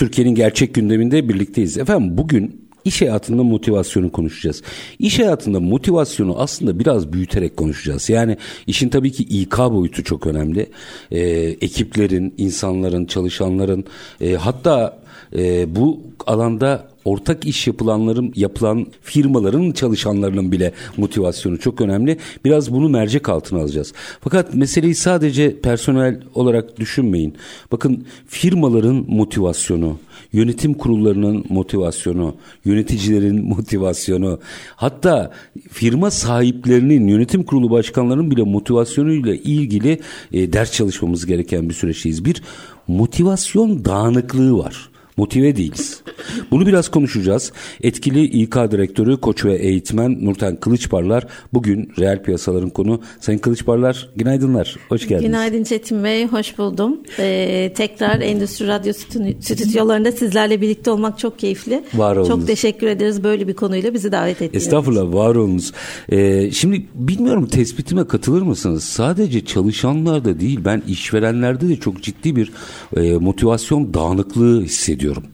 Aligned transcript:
Türkiye'nin 0.00 0.34
gerçek 0.34 0.74
gündeminde 0.74 1.28
birlikteyiz. 1.28 1.78
Efendim 1.78 2.18
bugün 2.18 2.70
iş 2.84 3.02
hayatında 3.02 3.42
motivasyonu 3.42 4.12
konuşacağız. 4.12 4.62
İş 4.98 5.18
hayatında 5.18 5.60
motivasyonu 5.60 6.38
aslında 6.38 6.78
biraz 6.78 7.12
büyüterek 7.12 7.56
konuşacağız. 7.56 8.10
Yani 8.10 8.36
işin 8.66 8.88
tabii 8.88 9.12
ki 9.12 9.22
İK 9.22 9.58
boyutu 9.58 10.04
çok 10.04 10.26
önemli. 10.26 10.66
Ee, 11.10 11.20
ekiplerin, 11.60 12.34
insanların, 12.38 13.04
çalışanların 13.04 13.84
e, 14.20 14.32
hatta 14.32 14.99
e, 15.36 15.76
bu 15.76 16.00
alanda 16.26 16.90
ortak 17.04 17.46
iş 17.46 17.66
yapılanların 17.66 18.32
yapılan 18.36 18.86
firmaların 19.02 19.72
çalışanlarının 19.72 20.52
bile 20.52 20.72
motivasyonu 20.96 21.58
çok 21.58 21.80
önemli. 21.80 22.18
Biraz 22.44 22.72
bunu 22.72 22.88
mercek 22.88 23.28
altına 23.28 23.60
alacağız. 23.60 23.92
Fakat 24.20 24.54
meseleyi 24.54 24.94
sadece 24.94 25.60
personel 25.60 26.20
olarak 26.34 26.80
düşünmeyin. 26.80 27.34
Bakın 27.72 28.04
firmaların 28.26 29.04
motivasyonu, 29.08 29.98
yönetim 30.32 30.74
kurullarının 30.74 31.44
motivasyonu, 31.48 32.34
yöneticilerin 32.64 33.44
motivasyonu, 33.48 34.38
hatta 34.76 35.32
firma 35.70 36.10
sahiplerinin, 36.10 37.08
yönetim 37.08 37.42
kurulu 37.42 37.70
başkanlarının 37.70 38.30
bile 38.30 38.42
motivasyonuyla 38.42 39.34
ilgili 39.34 40.00
e, 40.32 40.52
ders 40.52 40.72
çalışmamız 40.72 41.26
gereken 41.26 41.68
bir 41.68 41.74
süreçteyiz. 41.74 42.24
Bir 42.24 42.42
motivasyon 42.88 43.84
dağınıklığı 43.84 44.58
var 44.58 44.89
motive 45.20 45.56
değiliz. 45.56 46.02
Bunu 46.50 46.66
biraz 46.66 46.88
konuşacağız. 46.88 47.52
Etkili 47.82 48.24
İK 48.24 48.54
Direktörü, 48.54 49.16
Koç 49.16 49.44
ve 49.44 49.56
Eğitmen 49.56 50.24
Nurten 50.24 50.56
Kılıçparlar 50.56 51.26
bugün 51.52 51.92
reel 51.98 52.22
piyasaların 52.22 52.70
konu. 52.70 53.00
Sayın 53.20 53.38
Kılıçparlar 53.38 54.08
günaydınlar, 54.16 54.76
hoş 54.88 55.08
geldiniz. 55.08 55.26
Günaydın 55.26 55.64
Çetin 55.64 56.04
Bey, 56.04 56.26
hoş 56.26 56.58
buldum. 56.58 57.00
Ee, 57.18 57.72
tekrar 57.76 58.20
Endüstri 58.20 58.66
Radyo 58.66 58.92
stüdyolarında 59.40 60.12
sizlerle 60.12 60.60
birlikte 60.60 60.90
olmak 60.90 61.18
çok 61.18 61.38
keyifli. 61.38 61.84
Var 61.94 62.16
olunuz. 62.16 62.28
Çok 62.28 62.46
teşekkür 62.46 62.86
ederiz 62.86 63.24
böyle 63.24 63.48
bir 63.48 63.54
konuyla 63.54 63.94
bizi 63.94 64.12
davet 64.12 64.42
ettiğiniz 64.42 64.66
Estağfurullah, 64.66 65.14
var 65.14 65.34
olunuz. 65.34 65.72
Ee, 66.08 66.50
şimdi 66.50 66.86
bilmiyorum 66.94 67.46
tespitime 67.46 68.06
katılır 68.06 68.42
mısınız? 68.42 68.84
Sadece 68.84 69.44
çalışanlarda 69.44 70.40
değil, 70.40 70.60
ben 70.64 70.82
işverenlerde 70.88 71.68
de 71.68 71.76
çok 71.76 72.02
ciddi 72.02 72.36
bir 72.36 72.52
e, 72.96 73.12
motivasyon 73.12 73.94
dağınıklığı 73.94 74.62
hissediyorum 74.62 75.09
istiyorum. 75.10 75.30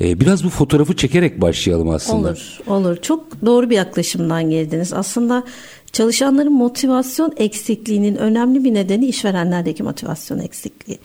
Ee, 0.00 0.20
biraz 0.20 0.44
bu 0.44 0.48
fotoğrafı 0.48 0.96
çekerek 0.96 1.40
başlayalım 1.40 1.88
aslında. 1.88 2.28
Olur, 2.28 2.60
olur. 2.66 2.96
Çok 2.96 3.46
doğru 3.46 3.70
bir 3.70 3.76
yaklaşımdan 3.76 4.50
geldiniz. 4.50 4.92
Aslında 4.92 5.44
çalışanların 5.92 6.52
motivasyon 6.52 7.32
eksikliğinin 7.36 8.16
önemli 8.16 8.64
bir 8.64 8.74
nedeni 8.74 9.06
işverenlerdeki 9.06 9.82
motivasyon 9.82 10.38
eksikliği. 10.38 10.98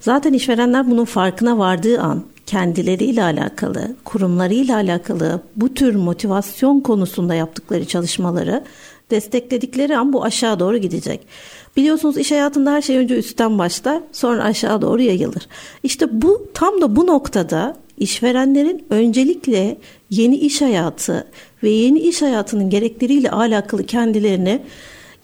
Zaten 0.00 0.32
işverenler 0.32 0.90
bunun 0.90 1.04
farkına 1.04 1.58
vardığı 1.58 2.00
an 2.00 2.24
kendileriyle 2.46 3.22
alakalı, 3.22 3.96
kurumlarıyla 4.04 4.76
alakalı 4.76 5.42
bu 5.56 5.74
tür 5.74 5.94
motivasyon 5.94 6.80
konusunda 6.80 7.34
yaptıkları 7.34 7.84
çalışmaları 7.84 8.64
destekledikleri 9.10 9.96
an 9.96 10.12
bu 10.12 10.24
aşağı 10.24 10.60
doğru 10.60 10.76
gidecek. 10.76 11.20
Biliyorsunuz 11.76 12.18
iş 12.18 12.30
hayatında 12.30 12.72
her 12.72 12.82
şey 12.82 12.96
önce 12.96 13.16
üstten 13.16 13.58
başlar 13.58 14.00
sonra 14.12 14.44
aşağı 14.44 14.82
doğru 14.82 15.02
yayılır. 15.02 15.48
İşte 15.82 16.22
bu 16.22 16.46
tam 16.54 16.80
da 16.80 16.96
bu 16.96 17.06
noktada 17.06 17.76
işverenlerin 17.98 18.84
öncelikle 18.90 19.76
yeni 20.10 20.36
iş 20.36 20.62
hayatı 20.62 21.26
ve 21.62 21.70
yeni 21.70 21.98
iş 21.98 22.22
hayatının 22.22 22.70
gerekleriyle 22.70 23.30
alakalı 23.30 23.86
kendilerini 23.86 24.62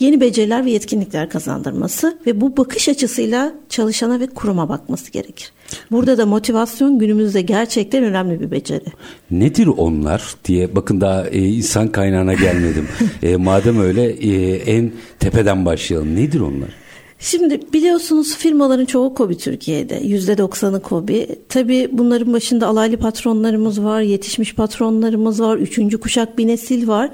yeni 0.01 0.21
beceriler 0.21 0.65
ve 0.65 0.71
yetkinlikler 0.71 1.31
kazandırması 1.31 2.19
ve 2.27 2.41
bu 2.41 2.57
bakış 2.57 2.89
açısıyla 2.89 3.53
çalışana 3.69 4.21
ve 4.21 4.27
kuruma 4.27 4.69
bakması 4.69 5.13
gerekir. 5.13 5.53
Burada 5.91 6.19
da 6.19 6.27
motivasyon 6.27 6.99
günümüzde 6.99 7.43
gerçekten 7.43 8.05
önemli 8.05 8.41
bir 8.41 8.51
beceri. 8.51 8.85
Nedir 9.31 9.67
onlar 9.67 10.35
diye 10.45 10.77
bakın 10.77 11.01
daha 11.01 11.27
e, 11.29 11.39
insan 11.39 11.89
kaynağına 11.89 12.35
gelmedim. 12.35 12.89
e, 13.23 13.37
madem 13.37 13.81
öyle 13.81 14.05
e, 14.05 14.57
en 14.57 14.93
tepeden 15.19 15.65
başlayalım. 15.65 16.17
Nedir 16.17 16.41
onlar? 16.41 16.87
Şimdi 17.19 17.61
biliyorsunuz 17.73 18.37
firmaların 18.37 18.85
çoğu 18.85 19.15
KOBİ 19.15 19.39
Türkiye'de. 19.39 20.01
Yüzde 20.05 20.39
doksanı 20.39 20.83
KOBİ. 20.83 21.29
Tabii 21.49 21.89
bunların 21.93 22.33
başında 22.33 22.67
alaylı 22.67 22.97
patronlarımız 22.97 23.85
var, 23.85 24.01
yetişmiş 24.01 24.55
patronlarımız 24.55 25.41
var, 25.41 25.57
üçüncü 25.57 26.01
kuşak 26.01 26.39
bir 26.39 26.47
nesil 26.47 26.89
var 26.89 27.11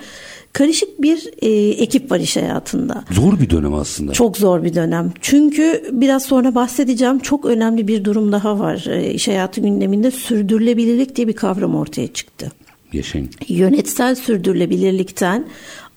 karışık 0.52 1.02
bir 1.02 1.30
e, 1.42 1.48
ekip 1.82 2.10
var 2.10 2.20
iş 2.20 2.36
hayatında. 2.36 3.04
Zor 3.10 3.40
bir 3.40 3.50
dönem 3.50 3.74
aslında. 3.74 4.12
Çok 4.12 4.36
zor 4.36 4.64
bir 4.64 4.74
dönem. 4.74 5.12
Çünkü 5.20 5.84
biraz 5.92 6.22
sonra 6.22 6.54
bahsedeceğim 6.54 7.18
çok 7.18 7.44
önemli 7.44 7.88
bir 7.88 8.04
durum 8.04 8.32
daha 8.32 8.58
var. 8.58 8.86
E, 8.88 9.12
iş 9.12 9.28
hayatı 9.28 9.60
gündeminde 9.60 10.10
sürdürülebilirlik 10.10 11.16
diye 11.16 11.28
bir 11.28 11.32
kavram 11.32 11.74
ortaya 11.74 12.12
çıktı. 12.12 12.52
Yaşayın. 12.92 13.30
Yönetsel 13.48 14.14
sürdürülebilirlikten 14.14 15.44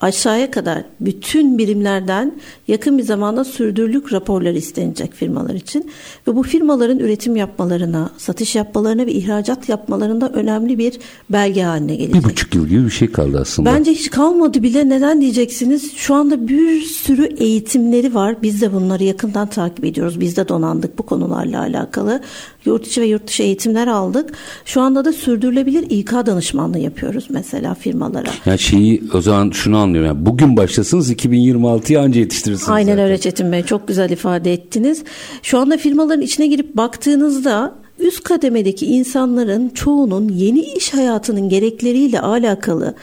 aşağıya 0.01 0.51
kadar 0.51 0.83
bütün 0.99 1.57
birimlerden 1.57 2.33
yakın 2.67 2.97
bir 2.97 3.03
zamanda 3.03 3.43
sürdürülük 3.43 4.13
raporları 4.13 4.57
istenecek 4.57 5.13
firmalar 5.13 5.53
için 5.53 5.91
ve 6.27 6.35
bu 6.35 6.43
firmaların 6.43 6.99
üretim 6.99 7.35
yapmalarına, 7.35 8.09
satış 8.17 8.55
yapmalarına 8.55 9.05
ve 9.05 9.11
ihracat 9.11 9.69
yapmalarında 9.69 10.29
önemli 10.29 10.77
bir 10.77 10.99
belge 11.29 11.63
haline 11.63 11.95
gelecek. 11.95 12.15
Bir 12.15 12.29
buçuk 12.29 12.55
yıl 12.55 12.67
gibi 12.67 12.85
bir 12.85 12.89
şey 12.89 13.11
kaldı 13.11 13.39
aslında. 13.41 13.73
Bence 13.73 13.91
hiç 13.91 14.09
kalmadı 14.09 14.63
bile. 14.63 14.89
Neden 14.89 15.21
diyeceksiniz? 15.21 15.93
Şu 15.95 16.15
anda 16.15 16.47
bir 16.47 16.81
sürü 16.81 17.23
eğitimleri 17.25 18.13
var. 18.13 18.35
Biz 18.41 18.61
de 18.61 18.73
bunları 18.73 19.03
yakından 19.03 19.47
takip 19.47 19.85
ediyoruz. 19.85 20.19
Biz 20.19 20.37
de 20.37 20.47
donandık 20.47 20.97
bu 20.97 21.03
konularla 21.03 21.59
alakalı. 21.59 22.21
Yurt 22.65 22.87
içi 22.87 23.01
ve 23.01 23.05
yurt 23.05 23.27
dışı 23.27 23.43
eğitimler 23.43 23.87
aldık. 23.87 24.33
Şu 24.65 24.81
anda 24.81 25.05
da 25.05 25.13
sürdürülebilir 25.13 25.85
İK 25.89 26.11
danışmanlığı 26.11 26.79
yapıyoruz 26.79 27.25
mesela 27.29 27.75
firmalara. 27.75 28.29
Yani 28.45 28.59
şeyi 28.59 29.03
o 29.13 29.21
zaman 29.21 29.49
şunu 29.49 29.77
anlıyorum. 29.85 30.07
Yani 30.07 30.25
bugün 30.25 30.57
başlasınız 30.57 31.11
2026'ya 31.11 32.01
anca 32.01 32.19
yetiştirirsiniz. 32.19 32.69
Aynen 32.69 32.91
zaten. 32.91 33.05
öyle 33.05 33.17
Çetin 33.17 33.51
Bey. 33.51 33.63
Çok 33.63 33.87
güzel 33.87 34.09
ifade 34.09 34.53
ettiniz. 34.53 35.03
Şu 35.43 35.59
anda 35.59 35.77
firmaların 35.77 36.21
içine 36.21 36.47
girip 36.47 36.77
baktığınızda 36.77 37.75
üst 37.99 38.23
kademedeki 38.23 38.85
insanların 38.85 39.69
çoğunun 39.69 40.29
yeni 40.29 40.59
iş 40.59 40.93
hayatının 40.93 41.49
gerekleriyle 41.49 42.19
alakalı 42.19 42.95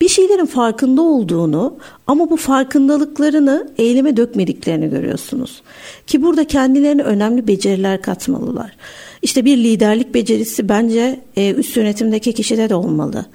bir 0.00 0.08
şeylerin 0.08 0.46
farkında 0.46 1.02
olduğunu 1.02 1.76
ama 2.06 2.30
bu 2.30 2.36
farkındalıklarını 2.36 3.68
eyleme 3.78 4.16
dökmediklerini 4.16 4.90
görüyorsunuz. 4.90 5.62
Ki 6.06 6.22
burada 6.22 6.46
kendilerine 6.46 7.02
önemli 7.02 7.48
beceriler 7.48 8.02
katmalılar. 8.02 8.76
İşte 9.22 9.44
bir 9.44 9.56
liderlik 9.56 10.14
becerisi 10.14 10.68
bence 10.68 11.20
e, 11.36 11.52
üst 11.52 11.76
yönetimdeki 11.76 12.32
kişide 12.32 12.68
de 12.68 12.74
olmalı 12.74 13.26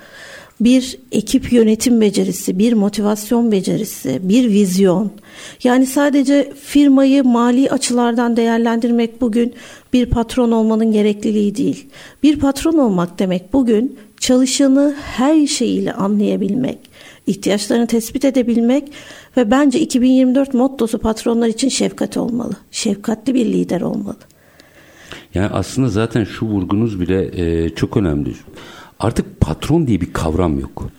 bir 0.60 0.98
ekip 1.12 1.54
yönetim 1.54 2.02
becerisi, 2.02 2.60
bir 2.60 2.74
motivasyon 2.74 3.52
becerisi, 3.52 4.20
bir 4.24 4.50
vizyon. 4.50 5.12
Yani 5.64 5.86
sadece 5.86 6.54
firmayı 6.62 7.24
mali 7.24 7.72
açılardan 7.72 8.38
değerlendirmek 8.38 9.22
bugün 9.22 9.54
bir 9.94 10.06
patron 10.06 10.52
olmanın 10.52 10.92
gerekliliği 10.92 11.56
değil. 11.56 11.88
Bir 12.24 12.40
patron 12.40 12.78
olmak 12.78 13.20
demek 13.20 13.54
bugün 13.54 13.98
çalışanı 14.20 14.96
her 15.02 15.48
şeyiyle 15.48 15.94
anlayabilmek, 15.94 16.78
ihtiyaçlarını 17.28 17.88
tespit 17.88 18.26
edebilmek 18.26 18.92
ve 19.38 19.52
bence 19.52 19.80
2024 19.80 20.54
mottosu 20.54 21.00
patronlar 21.00 21.48
için 21.48 21.70
şefkat 21.70 22.18
olmalı. 22.18 22.54
Şefkatli 22.72 23.34
bir 23.34 23.46
lider 23.46 23.82
olmalı. 23.82 24.18
Yani 25.34 25.48
aslında 25.48 25.90
zaten 25.90 26.24
şu 26.24 26.46
vurgunuz 26.46 27.00
bile 27.00 27.42
e, 27.42 27.70
çok 27.70 27.98
önemli 27.98 28.34
artık 29.00 29.42
patron 29.42 29.88
diye 29.88 30.02
bir 30.02 30.14
kavram 30.14 30.60
yok. 30.60 30.90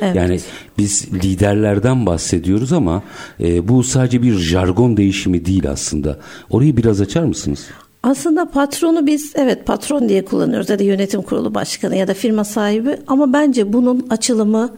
Evet. 0.00 0.16
Yani 0.16 0.40
biz 0.78 1.12
liderlerden 1.12 2.06
bahsediyoruz 2.06 2.72
ama 2.72 3.02
e, 3.40 3.68
bu 3.68 3.82
sadece 3.82 4.22
bir 4.22 4.34
jargon 4.34 4.96
değişimi 4.96 5.44
değil 5.44 5.70
aslında. 5.70 6.18
Orayı 6.50 6.76
biraz 6.76 7.00
açar 7.00 7.24
mısınız? 7.24 7.66
Aslında 8.02 8.50
patronu 8.50 9.06
biz 9.06 9.32
evet 9.34 9.66
patron 9.66 10.08
diye 10.08 10.24
kullanıyoruz 10.24 10.70
ya 10.70 10.78
da 10.78 10.82
yönetim 10.82 11.22
kurulu 11.22 11.54
başkanı 11.54 11.96
ya 11.96 12.08
da 12.08 12.14
firma 12.14 12.44
sahibi 12.44 12.96
ama 13.06 13.32
bence 13.32 13.72
bunun 13.72 14.06
açılımı 14.10 14.70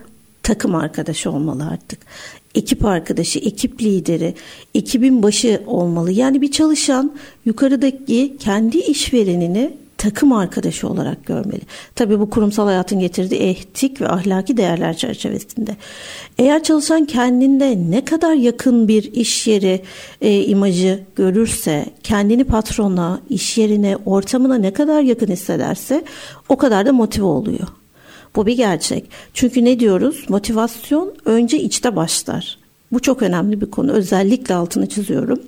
takım 0.43 0.75
arkadaşı 0.75 1.31
olmalı 1.31 1.69
artık. 1.73 1.99
Ekip 2.55 2.85
arkadaşı, 2.85 3.39
ekip 3.39 3.83
lideri, 3.83 4.35
ekibin 4.75 5.23
başı 5.23 5.63
olmalı. 5.67 6.13
Yani 6.13 6.41
bir 6.41 6.51
çalışan 6.51 7.13
yukarıdaki 7.45 8.37
kendi 8.39 8.79
işverenini 8.79 9.77
takım 10.05 10.33
arkadaşı 10.33 10.89
olarak 10.89 11.27
görmeli. 11.27 11.61
Tabii 11.95 12.21
bu 12.21 12.31
kurumsal 12.31 12.67
hayatın 12.67 13.01
getirdiği 13.01 13.41
etik 13.41 14.01
ve 14.01 14.09
ahlaki 14.09 14.57
değerler 14.57 14.97
çerçevesinde. 14.97 15.77
Eğer 16.39 16.63
çalışan 16.63 17.05
kendinde 17.05 17.79
ne 17.91 18.05
kadar 18.05 18.35
yakın 18.35 18.89
bir 18.89 19.13
iş 19.13 19.47
yeri 19.47 19.83
e, 20.21 20.43
imajı 20.45 21.01
görürse, 21.17 21.87
kendini 22.03 22.45
patrona, 22.45 23.21
iş 23.31 23.59
yerine, 23.59 23.97
ortamına 24.07 24.55
ne 24.59 24.73
kadar 24.73 25.01
yakın 25.03 25.27
hissederse 25.27 26.05
o 26.49 26.57
kadar 26.57 26.87
da 26.87 26.93
motive 26.93 27.25
oluyor. 27.25 27.69
Bu 28.37 28.47
bir 28.47 28.57
gerçek. 28.57 29.05
Çünkü 29.35 29.65
ne 29.65 29.81
diyoruz? 29.81 30.25
Motivasyon 30.29 31.15
önce 31.25 31.59
içte 31.61 31.97
başlar. 31.97 32.59
Bu 32.93 33.01
çok 33.01 33.23
önemli 33.23 33.61
bir 33.61 33.71
konu. 33.71 33.93
Özellikle 33.93 34.55
altını 34.55 34.89
çiziyorum. 34.89 35.43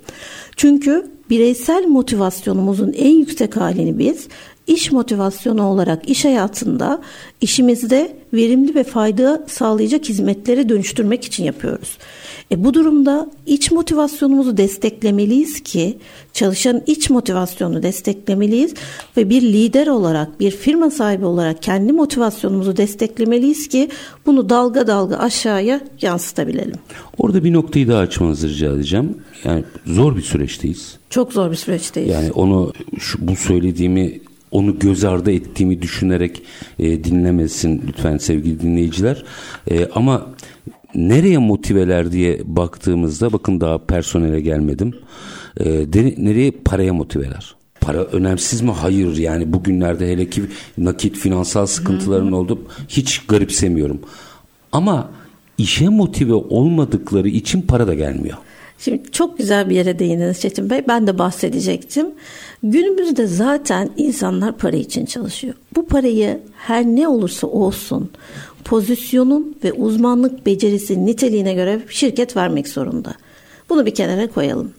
Çünkü 0.55 1.16
bireysel 1.29 1.87
motivasyonumuzun 1.87 2.93
en 2.97 3.17
yüksek 3.19 3.57
halini 3.57 3.99
biz 3.99 4.27
iş 4.67 4.91
motivasyonu 4.91 5.63
olarak 5.63 6.09
iş 6.09 6.25
hayatında 6.25 7.01
işimizde 7.41 8.17
verimli 8.33 8.75
ve 8.75 8.83
fayda 8.83 9.45
sağlayacak 9.47 10.05
hizmetlere 10.05 10.69
dönüştürmek 10.69 11.25
için 11.25 11.43
yapıyoruz. 11.43 11.97
E 12.51 12.63
bu 12.63 12.73
durumda 12.73 13.31
iç 13.45 13.71
motivasyonumuzu 13.71 14.57
desteklemeliyiz 14.57 15.63
ki 15.63 15.97
çalışan 16.33 16.81
iç 16.87 17.09
motivasyonu 17.09 17.83
desteklemeliyiz 17.83 18.73
ve 19.17 19.29
bir 19.29 19.41
lider 19.41 19.87
olarak 19.87 20.39
bir 20.39 20.51
firma 20.51 20.89
sahibi 20.89 21.25
olarak 21.25 21.63
kendi 21.63 21.93
motivasyonumuzu 21.93 22.77
desteklemeliyiz 22.77 23.67
ki 23.67 23.89
bunu 24.25 24.49
dalga 24.49 24.87
dalga 24.87 25.17
aşağıya 25.17 25.81
yansıtabilelim. 26.01 26.75
Orada 27.17 27.43
bir 27.43 27.53
noktayı 27.53 27.87
daha 27.87 27.99
açmanızı 27.99 28.49
rica 28.49 28.73
edeceğim. 28.73 29.17
Yani 29.43 29.63
zor 29.85 30.15
bir 30.15 30.21
süreçteyiz. 30.21 30.97
Çok 31.09 31.33
zor 31.33 31.51
bir 31.51 31.55
süreçteyiz. 31.55 32.11
Yani 32.11 32.31
onu 32.31 32.73
şu, 32.99 33.27
bu 33.27 33.35
söylediğimi 33.35 34.19
onu 34.51 34.79
göz 34.79 35.03
ardı 35.03 35.31
ettiğimi 35.31 35.81
düşünerek 35.81 36.41
e, 36.79 37.03
dinlemesin 37.03 37.83
lütfen 37.87 38.17
sevgili 38.17 38.61
dinleyiciler. 38.61 39.23
E, 39.71 39.85
ama 39.95 40.27
nereye 40.97 41.37
motiveler 41.37 42.11
diye 42.11 42.41
baktığımızda 42.45 43.33
bakın 43.33 43.61
daha 43.61 43.85
personele 43.85 44.41
gelmedim. 44.41 44.93
E, 45.57 45.65
de, 45.65 46.15
nereye 46.17 46.51
paraya 46.51 46.93
motiveler? 46.93 47.55
Para 47.81 48.03
önemsiz 48.03 48.61
mi? 48.61 48.71
Hayır 48.71 49.17
yani 49.17 49.53
bugünlerde 49.53 50.11
hele 50.11 50.29
ki 50.29 50.41
nakit 50.77 51.17
finansal 51.17 51.65
sıkıntıların 51.65 52.31
oldu 52.31 52.61
hiç 52.87 53.25
garipsemiyorum. 53.27 53.99
Ama 54.71 55.09
işe 55.57 55.89
motive 55.89 56.33
olmadıkları 56.33 57.27
için 57.27 57.61
para 57.61 57.87
da 57.87 57.93
gelmiyor. 57.93 58.37
Şimdi 58.79 59.11
çok 59.11 59.37
güzel 59.37 59.69
bir 59.69 59.75
yere 59.75 59.99
değindiniz 59.99 60.39
Çetin 60.39 60.69
Bey. 60.69 60.81
Ben 60.87 61.07
de 61.07 61.19
bahsedecektim. 61.19 62.07
Günümüzde 62.63 63.27
zaten 63.27 63.89
insanlar 63.97 64.57
para 64.57 64.75
için 64.75 65.05
çalışıyor. 65.05 65.53
Bu 65.75 65.85
parayı 65.85 66.39
her 66.57 66.85
ne 66.85 67.07
olursa 67.07 67.47
olsun 67.47 68.11
pozisyonun 68.67 69.55
ve 69.63 69.73
uzmanlık 69.73 70.45
becerisi 70.45 71.05
niteliğine 71.05 71.53
göre 71.53 71.81
şirket 71.89 72.37
vermek 72.37 72.67
zorunda. 72.67 73.13
Bunu 73.69 73.85
bir 73.85 73.95
kenara 73.95 74.27
koyalım. 74.27 74.71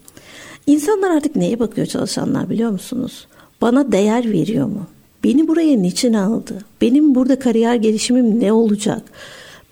İnsanlar 0.67 1.11
artık 1.11 1.37
neye 1.37 1.58
bakıyor 1.58 1.87
çalışanlar 1.87 2.50
biliyor 2.50 2.70
musunuz? 2.70 3.26
Bana 3.61 3.93
değer 3.93 4.32
veriyor 4.32 4.67
mu? 4.67 4.87
Beni 5.25 5.49
buraya 5.49 5.76
niçin 5.76 6.14
aldı? 6.14 6.64
Benim 6.81 7.14
burada 7.14 7.38
kariyer 7.38 7.75
gelişimim 7.75 8.40
ne 8.40 8.52
olacak? 8.52 9.02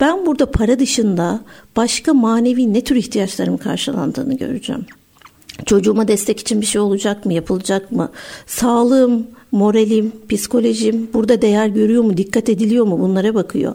Ben 0.00 0.26
burada 0.26 0.50
para 0.50 0.78
dışında 0.78 1.40
başka 1.76 2.14
manevi 2.14 2.74
ne 2.74 2.84
tür 2.84 2.96
ihtiyaçlarım 2.96 3.56
karşılandığını 3.56 4.36
göreceğim. 4.36 4.86
Çocuğuma 5.66 6.08
destek 6.08 6.40
için 6.40 6.60
bir 6.60 6.66
şey 6.66 6.80
olacak 6.80 7.26
mı, 7.26 7.32
yapılacak 7.32 7.92
mı? 7.92 8.10
Sağlığım, 8.46 9.26
moralim, 9.52 10.12
psikolojim 10.28 11.08
burada 11.14 11.42
değer 11.42 11.66
görüyor 11.66 12.02
mu, 12.02 12.16
dikkat 12.16 12.48
ediliyor 12.48 12.86
mu 12.86 13.00
bunlara 13.00 13.34
bakıyor. 13.34 13.74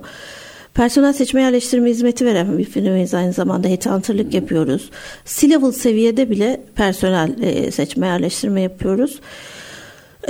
Personel 0.73 1.13
seçme 1.13 1.41
yerleştirme 1.41 1.89
hizmeti 1.89 2.25
veren 2.25 2.57
bir 2.57 2.63
firmayız 2.63 3.13
aynı 3.13 3.33
zamanda 3.33 3.67
headhunterlık 3.67 4.33
yapıyoruz. 4.33 4.89
C-level 5.25 5.71
seviyede 5.71 6.29
bile 6.29 6.61
personel 6.75 7.41
e, 7.41 7.71
seçme 7.71 8.07
yerleştirme 8.07 8.61
yapıyoruz. 8.61 9.19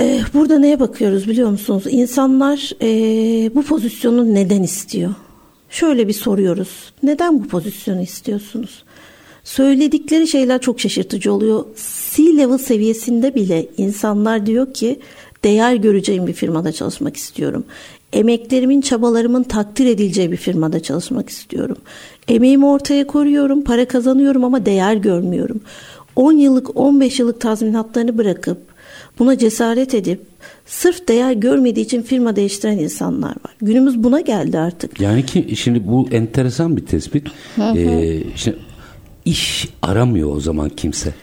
E, 0.00 0.20
burada 0.34 0.58
neye 0.58 0.80
bakıyoruz 0.80 1.28
biliyor 1.28 1.50
musunuz? 1.50 1.84
İnsanlar 1.90 2.70
e, 2.82 3.54
bu 3.54 3.62
pozisyonu 3.62 4.34
neden 4.34 4.62
istiyor? 4.62 5.14
Şöyle 5.70 6.08
bir 6.08 6.12
soruyoruz. 6.12 6.92
Neden 7.02 7.44
bu 7.44 7.48
pozisyonu 7.48 8.02
istiyorsunuz? 8.02 8.84
Söyledikleri 9.44 10.28
şeyler 10.28 10.60
çok 10.60 10.80
şaşırtıcı 10.80 11.32
oluyor. 11.32 11.64
C-level 12.14 12.58
seviyesinde 12.58 13.34
bile 13.34 13.66
insanlar 13.78 14.46
diyor 14.46 14.74
ki 14.74 15.00
değer 15.44 15.74
göreceğim 15.74 16.26
bir 16.26 16.32
firmada 16.32 16.72
çalışmak 16.72 17.16
istiyorum. 17.16 17.64
Emeklerimin, 18.12 18.80
çabalarımın 18.80 19.42
takdir 19.42 19.86
edileceği 19.86 20.32
bir 20.32 20.36
firmada 20.36 20.80
çalışmak 20.80 21.28
istiyorum. 21.28 21.76
Emeğimi 22.28 22.66
ortaya 22.66 23.06
koruyorum, 23.06 23.64
para 23.64 23.88
kazanıyorum 23.88 24.44
ama 24.44 24.66
değer 24.66 24.94
görmüyorum. 24.94 25.60
10 26.16 26.32
yıllık, 26.32 26.76
15 26.76 27.20
yıllık 27.20 27.40
tazminatlarını 27.40 28.18
bırakıp 28.18 28.58
buna 29.18 29.38
cesaret 29.38 29.94
edip 29.94 30.20
sırf 30.66 31.08
değer 31.08 31.32
görmediği 31.32 31.84
için 31.84 32.02
firma 32.02 32.36
değiştiren 32.36 32.78
insanlar 32.78 33.30
var. 33.30 33.56
Günümüz 33.62 34.04
buna 34.04 34.20
geldi 34.20 34.58
artık. 34.58 35.00
Yani 35.00 35.26
ki 35.26 35.56
şimdi 35.56 35.86
bu 35.86 36.08
enteresan 36.10 36.76
bir 36.76 36.86
tespit. 36.86 37.28
Hı 37.56 37.62
hı. 37.62 37.78
Ee, 37.78 38.22
şimdi 38.36 38.58
iş 39.24 39.68
aramıyor 39.82 40.36
o 40.36 40.40
zaman 40.40 40.68
kimse. 40.68 41.14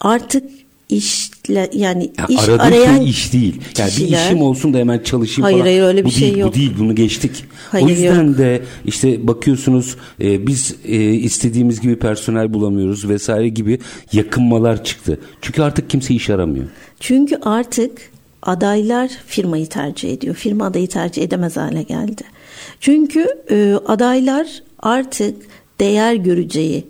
Artık 0.00 0.57
işle 0.88 1.70
yani 1.72 2.10
ya 2.18 2.26
iş 2.28 2.48
arayan 2.48 2.96
şey 2.96 3.10
iş 3.10 3.32
değil. 3.32 3.60
Yani 3.78 3.90
kişiler, 3.90 4.08
bir 4.08 4.26
işim 4.26 4.42
olsun 4.42 4.74
da 4.74 4.78
hemen 4.78 4.98
çalışayım 4.98 5.42
hayır, 5.42 5.56
falan. 5.56 5.66
Hayır 5.66 5.82
öyle 5.82 6.00
bir 6.00 6.04
bu 6.04 6.10
şey 6.10 6.20
değil, 6.20 6.36
yok. 6.36 6.50
Bu 6.50 6.54
değil 6.54 6.74
bunu 6.78 6.94
geçtik. 6.94 7.44
Hayır, 7.70 7.86
o 7.86 7.88
yüzden 7.88 8.24
yok. 8.24 8.38
de 8.38 8.62
işte 8.84 9.26
bakıyorsunuz 9.26 9.96
e, 10.20 10.46
biz 10.46 10.74
e, 10.84 10.96
istediğimiz 11.04 11.80
gibi 11.80 11.96
personel 11.98 12.54
bulamıyoruz 12.54 13.08
vesaire 13.08 13.48
gibi 13.48 13.78
yakınmalar 14.12 14.84
çıktı. 14.84 15.20
Çünkü 15.42 15.62
artık 15.62 15.90
kimse 15.90 16.14
iş 16.14 16.30
aramıyor. 16.30 16.66
Çünkü 17.00 17.38
artık 17.42 18.10
adaylar 18.42 19.10
firmayı 19.26 19.66
tercih 19.66 20.12
ediyor. 20.12 20.34
Firma 20.34 20.66
adayı 20.66 20.88
tercih 20.88 21.22
edemez 21.22 21.56
hale 21.56 21.82
geldi. 21.82 22.22
Çünkü 22.80 23.26
e, 23.50 23.74
adaylar 23.86 24.62
artık 24.78 25.36
değer 25.80 26.14
göreceği, 26.14 26.84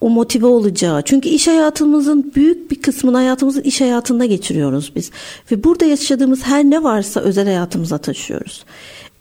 o 0.00 0.10
motive 0.10 0.46
olacağı. 0.46 1.02
Çünkü 1.02 1.28
iş 1.28 1.48
hayatımızın 1.48 2.32
büyük 2.34 2.70
bir 2.70 2.82
kısmını 2.82 3.16
hayatımızın 3.16 3.62
iş 3.62 3.80
hayatında 3.80 4.24
geçiriyoruz 4.24 4.92
biz. 4.96 5.10
Ve 5.50 5.64
burada 5.64 5.84
yaşadığımız 5.84 6.42
her 6.42 6.64
ne 6.64 6.82
varsa 6.82 7.20
özel 7.20 7.46
hayatımıza 7.46 7.98
taşıyoruz. 7.98 8.64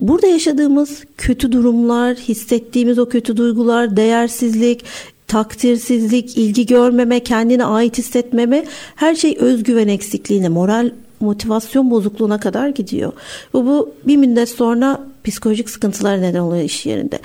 Burada 0.02 0.28
yaşadığımız 0.28 1.04
kötü 1.18 1.52
durumlar, 1.52 2.16
hissettiğimiz 2.16 3.00
o 3.00 3.10
kötü 3.10 3.38
duygular, 3.38 3.98
değersizlik, 3.98 4.86
takdirsizlik, 5.28 6.38
ilgi 6.38 6.66
görmeme, 6.66 7.20
kendine 7.20 7.66
ait 7.66 7.98
hissetmeme 7.98 8.66
her 8.96 9.16
şey 9.16 9.38
özgüven 9.40 9.88
eksikliğine, 9.88 10.50
moral 10.50 10.92
motivasyon 11.20 11.92
bozukluğuna 11.92 12.40
kadar 12.40 12.70
gidiyor. 12.70 13.14
Bu, 13.54 13.66
bu 13.66 13.94
bir 14.08 14.18
müddet 14.18 14.50
sonra 14.50 15.09
psikolojik 15.24 15.70
sıkıntılar 15.70 16.22
neden 16.22 16.40
oluyor 16.40 16.64
iş 16.64 16.86
yerinde. 16.86 17.20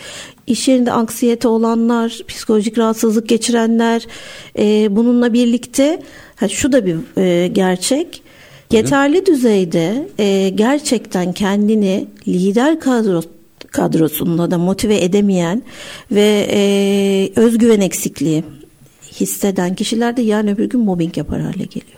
İş 0.46 0.68
yerinde 0.68 0.92
anksiyete 0.92 1.48
olanlar, 1.48 2.20
psikolojik 2.28 2.78
rahatsızlık 2.78 3.28
geçirenler, 3.28 4.06
e, 4.58 4.96
bununla 4.96 5.32
birlikte 5.32 6.02
ha, 6.36 6.48
şu 6.48 6.72
da 6.72 6.86
bir 6.86 6.96
e, 7.16 7.48
gerçek. 7.48 8.22
Yeterli 8.70 9.26
düzeyde 9.26 10.08
e, 10.18 10.48
gerçekten 10.48 11.32
kendini 11.32 12.06
lider 12.28 12.80
kadro 12.80 13.22
kadrosunda 13.70 14.50
da 14.50 14.58
motive 14.58 15.04
edemeyen 15.04 15.62
ve 16.12 16.48
e, 16.50 17.40
özgüven 17.40 17.80
eksikliği 17.80 18.44
hisseden 19.20 19.74
kişiler 19.74 20.16
de 20.16 20.22
yarın 20.22 20.48
öbür 20.48 20.64
gün 20.64 20.80
mobbing 20.80 21.16
yapar 21.16 21.40
hale 21.40 21.64
geliyor. 21.64 21.93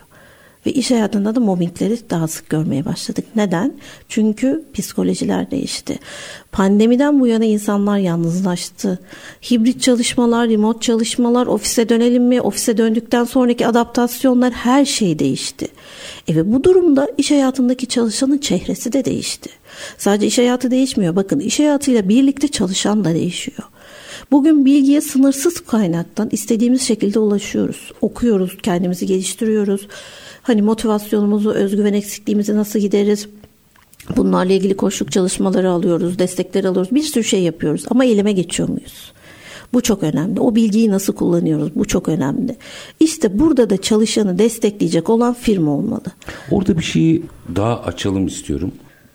Ve 0.65 0.71
iş 0.71 0.91
hayatında 0.91 1.35
da 1.35 1.39
mobbingleri 1.39 1.97
daha 2.09 2.27
sık 2.27 2.49
görmeye 2.49 2.85
başladık. 2.85 3.25
Neden? 3.35 3.73
Çünkü 4.09 4.63
psikolojiler 4.73 5.51
değişti. 5.51 5.99
Pandemiden 6.51 7.19
bu 7.19 7.27
yana 7.27 7.45
insanlar 7.45 7.97
yalnızlaştı. 7.97 8.99
Hibrit 9.51 9.81
çalışmalar, 9.81 10.49
remote 10.49 10.79
çalışmalar, 10.79 11.47
ofise 11.47 11.89
dönelim 11.89 12.23
mi, 12.23 12.41
ofise 12.41 12.77
döndükten 12.77 13.23
sonraki 13.23 13.67
adaptasyonlar 13.67 14.53
her 14.53 14.85
şey 14.85 15.19
değişti. 15.19 15.67
E 16.27 16.35
ve 16.35 16.53
bu 16.53 16.63
durumda 16.63 17.07
iş 17.17 17.31
hayatındaki 17.31 17.87
çalışanın 17.87 18.37
çehresi 18.37 18.93
de 18.93 19.05
değişti. 19.05 19.49
Sadece 19.97 20.27
iş 20.27 20.37
hayatı 20.37 20.71
değişmiyor. 20.71 21.15
Bakın 21.15 21.39
iş 21.39 21.59
hayatıyla 21.59 22.09
birlikte 22.09 22.47
çalışan 22.47 23.05
da 23.05 23.13
değişiyor. 23.13 23.63
Bugün 24.31 24.65
bilgiye 24.65 25.01
sınırsız 25.01 25.59
kaynaktan 25.59 26.29
istediğimiz 26.31 26.81
şekilde 26.81 27.19
ulaşıyoruz. 27.19 27.91
Okuyoruz, 28.01 28.57
kendimizi 28.63 29.05
geliştiriyoruz 29.05 29.87
Hani 30.47 30.61
motivasyonumuzu, 30.61 31.51
özgüven 31.51 31.93
eksikliğimizi 31.93 32.55
nasıl 32.55 32.79
gideriz? 32.79 33.27
Bunlarla 34.17 34.53
ilgili 34.53 34.77
koşluk 34.77 35.11
çalışmaları 35.11 35.69
alıyoruz, 35.69 36.19
destekler 36.19 36.63
alıyoruz. 36.63 36.91
Bir 36.91 37.01
sürü 37.01 37.23
şey 37.23 37.43
yapıyoruz 37.43 37.85
ama 37.89 38.05
eyleme 38.05 38.31
geçiyor 38.31 38.69
muyuz? 38.69 39.11
Bu 39.73 39.81
çok 39.81 40.03
önemli. 40.03 40.39
O 40.39 40.55
bilgiyi 40.55 40.89
nasıl 40.89 41.13
kullanıyoruz? 41.13 41.75
Bu 41.75 41.85
çok 41.85 42.09
önemli. 42.09 42.55
İşte 42.99 43.39
burada 43.39 43.69
da 43.69 43.81
çalışanı 43.81 44.39
destekleyecek 44.39 45.09
olan 45.09 45.33
firma 45.33 45.71
olmalı. 45.71 46.05
Orada 46.51 46.77
bir 46.77 46.83
şeyi 46.83 47.23
daha 47.55 47.83
açalım 47.83 48.27
istiyorum. 48.27 48.71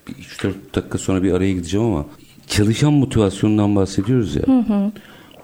3-4 0.07 0.53
dakika 0.75 0.97
sonra 0.97 1.23
bir 1.23 1.31
araya 1.31 1.51
gideceğim 1.51 1.87
ama 1.87 2.05
çalışan 2.47 2.93
motivasyonundan 2.93 3.75
bahsediyoruz 3.75 4.35
ya. 4.35 4.43
Hı 4.43 4.59
hı. 4.59 4.91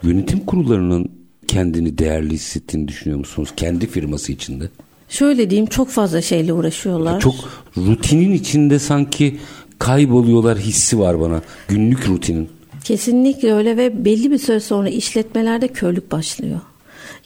Yönetim 0.04 0.40
kurullarının 0.40 1.10
kendini 1.48 1.98
değerli 1.98 2.34
hissettiğini 2.34 2.88
düşünüyor 2.88 3.20
musunuz? 3.20 3.50
Kendi 3.56 3.88
firması 3.88 4.32
içinde. 4.32 4.70
Şöyle 5.10 5.50
diyeyim 5.50 5.66
çok 5.66 5.90
fazla 5.90 6.22
şeyle 6.22 6.54
uğraşıyorlar. 6.54 7.20
Çok 7.20 7.36
rutinin 7.78 8.34
içinde 8.34 8.80
sanki 8.80 9.40
kayboluyorlar 9.80 10.58
hissi 10.58 11.00
var 11.00 11.20
bana. 11.20 11.42
Günlük 11.68 12.08
rutinin. 12.10 12.50
Kesinlikle 12.84 13.54
öyle 13.54 13.78
ve 13.78 14.06
belli 14.06 14.32
bir 14.32 14.38
süre 14.38 14.60
sonra 14.60 14.90
işletmelerde 14.90 15.68
körlük 15.68 16.12
başlıyor. 16.12 16.60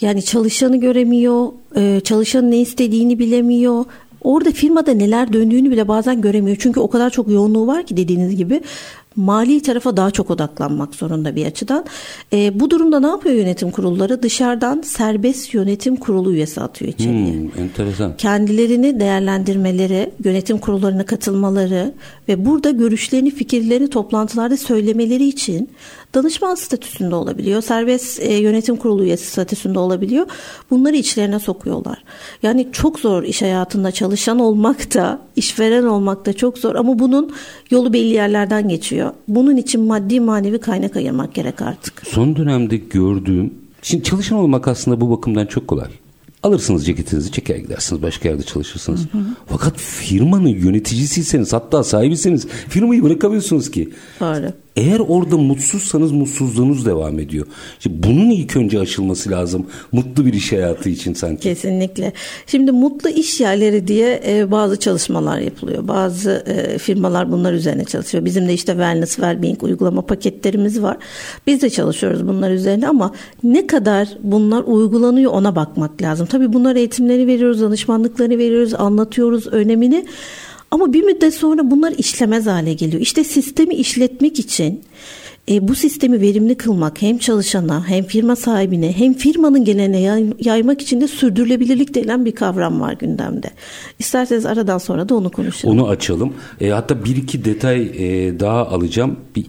Yani 0.02 0.24
çalışanı 0.24 0.80
göremiyor, 0.80 1.48
e, 1.76 2.02
çalışanın 2.04 2.52
ne 2.52 2.58
istediğini 2.58 3.20
bilemiyor. 3.20 3.86
Orada 4.22 4.52
firmada 4.52 4.94
neler 4.94 5.34
döndüğünü 5.34 5.72
bile 5.72 5.88
bazen 5.88 6.22
göremiyor. 6.22 6.58
Çünkü 6.60 6.80
o 6.80 6.90
kadar 6.90 7.10
çok 7.10 7.28
yoğunluğu 7.28 7.68
var 7.68 7.86
ki 7.86 7.98
dediğiniz 7.98 8.36
gibi 8.36 8.62
mali 9.16 9.62
tarafa 9.62 9.98
daha 9.98 10.12
çok 10.12 10.32
odaklanmak 10.32 10.96
zorunda 10.96 11.36
bir 11.36 11.46
açıdan. 11.46 11.86
E, 12.34 12.60
bu 12.60 12.70
durumda 12.70 13.00
ne 13.00 13.08
yapıyor 13.08 13.36
yönetim 13.36 13.72
kurulları? 13.72 14.24
Dışarıdan 14.24 14.82
serbest 14.82 15.54
yönetim 15.54 15.96
kurulu 15.96 16.34
üyesi 16.34 16.62
atıyor 16.62 16.92
içeriye. 16.92 17.34
Hmm, 17.34 17.64
enteresan. 17.64 18.18
Kendilerini 18.18 19.00
değerlendirmeleri, 19.00 20.12
yönetim 20.26 20.58
kurullarına 20.58 21.06
katılmaları 21.06 21.94
ve 22.30 22.46
burada 22.46 22.72
görüşlerini, 22.72 23.32
fikirlerini 23.32 23.90
toplantılarda 23.90 24.58
söylemeleri 24.58 25.28
için 25.28 25.70
danışman 26.16 26.56
statüsünde 26.56 27.16
olabiliyor. 27.16 27.62
Serbest 27.62 28.20
e, 28.20 28.34
yönetim 28.34 28.76
kurulu 28.76 29.04
üyesi 29.04 29.26
statüsünde 29.26 29.80
olabiliyor. 29.80 30.26
Bunları 30.70 30.96
içlerine 30.96 31.40
sokuyorlar. 31.40 32.04
Yani 32.44 32.68
çok 32.72 33.00
zor 33.00 33.24
iş 33.24 33.42
hayatında 33.42 33.92
çalışan 33.92 34.40
olmak 34.40 34.94
da, 34.94 35.20
işveren 35.36 35.84
olmak 35.84 36.26
da 36.26 36.34
çok 36.34 36.58
zor 36.58 36.76
ama 36.76 37.00
bunun 37.00 37.34
yolu 37.72 37.94
belli 37.94 38.14
yerlerden 38.14 38.70
geçiyor. 38.70 39.03
Bunun 39.28 39.58
için 39.58 39.82
maddi 39.82 40.20
manevi 40.20 40.58
kaynak 40.58 40.96
ayırmak 40.96 41.34
gerek 41.34 41.62
artık. 41.62 42.04
Son 42.08 42.36
dönemde 42.36 42.78
gördüğüm, 42.78 43.54
şimdi 43.82 44.04
çalışan 44.04 44.38
olmak 44.38 44.68
aslında 44.68 45.02
bu 45.02 45.10
bakımdan 45.10 45.46
çok 45.46 45.68
kolay. 45.68 45.88
Alırsınız 46.44 46.86
ceketinizi 46.86 47.32
çeker 47.32 47.56
gidersiniz 47.56 48.02
başka 48.02 48.30
yerde 48.30 48.44
çalışırsınız. 48.44 49.02
Hı 49.12 49.18
hı. 49.18 49.22
Fakat 49.48 49.78
firmanın 49.78 50.48
yöneticisiyseniz 50.48 51.54
hatta 51.54 51.84
sahibisiniz 51.84 52.48
firmayı 52.48 53.04
bırakamıyorsunuz 53.04 53.72
ki. 53.72 53.90
Doğru. 54.20 54.52
Eğer 54.76 55.00
orada 55.00 55.38
mutsuzsanız 55.38 56.12
mutsuzluğunuz 56.12 56.86
devam 56.86 57.20
ediyor. 57.20 57.48
Şimdi 57.80 58.08
bunun 58.08 58.30
ilk 58.30 58.56
önce 58.56 58.80
aşılması 58.80 59.32
lazım. 59.32 59.68
Mutlu 59.92 60.26
bir 60.26 60.34
iş 60.34 60.52
hayatı 60.52 60.90
için 60.90 61.14
sanki. 61.14 61.44
Kesinlikle. 61.44 62.14
Şimdi 62.48 62.72
mutlu 62.72 63.10
iş 63.10 63.42
yerleri 63.42 63.88
diye 63.88 64.22
e, 64.28 64.52
bazı 64.52 64.80
çalışmalar 64.80 65.40
yapılıyor. 65.40 65.88
Bazı 65.88 66.44
e, 66.48 66.78
firmalar 66.78 67.32
bunlar 67.32 67.54
üzerine 67.54 67.86
çalışıyor. 67.86 68.26
Bizim 68.26 68.48
de 68.48 68.54
işte 68.54 68.72
wellness, 68.72 69.18
well-being 69.18 69.64
uygulama 69.64 70.02
paketlerimiz 70.02 70.82
var. 70.82 70.98
Biz 71.48 71.62
de 71.62 71.70
çalışıyoruz 71.70 72.28
bunlar 72.28 72.52
üzerine 72.52 72.88
ama 72.88 73.12
ne 73.44 73.68
kadar 73.68 74.08
bunlar 74.24 74.64
uygulanıyor 74.64 75.32
ona 75.32 75.56
bakmak 75.56 76.02
lazım. 76.02 76.28
Tabii 76.28 76.54
bunlar 76.54 76.76
eğitimleri 76.76 77.28
veriyoruz, 77.28 77.62
danışmanlıkları 77.62 78.38
veriyoruz, 78.38 78.74
anlatıyoruz 78.74 79.48
önemini. 79.48 80.06
Ama 80.74 80.94
bir 80.94 81.04
müddet 81.04 81.34
sonra 81.34 81.72
bunlar 81.72 81.94
işlemez 81.98 82.48
hale 82.48 82.74
geliyor. 82.74 83.02
İşte 83.02 83.24
sistemi 83.24 83.76
işletmek 83.76 84.40
için 84.40 84.82
e, 85.50 85.68
bu 85.68 85.76
sistemi 85.76 86.22
verimli 86.22 86.56
kılmak 86.56 87.02
hem 87.02 87.18
çalışana 87.18 87.88
hem 87.88 88.04
firma 88.04 88.36
sahibine 88.36 88.92
hem 88.98 89.14
firmanın 89.14 89.66
geneline 89.66 90.24
yaymak 90.40 90.82
için 90.82 91.02
de 91.02 91.08
sürdürülebilirlik 91.08 91.96
denilen 91.96 92.26
bir 92.26 92.36
kavram 92.36 92.82
var 92.82 92.94
gündemde. 92.94 93.50
İsterseniz 94.00 94.46
aradan 94.46 94.78
sonra 94.78 95.10
da 95.10 95.16
onu 95.16 95.30
konuşalım. 95.30 95.80
Onu 95.80 95.88
açalım. 95.88 96.34
E, 96.62 96.70
hatta 96.70 97.06
bir 97.06 97.16
iki 97.16 97.46
detay 97.46 97.82
e, 97.82 98.40
daha 98.40 98.68
alacağım. 98.68 99.18
Bir 99.36 99.46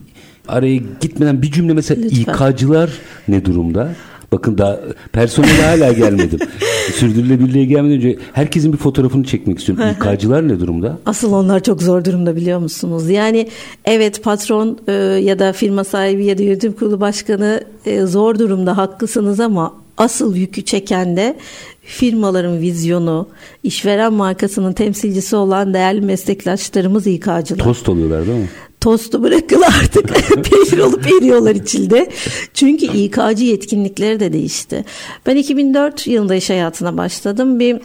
araya 0.48 0.76
gitmeden 1.00 1.42
bir 1.42 1.50
cümle 1.50 1.72
mesela 1.72 2.02
Lütfen. 2.02 2.50
İK'cılar 2.50 2.90
ne 3.28 3.44
durumda? 3.44 3.94
Bakın 4.34 4.58
daha 4.58 4.80
personele 5.12 5.62
hala 5.62 5.92
gelmedim. 5.92 6.38
Sürdürülebilirliğe 6.94 7.64
gelmeden 7.64 7.96
önce 7.96 8.18
herkesin 8.32 8.72
bir 8.72 8.78
fotoğrafını 8.78 9.24
çekmek 9.24 9.58
istiyorum. 9.58 9.84
İK'cılar 9.90 10.48
ne 10.48 10.60
durumda? 10.60 10.98
Asıl 11.06 11.32
onlar 11.32 11.62
çok 11.62 11.82
zor 11.82 12.04
durumda 12.04 12.36
biliyor 12.36 12.58
musunuz? 12.58 13.10
Yani 13.10 13.48
evet 13.84 14.22
patron 14.22 14.78
e, 14.88 14.92
ya 14.92 15.38
da 15.38 15.52
firma 15.52 15.84
sahibi 15.84 16.24
ya 16.24 16.38
da 16.38 16.42
yönetim 16.42 16.72
kurulu 16.72 17.00
başkanı 17.00 17.64
e, 17.86 18.00
zor 18.00 18.38
durumda 18.38 18.76
haklısınız 18.76 19.40
ama 19.40 19.74
asıl 19.96 20.36
yükü 20.36 20.64
çeken 20.64 21.16
de 21.16 21.36
firmaların 21.82 22.60
vizyonu, 22.60 23.28
işveren 23.62 24.12
markasının 24.12 24.72
temsilcisi 24.72 25.36
olan 25.36 25.74
değerli 25.74 26.00
meslektaşlarımız 26.00 27.06
İK'cılar. 27.06 27.64
Tost 27.64 27.88
oluyorlar 27.88 28.26
değil 28.26 28.38
mi? 28.38 28.48
Tostu 28.84 29.22
bırakın 29.22 29.62
artık 29.62 30.08
peynir 30.50 30.78
olup 30.78 31.06
eriyorlar 31.06 31.54
içinde. 31.54 32.10
Çünkü 32.54 32.86
İK'cı 32.86 33.44
yetkinlikleri 33.44 34.20
de 34.20 34.32
değişti. 34.32 34.84
Ben 35.26 35.36
2004 35.36 36.06
yılında 36.06 36.34
iş 36.34 36.50
hayatına 36.50 36.96
başladım. 36.96 37.60
Bir 37.60 37.80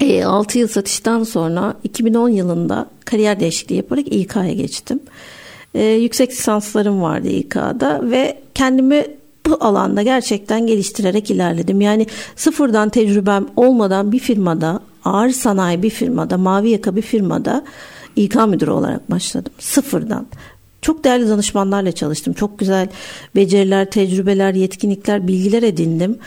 e, 0.00 0.24
6 0.24 0.58
yıl 0.58 0.68
satıştan 0.68 1.24
sonra 1.24 1.74
2010 1.84 2.28
yılında 2.28 2.86
kariyer 3.04 3.40
değişikliği 3.40 3.74
yaparak 3.74 4.12
İK'ya 4.12 4.52
geçtim. 4.52 5.00
E, 5.74 5.84
yüksek 5.84 6.30
lisanslarım 6.30 7.02
vardı 7.02 7.28
İK'da 7.28 8.10
ve 8.10 8.38
kendimi 8.54 9.06
bu 9.46 9.56
alanda 9.60 10.02
gerçekten 10.02 10.66
geliştirerek 10.66 11.30
ilerledim. 11.30 11.80
Yani 11.80 12.06
sıfırdan 12.36 12.88
tecrübem 12.88 13.46
olmadan 13.56 14.12
bir 14.12 14.18
firmada, 14.18 14.80
ağır 15.04 15.30
sanayi 15.30 15.82
bir 15.82 15.90
firmada, 15.90 16.38
mavi 16.38 16.70
yaka 16.70 16.96
bir 16.96 17.02
firmada 17.02 17.64
İK 18.16 18.34
müdürü 18.48 18.70
olarak 18.70 19.10
başladım. 19.10 19.52
Sıfırdan. 19.58 20.26
Çok 20.82 21.04
değerli 21.04 21.28
danışmanlarla 21.28 21.92
çalıştım. 21.92 22.34
Çok 22.34 22.58
güzel 22.58 22.88
beceriler, 23.36 23.90
tecrübeler, 23.90 24.54
yetkinlikler, 24.54 25.28
bilgiler 25.28 25.62
edindim. 25.62 26.18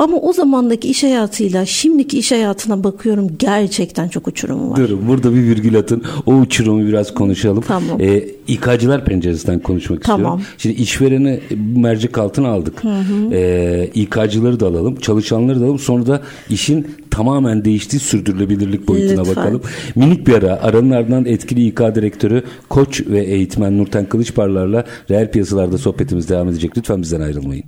Ama 0.00 0.16
o 0.16 0.32
zamandaki 0.32 0.88
iş 0.88 1.02
hayatıyla 1.02 1.66
şimdiki 1.66 2.18
iş 2.18 2.32
hayatına 2.32 2.84
bakıyorum 2.84 3.28
gerçekten 3.38 4.08
çok 4.08 4.28
uçurum 4.28 4.70
var. 4.70 4.76
Dur 4.76 4.98
burada 5.08 5.34
bir 5.34 5.42
virgül 5.42 5.78
atın. 5.78 6.04
O 6.26 6.34
uçurumu 6.34 6.86
biraz 6.86 7.14
konuşalım. 7.14 7.64
Tamam. 7.68 8.00
Ee, 8.00 8.24
İK'cılar 8.48 9.04
penceresinden 9.04 9.60
konuşmak 9.60 10.02
tamam. 10.02 10.38
istiyorum. 10.38 10.54
Şimdi 10.58 10.82
işvereni 10.82 11.40
mercek 11.76 12.18
altına 12.18 12.48
aldık. 12.48 12.84
Hı 12.84 12.88
hı. 12.88 13.34
Ee, 13.34 13.90
İK'cıları 13.94 14.60
da 14.60 14.66
alalım. 14.66 14.96
Çalışanları 14.96 15.60
da 15.60 15.64
alalım. 15.64 15.78
Sonra 15.78 16.06
da 16.06 16.22
işin 16.50 16.86
tamamen 17.10 17.64
değiştiği 17.64 18.00
sürdürülebilirlik 18.00 18.88
boyutuna 18.88 19.20
Lütfen. 19.20 19.36
bakalım. 19.36 19.62
Minik 19.94 20.26
bir 20.26 20.34
ara. 20.34 20.62
Aranın 20.62 20.90
ardından 20.90 21.26
etkili 21.26 21.66
İK 21.66 21.78
direktörü, 21.78 22.44
koç 22.68 23.02
ve 23.06 23.24
eğitmen 23.24 23.78
Nurten 23.78 24.06
Kılıçparlar'la 24.06 24.84
reel 25.10 25.30
piyasalarda 25.30 25.78
sohbetimiz 25.78 26.28
devam 26.28 26.48
edecek. 26.48 26.78
Lütfen 26.78 27.02
bizden 27.02 27.20
ayrılmayın. 27.20 27.64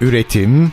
Üretim, 0.00 0.72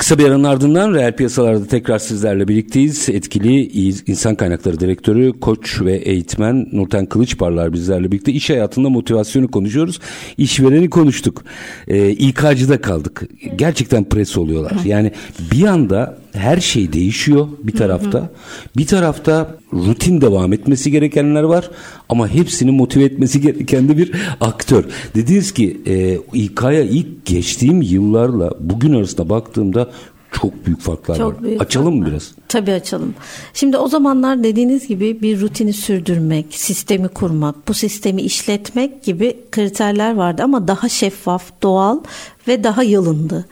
Kısa 0.00 0.18
bir 0.18 0.24
aranın 0.24 0.44
ardından 0.44 0.94
reel 0.94 1.16
piyasalarda 1.16 1.66
tekrar 1.66 1.98
sizlerle 1.98 2.48
birlikteyiz. 2.48 3.08
Etkili 3.08 3.62
insan 4.06 4.34
kaynakları 4.34 4.80
direktörü, 4.80 5.40
koç 5.40 5.82
ve 5.82 5.96
eğitmen 5.96 6.66
Nurten 6.72 7.06
Kılıçparlar 7.06 7.72
bizlerle 7.72 8.12
birlikte. 8.12 8.32
iş 8.32 8.50
hayatında 8.50 8.88
motivasyonu 8.88 9.50
konuşuyoruz. 9.50 10.00
İşvereni 10.38 10.90
konuştuk. 10.90 11.44
Ee, 11.88 12.10
İK'cıda 12.10 12.80
kaldık. 12.80 13.22
Gerçekten 13.56 14.04
pres 14.04 14.36
oluyorlar. 14.38 14.72
Yani 14.84 15.12
bir 15.52 15.64
anda 15.64 16.18
her 16.32 16.60
şey 16.60 16.92
değişiyor 16.92 17.48
bir 17.62 17.72
tarafta. 17.72 18.30
Bir 18.76 18.86
tarafta 18.86 19.54
rutin 19.72 20.20
devam 20.20 20.52
etmesi 20.52 20.90
gerekenler 20.90 21.42
var 21.42 21.70
ama 22.08 22.28
hepsini 22.28 22.70
motive 22.70 23.04
etmesi 23.04 23.40
gereken 23.40 23.88
de 23.88 23.98
bir 23.98 24.12
aktör. 24.40 24.84
Dediniz 25.14 25.54
ki 25.54 25.80
e, 25.86 26.18
İK'ya 26.32 26.82
ilk 26.82 27.26
geçtiğim 27.26 27.82
yıllarla 27.82 28.50
bugün 28.60 28.94
arasında 28.94 29.28
baktığımda 29.28 29.90
çok 30.32 30.66
büyük 30.66 30.80
farklar 30.80 31.16
çok 31.16 31.34
var. 31.34 31.42
Büyük 31.42 31.62
açalım 31.62 31.86
farklar. 31.86 32.06
mı 32.06 32.12
biraz? 32.12 32.32
Tabii 32.48 32.72
açalım. 32.72 33.14
Şimdi 33.54 33.76
o 33.76 33.88
zamanlar 33.88 34.44
dediğiniz 34.44 34.86
gibi 34.86 35.22
bir 35.22 35.40
rutini 35.40 35.72
sürdürmek, 35.72 36.46
sistemi 36.50 37.08
kurmak, 37.08 37.68
bu 37.68 37.74
sistemi 37.74 38.22
işletmek 38.22 39.04
gibi 39.04 39.36
kriterler 39.50 40.14
vardı 40.14 40.42
ama 40.42 40.68
daha 40.68 40.88
şeffaf, 40.88 41.62
doğal 41.62 42.00
ve 42.48 42.64
daha 42.64 42.82
yalındı. 42.82 43.46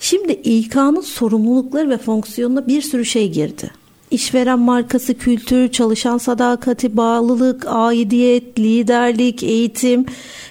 Şimdi 0.00 0.32
İK'nın 0.32 1.00
sorumlulukları 1.00 1.90
ve 1.90 1.98
fonksiyonuna 1.98 2.66
bir 2.66 2.82
sürü 2.82 3.04
şey 3.04 3.32
girdi. 3.32 3.70
İşveren 4.10 4.58
markası, 4.58 5.14
kültür, 5.14 5.68
çalışan 5.68 6.18
sadakati, 6.18 6.96
bağlılık, 6.96 7.64
aidiyet, 7.68 8.58
liderlik, 8.58 9.42
eğitim. 9.42 10.06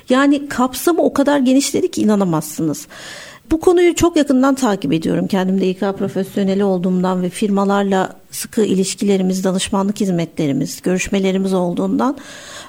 Yani 0.09 0.47
kapsamı 0.47 1.01
o 1.01 1.13
kadar 1.13 1.39
genişledi 1.39 1.91
ki 1.91 2.01
inanamazsınız. 2.01 2.87
Bu 3.51 3.59
konuyu 3.59 3.95
çok 3.95 4.17
yakından 4.17 4.55
takip 4.55 4.93
ediyorum. 4.93 5.27
Kendim 5.27 5.61
de 5.61 5.69
İK 5.69 5.79
profesyoneli 5.79 6.63
olduğumdan 6.63 7.21
ve 7.21 7.29
firmalarla 7.29 8.15
sıkı 8.31 8.61
ilişkilerimiz, 8.61 9.43
danışmanlık 9.43 9.99
hizmetlerimiz, 9.99 10.81
görüşmelerimiz 10.81 11.53
olduğundan 11.53 12.17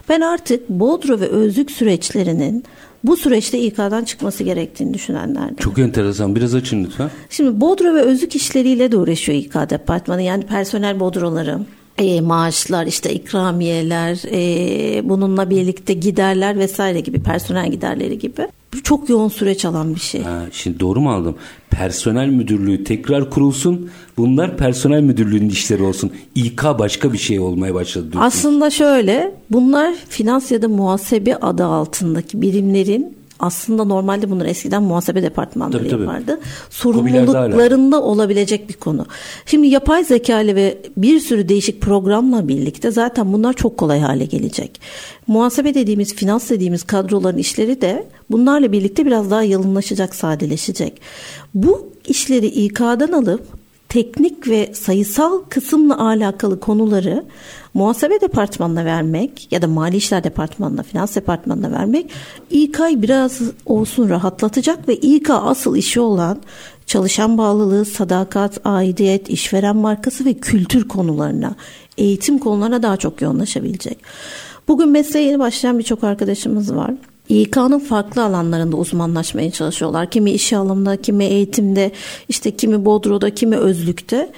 ben 0.08 0.20
artık 0.20 0.68
Bodro 0.68 1.20
ve 1.20 1.28
özlük 1.28 1.70
süreçlerinin 1.70 2.64
bu 3.04 3.16
süreçte 3.16 3.58
İK'dan 3.58 4.04
çıkması 4.04 4.44
gerektiğini 4.44 4.94
düşünenlerden. 4.94 5.54
Çok 5.54 5.78
enteresan. 5.78 6.36
Biraz 6.36 6.54
açın 6.54 6.84
lütfen. 6.84 7.10
Şimdi 7.30 7.60
Bodro 7.60 7.94
ve 7.94 8.00
özlük 8.00 8.36
işleriyle 8.36 8.92
de 8.92 8.96
uğraşıyor 8.96 9.38
İK 9.38 9.54
departmanı. 9.54 10.22
Yani 10.22 10.46
personel 10.46 11.00
bodroları, 11.00 11.58
e, 12.00 12.20
maaşlar, 12.20 12.86
işte 12.86 13.14
ikramiyeler, 13.14 14.22
e, 14.32 15.08
bununla 15.08 15.50
birlikte 15.50 15.92
giderler 15.92 16.58
vesaire 16.58 17.00
gibi 17.00 17.20
personel 17.22 17.70
giderleri 17.70 18.18
gibi. 18.18 18.48
Çok 18.84 19.08
yoğun 19.08 19.28
süreç 19.28 19.64
alan 19.64 19.94
bir 19.94 20.00
şey. 20.00 20.22
Ha, 20.22 20.42
şimdi 20.52 20.80
doğru 20.80 21.00
mu 21.00 21.12
aldım? 21.12 21.34
Personel 21.70 22.28
müdürlüğü 22.28 22.84
tekrar 22.84 23.30
kurulsun. 23.30 23.90
Bunlar 24.16 24.56
personel 24.56 25.00
müdürlüğünün 25.00 25.48
işleri 25.48 25.82
olsun. 25.82 26.12
İK 26.34 26.64
başka 26.78 27.12
bir 27.12 27.18
şey 27.18 27.40
olmaya 27.40 27.74
başladı. 27.74 28.12
Diyorsunuz. 28.12 28.34
Aslında 28.34 28.70
şöyle 28.70 29.34
bunlar 29.50 29.94
finans 30.08 30.50
ya 30.50 30.62
da 30.62 30.68
muhasebe 30.68 31.36
adı 31.36 31.64
altındaki 31.64 32.42
birimlerin 32.42 33.19
aslında 33.40 33.84
normalde 33.84 34.30
bunlar 34.30 34.46
eskiden 34.46 34.82
muhasebe 34.82 35.22
departmanları 35.22 35.78
Tabii, 35.78 35.88
tabii. 35.88 36.02
yapardı. 36.02 36.40
Hobilerde 36.82 37.26
Sorumluluklarında 37.26 38.02
olabilecek 38.02 38.68
bir 38.68 38.74
konu. 38.74 39.06
Şimdi 39.46 39.66
yapay 39.66 40.04
zeka 40.04 40.40
ile 40.40 40.54
ve 40.54 40.78
bir 40.96 41.20
sürü 41.20 41.48
değişik 41.48 41.80
programla 41.80 42.48
birlikte 42.48 42.90
zaten 42.90 43.32
bunlar 43.32 43.52
çok 43.52 43.76
kolay 43.76 44.00
hale 44.00 44.24
gelecek. 44.24 44.80
Muhasebe 45.26 45.74
dediğimiz, 45.74 46.14
finans 46.14 46.50
dediğimiz 46.50 46.82
kadroların 46.82 47.38
işleri 47.38 47.80
de 47.80 48.06
bunlarla 48.30 48.72
birlikte 48.72 49.06
biraz 49.06 49.30
daha 49.30 49.42
yalınlaşacak, 49.42 50.14
sadeleşecek. 50.14 51.00
Bu 51.54 51.92
işleri 52.06 52.46
İK'dan 52.46 53.12
alıp 53.12 53.59
teknik 53.90 54.48
ve 54.48 54.70
sayısal 54.74 55.38
kısımla 55.48 56.08
alakalı 56.08 56.60
konuları 56.60 57.24
muhasebe 57.74 58.20
departmanına 58.20 58.84
vermek 58.84 59.52
ya 59.52 59.62
da 59.62 59.66
mali 59.66 59.96
işler 59.96 60.24
departmanına, 60.24 60.82
finans 60.82 61.16
departmanına 61.16 61.72
vermek 61.72 62.10
İK'yı 62.50 63.02
biraz 63.02 63.40
olsun 63.66 64.08
rahatlatacak 64.08 64.88
ve 64.88 64.96
İK 64.96 65.30
asıl 65.30 65.76
işi 65.76 66.00
olan 66.00 66.42
çalışan 66.86 67.38
bağlılığı, 67.38 67.84
sadakat, 67.84 68.60
aidiyet, 68.64 69.30
işveren 69.30 69.76
markası 69.76 70.24
ve 70.24 70.34
kültür 70.34 70.88
konularına, 70.88 71.54
eğitim 71.98 72.38
konularına 72.38 72.82
daha 72.82 72.96
çok 72.96 73.22
yoğunlaşabilecek. 73.22 73.98
Bugün 74.68 74.88
mesleğe 74.88 75.26
yeni 75.26 75.38
başlayan 75.38 75.78
birçok 75.78 76.04
arkadaşımız 76.04 76.74
var. 76.74 76.94
İK'nın 77.30 77.78
farklı 77.78 78.24
alanlarında 78.24 78.76
uzmanlaşmaya 78.76 79.50
çalışıyorlar. 79.50 80.10
Kimi 80.10 80.30
işe 80.30 80.56
alımda, 80.56 80.96
kimi 80.96 81.24
eğitimde, 81.24 81.92
işte 82.28 82.56
kimi 82.56 82.84
Bodro'da, 82.84 83.34
kimi 83.34 83.56
Özlük'te. 83.56 84.32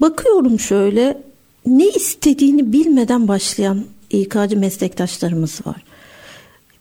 Bakıyorum 0.00 0.60
şöyle 0.60 1.22
ne 1.66 1.88
istediğini 1.88 2.72
bilmeden 2.72 3.28
başlayan 3.28 3.84
İK'cı 4.10 4.58
meslektaşlarımız 4.58 5.60
var. 5.66 5.82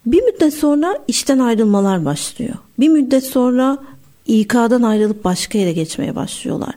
Bir 0.05 0.23
müddet 0.23 0.53
sonra 0.53 0.97
işten 1.07 1.39
ayrılmalar 1.39 2.05
başlıyor. 2.05 2.55
Bir 2.79 2.89
müddet 2.89 3.23
sonra 3.23 3.77
İK'dan 4.25 4.81
ayrılıp 4.81 5.23
başka 5.23 5.57
yere 5.57 5.71
geçmeye 5.71 6.15
başlıyorlar. 6.15 6.75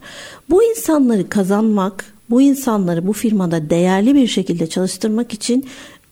Bu 0.50 0.64
insanları 0.64 1.28
kazanmak, 1.28 2.04
bu 2.30 2.42
insanları 2.42 3.06
bu 3.06 3.12
firmada 3.12 3.70
değerli 3.70 4.14
bir 4.14 4.26
şekilde 4.26 4.66
çalıştırmak 4.66 5.34
için 5.34 5.66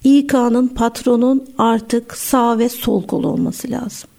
İK'nın 0.08 0.68
patronun 0.68 1.44
artık 1.58 2.16
sağ 2.16 2.58
ve 2.58 2.68
sol 2.68 3.02
kolu 3.02 3.28
olması 3.28 3.70
lazım. 3.70 4.10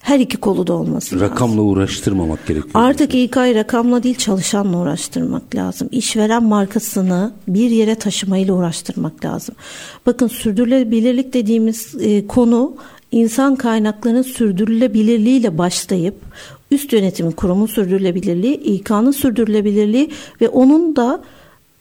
Her 0.00 0.20
iki 0.20 0.36
kolu 0.36 0.66
da 0.66 0.72
olması 0.72 1.14
lazım. 1.14 1.30
Rakamla 1.30 1.62
uğraştırmamak 1.62 2.46
gerekiyor. 2.46 2.70
Artık 2.74 3.14
İK'yı 3.14 3.54
rakamla 3.54 4.02
değil 4.02 4.14
çalışanla 4.14 4.76
uğraştırmak 4.76 5.54
lazım. 5.54 5.88
İşveren 5.92 6.42
markasını 6.42 7.32
bir 7.48 7.70
yere 7.70 7.94
taşımayla 7.94 8.54
uğraştırmak 8.54 9.24
lazım. 9.24 9.54
Bakın 10.06 10.28
sürdürülebilirlik 10.28 11.34
dediğimiz 11.34 11.94
e, 12.00 12.26
konu 12.26 12.74
insan 13.12 13.56
kaynaklarının 13.56 14.22
sürdürülebilirliğiyle 14.22 15.58
başlayıp 15.58 16.14
üst 16.70 16.92
yönetimin 16.92 17.30
kurumun 17.30 17.66
sürdürülebilirliği, 17.66 18.54
İK'nın 18.54 19.10
sürdürülebilirliği 19.10 20.10
ve 20.40 20.48
onun 20.48 20.96
da 20.96 21.22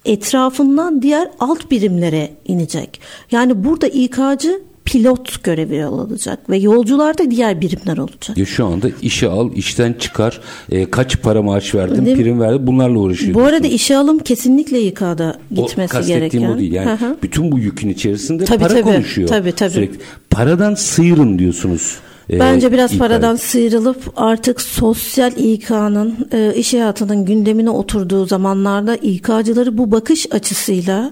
etrafından 0.05 1.01
diğer 1.01 1.29
alt 1.39 1.71
birimlere 1.71 2.31
inecek. 2.47 2.99
Yani 3.31 3.63
burada 3.63 3.87
İK'cı 3.87 4.61
pilot 4.85 5.43
görevi 5.43 5.83
alacak 5.85 6.49
ve 6.49 6.57
yolcular 6.57 7.17
da 7.17 7.31
diğer 7.31 7.61
birimler 7.61 7.97
olacak. 7.97 8.37
Ya 8.37 8.45
şu 8.45 8.65
anda 8.65 8.87
işe 9.01 9.27
al, 9.29 9.51
işten 9.55 9.93
çıkar, 9.93 10.41
e, 10.71 10.89
kaç 10.91 11.21
para 11.21 11.41
maaş 11.41 11.75
verdin, 11.75 12.05
Değil 12.05 12.17
mi? 12.17 12.23
prim 12.23 12.39
verdin 12.39 12.67
bunlarla 12.67 12.99
uğraşıyor. 12.99 13.33
Bu 13.33 13.43
arada 13.43 13.67
işe 13.67 13.97
alım 13.97 14.19
kesinlikle 14.19 14.81
İK'da 14.81 15.39
o 15.57 15.67
gitmesi 15.67 15.91
kastettiğim 15.91 16.19
gereken. 16.29 16.49
o 16.49 16.59
değil. 16.59 16.71
Yani 16.71 16.99
bütün 17.23 17.51
bu 17.51 17.59
yükün 17.59 17.89
içerisinde 17.89 18.45
Tabii, 18.45 18.59
para 18.59 18.69
tabii. 18.69 18.81
konuşuyor. 18.81 19.27
Tabii, 19.29 19.51
tabii. 19.51 19.71
Sürekli. 19.73 19.99
Paradan 20.29 20.75
sıyırın 20.75 21.39
diyorsunuz. 21.39 21.97
E, 22.29 22.39
Bence 22.39 22.71
biraz 22.71 22.97
paradan 22.97 23.35
sıyrılıp 23.35 24.13
artık 24.15 24.61
sosyal 24.61 25.31
İK'nın 25.37 26.27
e, 26.31 26.53
iş 26.55 26.73
hayatının 26.73 27.25
gündemine 27.25 27.69
oturduğu 27.69 28.25
zamanlarda 28.25 28.95
İK'cıları 28.95 29.77
bu 29.77 29.91
bakış 29.91 30.27
açısıyla 30.31 31.11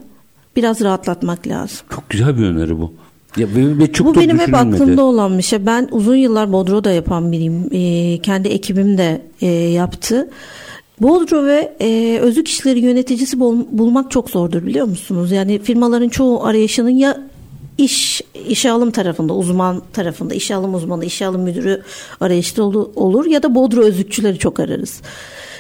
biraz 0.56 0.82
rahatlatmak 0.82 1.48
lazım. 1.48 1.78
Çok 1.96 2.10
güzel 2.10 2.38
bir 2.38 2.44
öneri 2.44 2.80
bu. 2.80 2.94
Ya 3.38 3.48
ve, 3.56 3.78
ve 3.80 3.92
çok 3.92 4.08
Bu 4.08 4.16
da 4.16 4.20
benim 4.20 4.40
hep 4.40 4.54
aklımda 4.54 5.04
olan 5.04 5.38
bir 5.38 5.44
şey. 5.44 5.66
Ben 5.66 5.88
uzun 5.92 6.16
yıllar 6.16 6.52
Bodro'da 6.52 6.92
yapan 6.92 7.32
biriyim. 7.32 7.70
E, 7.72 8.18
kendi 8.22 8.48
ekibim 8.48 8.98
de 8.98 9.22
e, 9.42 9.48
yaptı. 9.52 10.30
Bodro 11.02 11.46
ve 11.46 11.74
e, 11.82 12.20
özlük 12.22 12.48
işleri 12.48 12.80
yöneticisi 12.80 13.40
bul- 13.40 13.66
bulmak 13.72 14.12
çok 14.12 14.30
zordur 14.30 14.66
biliyor 14.66 14.86
musunuz? 14.86 15.32
Yani 15.32 15.60
firmaların 15.60 16.10
çoğu 16.10 16.46
arayışının 16.46 16.90
ya 16.90 17.18
iş 17.78 18.22
işe 18.48 18.72
alım 18.72 18.92
tarafında, 18.92 19.34
uzman 19.34 19.82
tarafında, 19.94 20.34
işe 20.34 20.56
alım 20.56 20.74
uzmanı, 20.74 21.06
işe 21.06 21.26
alım 21.26 21.42
müdürü 21.42 21.82
arayışta 22.20 22.64
olu- 22.64 22.92
olur 22.96 23.26
ya 23.26 23.44
da 23.44 23.56
Bodro 23.56 23.82
özlükçüleri 23.82 24.38
çok 24.38 24.60
ararız. 24.60 25.02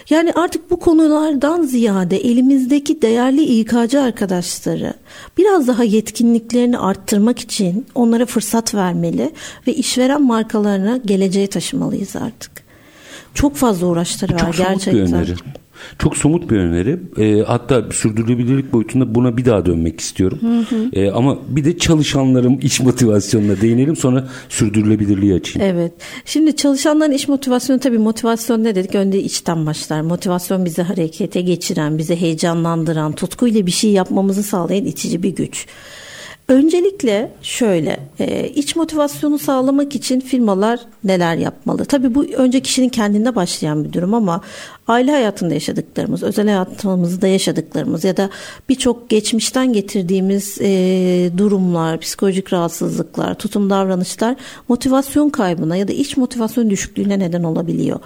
Yani 0.09 0.33
artık 0.33 0.71
bu 0.71 0.79
konulardan 0.79 1.61
ziyade 1.63 2.17
elimizdeki 2.17 3.01
değerli 3.01 3.43
İK'cı 3.43 4.01
arkadaşları 4.01 4.93
biraz 5.37 5.67
daha 5.67 5.83
yetkinliklerini 5.83 6.77
arttırmak 6.77 7.39
için 7.39 7.85
onlara 7.95 8.25
fırsat 8.25 8.75
vermeli 8.75 9.31
ve 9.67 9.73
işveren 9.73 10.21
markalarına 10.21 10.97
geleceğe 10.97 11.47
taşımalıyız 11.47 12.15
artık. 12.15 12.51
Çok 13.33 13.55
fazla 13.55 13.87
uğraşları 13.87 14.33
var 14.33 14.39
Çok 14.39 14.57
gerçekten. 14.57 14.93
bir 15.07 15.13
öneri. 15.13 15.35
Çok 15.99 16.17
somut 16.17 16.51
bir 16.51 16.57
öneri. 16.57 16.99
E, 17.17 17.43
hatta 17.43 17.83
sürdürülebilirlik 17.91 18.73
boyutunda 18.73 19.15
buna 19.15 19.37
bir 19.37 19.45
daha 19.45 19.65
dönmek 19.65 19.99
istiyorum. 19.99 20.39
E, 20.93 21.11
ama 21.11 21.37
bir 21.47 21.65
de 21.65 21.77
çalışanların 21.77 22.57
iş 22.61 22.79
motivasyonuna 22.79 23.61
değinelim 23.61 23.95
sonra 23.95 24.27
sürdürülebilirliği 24.49 25.33
açayım. 25.33 25.75
Evet. 25.75 25.91
Şimdi 26.25 26.55
çalışanların 26.55 27.11
iş 27.11 27.27
motivasyonu 27.27 27.79
tabii 27.79 27.97
motivasyon 27.97 28.63
ne 28.63 28.75
dedik? 28.75 28.95
Önce 28.95 29.19
içten 29.19 29.65
başlar. 29.65 30.01
Motivasyon 30.01 30.65
bizi 30.65 30.81
harekete 30.81 31.41
geçiren, 31.41 31.97
bizi 31.97 32.15
heyecanlandıran, 32.15 33.11
tutkuyla 33.11 33.65
bir 33.65 33.71
şey 33.71 33.91
yapmamızı 33.91 34.43
sağlayan 34.43 34.85
itici 34.85 35.23
bir 35.23 35.35
güç. 35.35 35.67
Öncelikle 36.47 37.31
şöyle 37.41 37.99
e, 38.19 38.49
iç 38.49 38.75
motivasyonu 38.75 39.39
sağlamak 39.39 39.95
için 39.95 40.19
firmalar 40.19 40.79
neler 41.03 41.35
yapmalı? 41.35 41.85
Tabii 41.85 42.15
bu 42.15 42.23
önce 42.23 42.59
kişinin 42.59 42.89
kendinde 42.89 43.35
başlayan 43.35 43.83
bir 43.83 43.93
durum 43.93 44.13
ama 44.13 44.41
aile 44.87 45.11
hayatında 45.11 45.53
yaşadıklarımız, 45.53 46.23
özel 46.23 46.45
hayatımızda 46.45 47.27
yaşadıklarımız 47.27 48.03
ya 48.03 48.17
da 48.17 48.29
birçok 48.69 49.09
geçmişten 49.09 49.73
getirdiğimiz 49.73 50.57
e, 50.61 51.31
durumlar, 51.37 51.99
psikolojik 51.99 52.53
rahatsızlıklar, 52.53 53.33
tutum 53.33 53.69
davranışlar 53.69 54.35
motivasyon 54.67 55.29
kaybına 55.29 55.75
ya 55.75 55.87
da 55.87 55.93
iç 55.93 56.17
motivasyon 56.17 56.69
düşüklüğüne 56.69 57.19
neden 57.19 57.43
olabiliyor. 57.43 57.99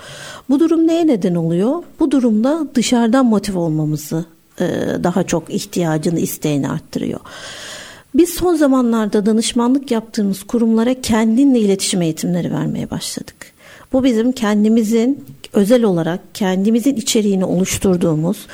Bu 0.50 0.60
durum 0.60 0.88
neye 0.88 1.08
neden 1.08 1.36
oluyor? 1.36 1.84
Bu 2.00 2.12
durumda 2.12 2.68
dışarıdan 2.76 3.26
motive 3.26 3.60
olmamızı 3.60 4.26
e, 4.60 4.66
daha 5.04 5.24
çok 5.24 5.50
ihtiyacını, 5.50 6.20
isteğini 6.20 6.70
arttırıyor. 6.70 7.20
Biz 8.16 8.30
son 8.30 8.56
zamanlarda 8.56 9.26
danışmanlık 9.26 9.92
yaptığımız 9.92 10.44
kurumlara 10.44 11.02
kendinle 11.02 11.60
iletişim 11.60 12.02
eğitimleri 12.02 12.52
vermeye 12.52 12.90
başladık. 12.90 13.36
Bu 13.94 14.04
bizim 14.04 14.32
kendimizin 14.32 15.26
özel 15.54 15.84
olarak 15.84 16.20
kendimizin 16.34 16.96
içeriğini 16.96 17.46
oluşturduğumuz 17.46 18.48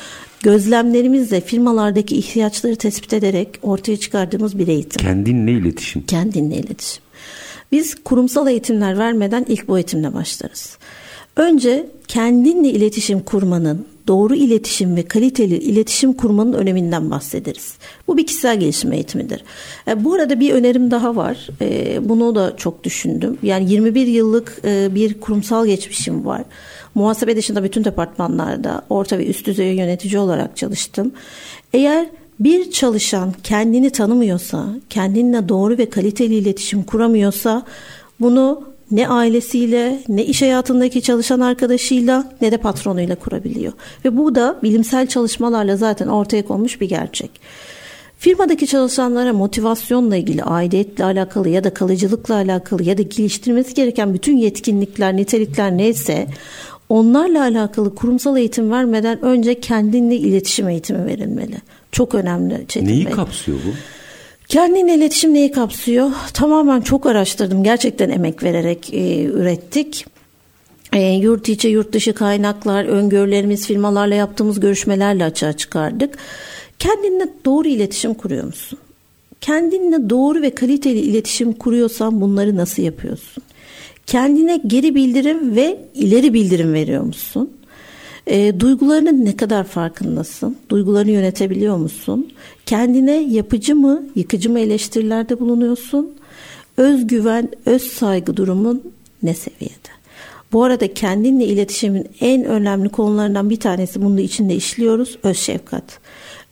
gözlemlerimizle 0.43 1.41
firmalardaki 1.41 2.15
ihtiyaçları 2.15 2.75
tespit 2.75 3.13
ederek 3.13 3.59
ortaya 3.61 3.97
çıkardığımız 3.97 4.59
bir 4.59 4.67
eğitim. 4.67 5.01
Kendinle 5.01 5.51
iletişim. 5.51 6.05
Kendinle 6.05 6.55
iletişim. 6.55 7.03
Biz 7.71 7.95
kurumsal 7.95 8.47
eğitimler 8.47 8.97
vermeden 8.97 9.45
ilk 9.49 9.67
bu 9.67 9.77
eğitimle 9.77 10.13
başlarız. 10.13 10.77
Önce 11.35 11.85
kendinle 12.07 12.69
iletişim 12.69 13.19
kurmanın, 13.19 13.85
doğru 14.07 14.35
iletişim 14.35 14.95
ve 14.95 15.05
kaliteli 15.05 15.57
iletişim 15.57 16.13
kurmanın 16.13 16.53
öneminden 16.53 17.11
bahsederiz. 17.11 17.73
Bu 18.07 18.17
bir 18.17 18.27
kişisel 18.27 18.59
gelişim 18.59 18.93
eğitimidir. 18.93 19.43
E, 19.87 20.03
bu 20.03 20.13
arada 20.13 20.39
bir 20.39 20.53
önerim 20.53 20.91
daha 20.91 21.15
var. 21.15 21.47
E, 21.61 21.99
bunu 22.09 22.35
da 22.35 22.57
çok 22.57 22.83
düşündüm. 22.83 23.37
Yani 23.43 23.71
21 23.71 24.07
yıllık 24.07 24.61
e, 24.65 24.95
bir 24.95 25.19
kurumsal 25.19 25.65
geçmişim 25.65 26.25
var. 26.25 26.43
Muhasebe 26.95 27.35
dışında 27.35 27.63
bütün 27.63 27.83
departmanlarda 27.83 28.81
orta 28.89 29.17
ve 29.17 29.25
üst 29.27 29.45
düzey 29.47 29.75
yönetici 29.75 30.19
olarak 30.19 30.57
çalıştım. 30.57 31.11
Eğer 31.73 32.07
bir 32.39 32.71
çalışan 32.71 33.33
kendini 33.43 33.89
tanımıyorsa, 33.89 34.67
kendinle 34.89 35.49
doğru 35.49 35.77
ve 35.77 35.89
kaliteli 35.89 36.35
iletişim 36.35 36.83
kuramıyorsa 36.83 37.65
bunu 38.19 38.63
ne 38.91 39.07
ailesiyle, 39.07 39.99
ne 40.07 40.25
iş 40.25 40.41
hayatındaki 40.41 41.01
çalışan 41.01 41.39
arkadaşıyla, 41.39 42.31
ne 42.41 42.51
de 42.51 42.57
patronuyla 42.57 43.15
kurabiliyor. 43.15 43.73
Ve 44.05 44.17
bu 44.17 44.35
da 44.35 44.59
bilimsel 44.63 45.07
çalışmalarla 45.07 45.77
zaten 45.77 46.07
ortaya 46.07 46.45
konmuş 46.45 46.81
bir 46.81 46.89
gerçek. 46.89 47.31
Firmadaki 48.19 48.67
çalışanlara 48.67 49.33
motivasyonla 49.33 50.15
ilgili, 50.15 50.43
aidiyetle 50.43 51.03
alakalı 51.03 51.49
ya 51.49 51.63
da 51.63 51.73
kalıcılıkla 51.73 52.35
alakalı 52.35 52.83
ya 52.83 52.97
da 52.97 53.01
geliştirmesi 53.01 53.73
gereken 53.73 54.13
bütün 54.13 54.37
yetkinlikler, 54.37 55.15
nitelikler 55.17 55.77
neyse 55.77 56.27
onlarla 56.89 57.41
alakalı 57.41 57.95
kurumsal 57.95 58.37
eğitim 58.37 58.71
vermeden 58.71 59.25
önce 59.25 59.59
kendinle 59.59 60.15
iletişim 60.15 60.69
eğitimi 60.69 61.05
verilmeli. 61.05 61.55
Çok 61.91 62.15
önemli. 62.15 62.65
Çetin 62.67 62.87
Neyi 62.87 63.05
Bey. 63.05 63.13
kapsıyor 63.13 63.57
bu? 63.65 63.69
Kendinle 64.49 64.95
iletişim 64.95 65.33
neyi 65.33 65.51
kapsıyor? 65.51 66.11
Tamamen 66.33 66.81
çok 66.81 67.05
araştırdım. 67.05 67.63
Gerçekten 67.63 68.09
emek 68.09 68.43
vererek 68.43 68.93
e, 68.93 69.23
ürettik. 69.23 70.05
E, 70.93 71.01
yurt 71.01 71.49
içi, 71.49 71.67
yurt 71.67 71.93
dışı 71.93 72.13
kaynaklar, 72.13 72.85
öngörülerimiz, 72.85 73.67
firmalarla 73.67 74.15
yaptığımız 74.15 74.59
görüşmelerle 74.59 75.23
açığa 75.23 75.53
çıkardık. 75.53 76.17
Kendinle 76.79 77.29
doğru 77.45 77.67
iletişim 77.67 78.13
kuruyor 78.13 78.43
musun? 78.43 78.79
Kendinle 79.41 80.09
doğru 80.09 80.41
ve 80.41 80.55
kaliteli 80.55 80.99
iletişim 80.99 81.53
kuruyorsan 81.53 82.21
bunları 82.21 82.55
nasıl 82.55 82.83
yapıyorsun? 82.83 83.43
Kendine 84.05 84.61
geri 84.67 84.95
bildirim 84.95 85.55
ve 85.55 85.77
ileri 85.93 86.33
bildirim 86.33 86.73
veriyor 86.73 87.03
musun? 87.03 87.56
E, 88.27 88.59
duygularının 88.59 89.25
ne 89.25 89.37
kadar 89.37 89.63
farkındasın? 89.63 90.57
Duygularını 90.69 91.11
yönetebiliyor 91.11 91.77
musun? 91.77 92.31
Kendine 92.65 93.15
yapıcı 93.15 93.75
mı, 93.75 94.03
yıkıcı 94.15 94.49
mı 94.49 94.59
eleştirilerde 94.59 95.39
bulunuyorsun? 95.39 96.15
Özgüven, 96.77 97.49
öz 97.65 97.81
saygı 97.81 98.37
durumun 98.37 98.83
ne 99.23 99.33
seviyede? 99.33 99.97
Bu 100.51 100.63
arada 100.63 100.93
kendinle 100.93 101.45
iletişimin 101.45 102.07
en 102.21 102.43
önemli 102.45 102.89
konularından 102.89 103.49
bir 103.49 103.59
tanesi 103.59 104.01
bunu 104.01 104.19
içinde 104.19 104.55
işliyoruz. 104.55 105.17
Öz 105.23 105.37
şefkat. 105.37 105.99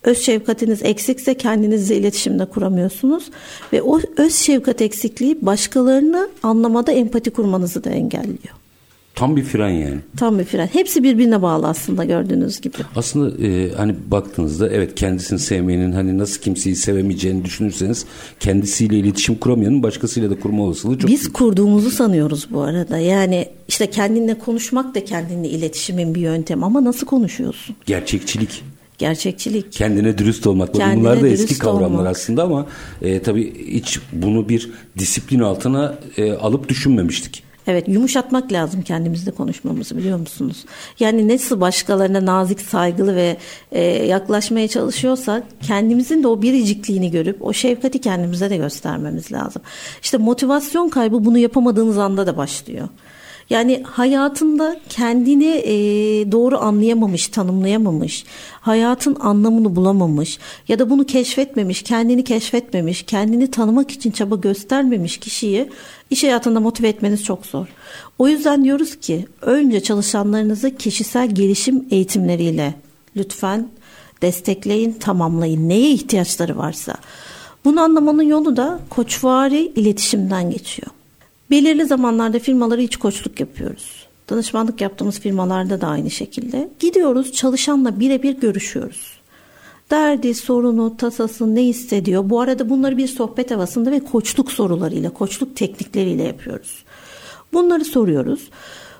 Öz 0.03 0.17
şefkatiniz 0.17 0.83
eksikse 0.83 1.33
kendinizle 1.33 1.97
iletişimde 1.97 2.45
kuramıyorsunuz 2.45 3.29
ve 3.73 3.81
o 3.81 3.99
öz 4.17 4.35
şefkat 4.35 4.81
eksikliği 4.81 5.45
başkalarını 5.45 6.29
anlamada 6.43 6.91
empati 6.91 7.31
kurmanızı 7.31 7.83
da 7.83 7.89
engelliyor. 7.89 8.64
Tam 9.15 9.35
bir 9.35 9.43
fren 9.43 9.69
yani. 9.69 9.97
Tam 10.17 10.39
bir 10.39 10.43
fren. 10.43 10.67
Hepsi 10.67 11.03
birbirine 11.03 11.41
bağlı 11.41 11.67
aslında 11.67 12.05
gördüğünüz 12.05 12.61
gibi. 12.61 12.75
Aslında 12.95 13.47
e, 13.47 13.71
hani 13.71 13.95
baktığınızda 14.07 14.69
evet 14.69 14.95
kendisini 14.95 15.39
sevmeyenin 15.39 15.91
hani 15.91 16.17
nasıl 16.17 16.41
kimseyi 16.41 16.75
sevemeyeceğini 16.75 17.45
düşünürseniz 17.45 18.05
kendisiyle 18.39 18.97
iletişim 18.97 19.35
kuramayanın 19.35 19.83
başkasıyla 19.83 20.29
da 20.29 20.39
kurma 20.39 20.63
olasılığı 20.63 20.97
çok 20.99 21.09
Biz 21.11 21.21
büyük. 21.21 21.33
kurduğumuzu 21.33 21.91
sanıyoruz 21.91 22.47
bu 22.51 22.61
arada. 22.61 22.97
Yani 22.97 23.47
işte 23.67 23.89
kendinle 23.89 24.39
konuşmak 24.39 24.95
da 24.95 25.05
kendinle 25.05 25.49
iletişimin 25.49 26.15
bir 26.15 26.21
yöntemi 26.21 26.65
ama 26.65 26.83
nasıl 26.83 27.07
konuşuyorsun? 27.07 27.75
Gerçekçilik. 27.85 28.63
Gerçekçilik. 28.97 29.71
Kendine 29.71 30.17
dürüst 30.17 30.47
olmak. 30.47 30.73
Kendine 30.73 30.99
Bunlar 30.99 31.21
da 31.21 31.27
eski 31.27 31.59
kavramlar 31.59 31.99
olmak. 31.99 32.11
aslında 32.11 32.43
ama 32.43 32.67
e, 33.01 33.19
tabii 33.21 33.71
hiç 33.71 33.99
bunu 34.13 34.49
bir 34.49 34.69
disiplin 34.97 35.39
altına 35.39 35.95
e, 36.17 36.31
alıp 36.33 36.69
düşünmemiştik. 36.69 37.43
Evet 37.67 37.87
yumuşatmak 37.87 38.51
lazım 38.51 38.81
kendimizle 38.81 39.31
konuşmamızı 39.31 39.97
biliyor 39.97 40.19
musunuz? 40.19 40.65
Yani 40.99 41.27
nasıl 41.27 41.61
başkalarına 41.61 42.25
nazik, 42.25 42.61
saygılı 42.61 43.15
ve 43.15 43.37
e, 43.71 43.81
yaklaşmaya 43.83 44.67
çalışıyorsak 44.67 45.43
kendimizin 45.61 46.23
de 46.23 46.27
o 46.27 46.41
biricikliğini 46.41 47.11
görüp 47.11 47.45
o 47.45 47.53
şefkati 47.53 48.01
kendimize 48.01 48.49
de 48.49 48.57
göstermemiz 48.57 49.31
lazım. 49.31 49.61
İşte 50.01 50.17
motivasyon 50.17 50.89
kaybı 50.89 51.25
bunu 51.25 51.37
yapamadığınız 51.37 51.97
anda 51.97 52.27
da 52.27 52.37
başlıyor. 52.37 52.89
Yani 53.49 53.83
hayatında 53.83 54.79
kendini 54.89 55.45
e, 55.45 55.71
doğru 56.31 56.57
anlayamamış, 56.57 57.27
tanımlayamamış, 57.27 58.25
hayatın 58.61 59.17
anlamını 59.19 59.75
bulamamış 59.75 60.39
ya 60.67 60.79
da 60.79 60.89
bunu 60.89 61.05
keşfetmemiş, 61.05 61.83
kendini 61.83 62.23
keşfetmemiş, 62.23 63.03
kendini 63.03 63.51
tanımak 63.51 63.91
için 63.91 64.11
çaba 64.11 64.35
göstermemiş 64.35 65.17
kişiyi 65.17 65.69
iş 66.09 66.23
hayatında 66.23 66.59
motive 66.59 66.87
etmeniz 66.87 67.23
çok 67.23 67.45
zor. 67.45 67.67
O 68.19 68.27
yüzden 68.27 68.63
diyoruz 68.63 68.95
ki 68.95 69.25
önce 69.41 69.83
çalışanlarınızı 69.83 70.75
kişisel 70.75 71.35
gelişim 71.35 71.85
eğitimleriyle 71.91 72.73
lütfen 73.15 73.69
destekleyin, 74.21 74.91
tamamlayın. 74.91 75.69
Neye 75.69 75.91
ihtiyaçları 75.91 76.57
varsa. 76.57 76.95
Bunu 77.65 77.81
anlamanın 77.81 78.23
yolu 78.23 78.57
da 78.57 78.79
koçvari 78.89 79.71
iletişimden 79.75 80.51
geçiyor. 80.51 80.94
Belirli 81.51 81.85
zamanlarda 81.85 82.39
firmalara 82.39 82.81
iç 82.81 82.97
koçluk 82.97 83.39
yapıyoruz. 83.39 84.05
Danışmanlık 84.29 84.81
yaptığımız 84.81 85.19
firmalarda 85.19 85.81
da 85.81 85.87
aynı 85.87 86.11
şekilde. 86.11 86.69
Gidiyoruz 86.79 87.31
çalışanla 87.31 87.99
birebir 87.99 88.33
görüşüyoruz. 88.33 89.19
Derdi, 89.91 90.33
sorunu, 90.33 90.97
tasası 90.97 91.55
ne 91.55 91.63
hissediyor? 91.63 92.29
Bu 92.29 92.41
arada 92.41 92.69
bunları 92.69 92.97
bir 92.97 93.07
sohbet 93.07 93.51
havasında 93.51 93.91
ve 93.91 93.99
koçluk 93.99 94.51
sorularıyla, 94.51 95.09
koçluk 95.09 95.55
teknikleriyle 95.55 96.23
yapıyoruz. 96.23 96.83
Bunları 97.53 97.85
soruyoruz. 97.85 98.49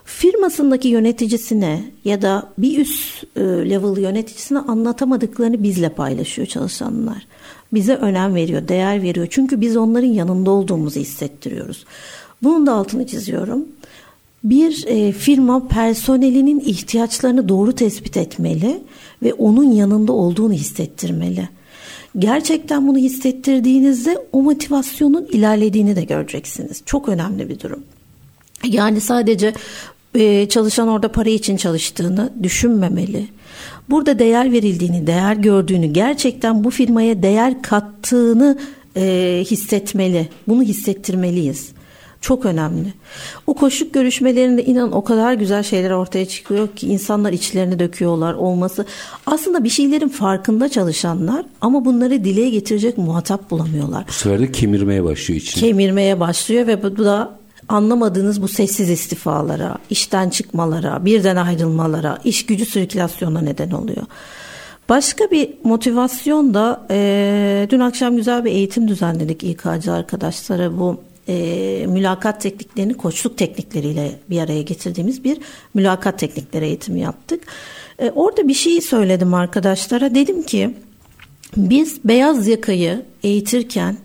Firmasındaki 0.04 0.88
yöneticisine 0.88 1.84
ya 2.04 2.22
da 2.22 2.52
bir 2.58 2.78
üst 2.78 3.24
e, 3.36 3.40
level 3.40 4.02
yöneticisine 4.02 4.58
anlatamadıklarını 4.58 5.62
bizle 5.62 5.88
paylaşıyor 5.88 6.48
çalışanlar. 6.48 7.26
Bize 7.72 7.94
önem 7.94 8.34
veriyor, 8.34 8.68
değer 8.68 9.02
veriyor. 9.02 9.26
Çünkü 9.30 9.60
biz 9.60 9.76
onların 9.76 10.06
yanında 10.06 10.50
olduğumuzu 10.50 11.00
hissettiriyoruz. 11.00 11.84
Bunun 12.42 12.66
da 12.66 12.72
altını 12.72 13.06
çiziyorum. 13.06 13.68
Bir 14.44 14.84
e, 14.86 15.12
firma 15.12 15.68
personelinin 15.68 16.60
ihtiyaçlarını 16.60 17.48
doğru 17.48 17.72
tespit 17.72 18.16
etmeli 18.16 18.82
ve 19.22 19.34
onun 19.34 19.72
yanında 19.72 20.12
olduğunu 20.12 20.52
hissettirmeli. 20.52 21.48
Gerçekten 22.18 22.88
bunu 22.88 22.98
hissettirdiğinizde 22.98 24.18
o 24.32 24.42
motivasyonun 24.42 25.26
ilerlediğini 25.32 25.96
de 25.96 26.04
göreceksiniz. 26.04 26.82
Çok 26.86 27.08
önemli 27.08 27.48
bir 27.48 27.60
durum. 27.60 27.82
Yani 28.64 29.00
sadece 29.00 29.52
e, 30.14 30.48
çalışan 30.48 30.88
orada 30.88 31.12
para 31.12 31.30
için 31.30 31.56
çalıştığını 31.56 32.32
düşünmemeli. 32.42 33.28
Burada 33.90 34.18
değer 34.18 34.52
verildiğini, 34.52 35.06
değer 35.06 35.36
gördüğünü, 35.36 35.86
gerçekten 35.86 36.64
bu 36.64 36.70
firmaya 36.70 37.22
değer 37.22 37.62
kattığını 37.62 38.58
e, 38.96 39.44
hissetmeli. 39.50 40.28
Bunu 40.48 40.62
hissettirmeliyiz. 40.62 41.75
Çok 42.20 42.46
önemli. 42.46 42.94
O 43.46 43.54
koşuk 43.54 43.94
görüşmelerinde 43.94 44.64
inan 44.64 44.92
o 44.92 45.04
kadar 45.04 45.32
güzel 45.32 45.62
şeyler 45.62 45.90
ortaya 45.90 46.26
çıkıyor 46.26 46.68
ki 46.68 46.86
insanlar 46.86 47.32
içlerini 47.32 47.78
döküyorlar 47.78 48.34
olması. 48.34 48.86
Aslında 49.26 49.64
bir 49.64 49.68
şeylerin 49.68 50.08
farkında 50.08 50.68
çalışanlar 50.68 51.46
ama 51.60 51.84
bunları 51.84 52.24
dile 52.24 52.50
getirecek 52.50 52.98
muhatap 52.98 53.50
bulamıyorlar. 53.50 54.04
Bu 54.08 54.12
sefer 54.12 54.40
de 54.40 54.52
kemirmeye 54.52 55.04
başlıyor 55.04 55.40
için. 55.40 55.60
Kemirmeye 55.60 56.20
başlıyor 56.20 56.66
ve 56.66 56.82
bu 56.82 56.98
da 56.98 57.36
anlamadığınız 57.68 58.42
bu 58.42 58.48
sessiz 58.48 58.90
istifalara, 58.90 59.78
işten 59.90 60.30
çıkmalara, 60.30 61.04
birden 61.04 61.36
ayrılmalara, 61.36 62.18
iş 62.24 62.46
gücü 62.46 62.66
sirkülasyonuna 62.66 63.40
neden 63.40 63.70
oluyor. 63.70 64.06
Başka 64.88 65.30
bir 65.30 65.50
motivasyon 65.64 66.54
da 66.54 66.86
e, 66.90 67.66
dün 67.70 67.80
akşam 67.80 68.16
güzel 68.16 68.44
bir 68.44 68.50
eğitim 68.50 68.88
düzenledik 68.88 69.44
İK'cı 69.44 69.92
arkadaşlara 69.92 70.78
bu 70.78 71.00
e, 71.28 71.86
mülakat 71.88 72.40
tekniklerini 72.40 72.94
koçluk 72.94 73.38
teknikleriyle 73.38 74.18
bir 74.30 74.40
araya 74.40 74.62
getirdiğimiz 74.62 75.24
bir 75.24 75.38
mülakat 75.74 76.18
teknikleri 76.18 76.64
eğitimi 76.64 77.00
yaptık. 77.00 77.42
E, 77.98 78.10
orada 78.10 78.48
bir 78.48 78.54
şey 78.54 78.80
söyledim 78.80 79.34
arkadaşlara. 79.34 80.14
Dedim 80.14 80.42
ki 80.42 80.74
biz 81.56 82.04
beyaz 82.04 82.48
yakayı 82.48 83.02
eğitirken 83.22 83.96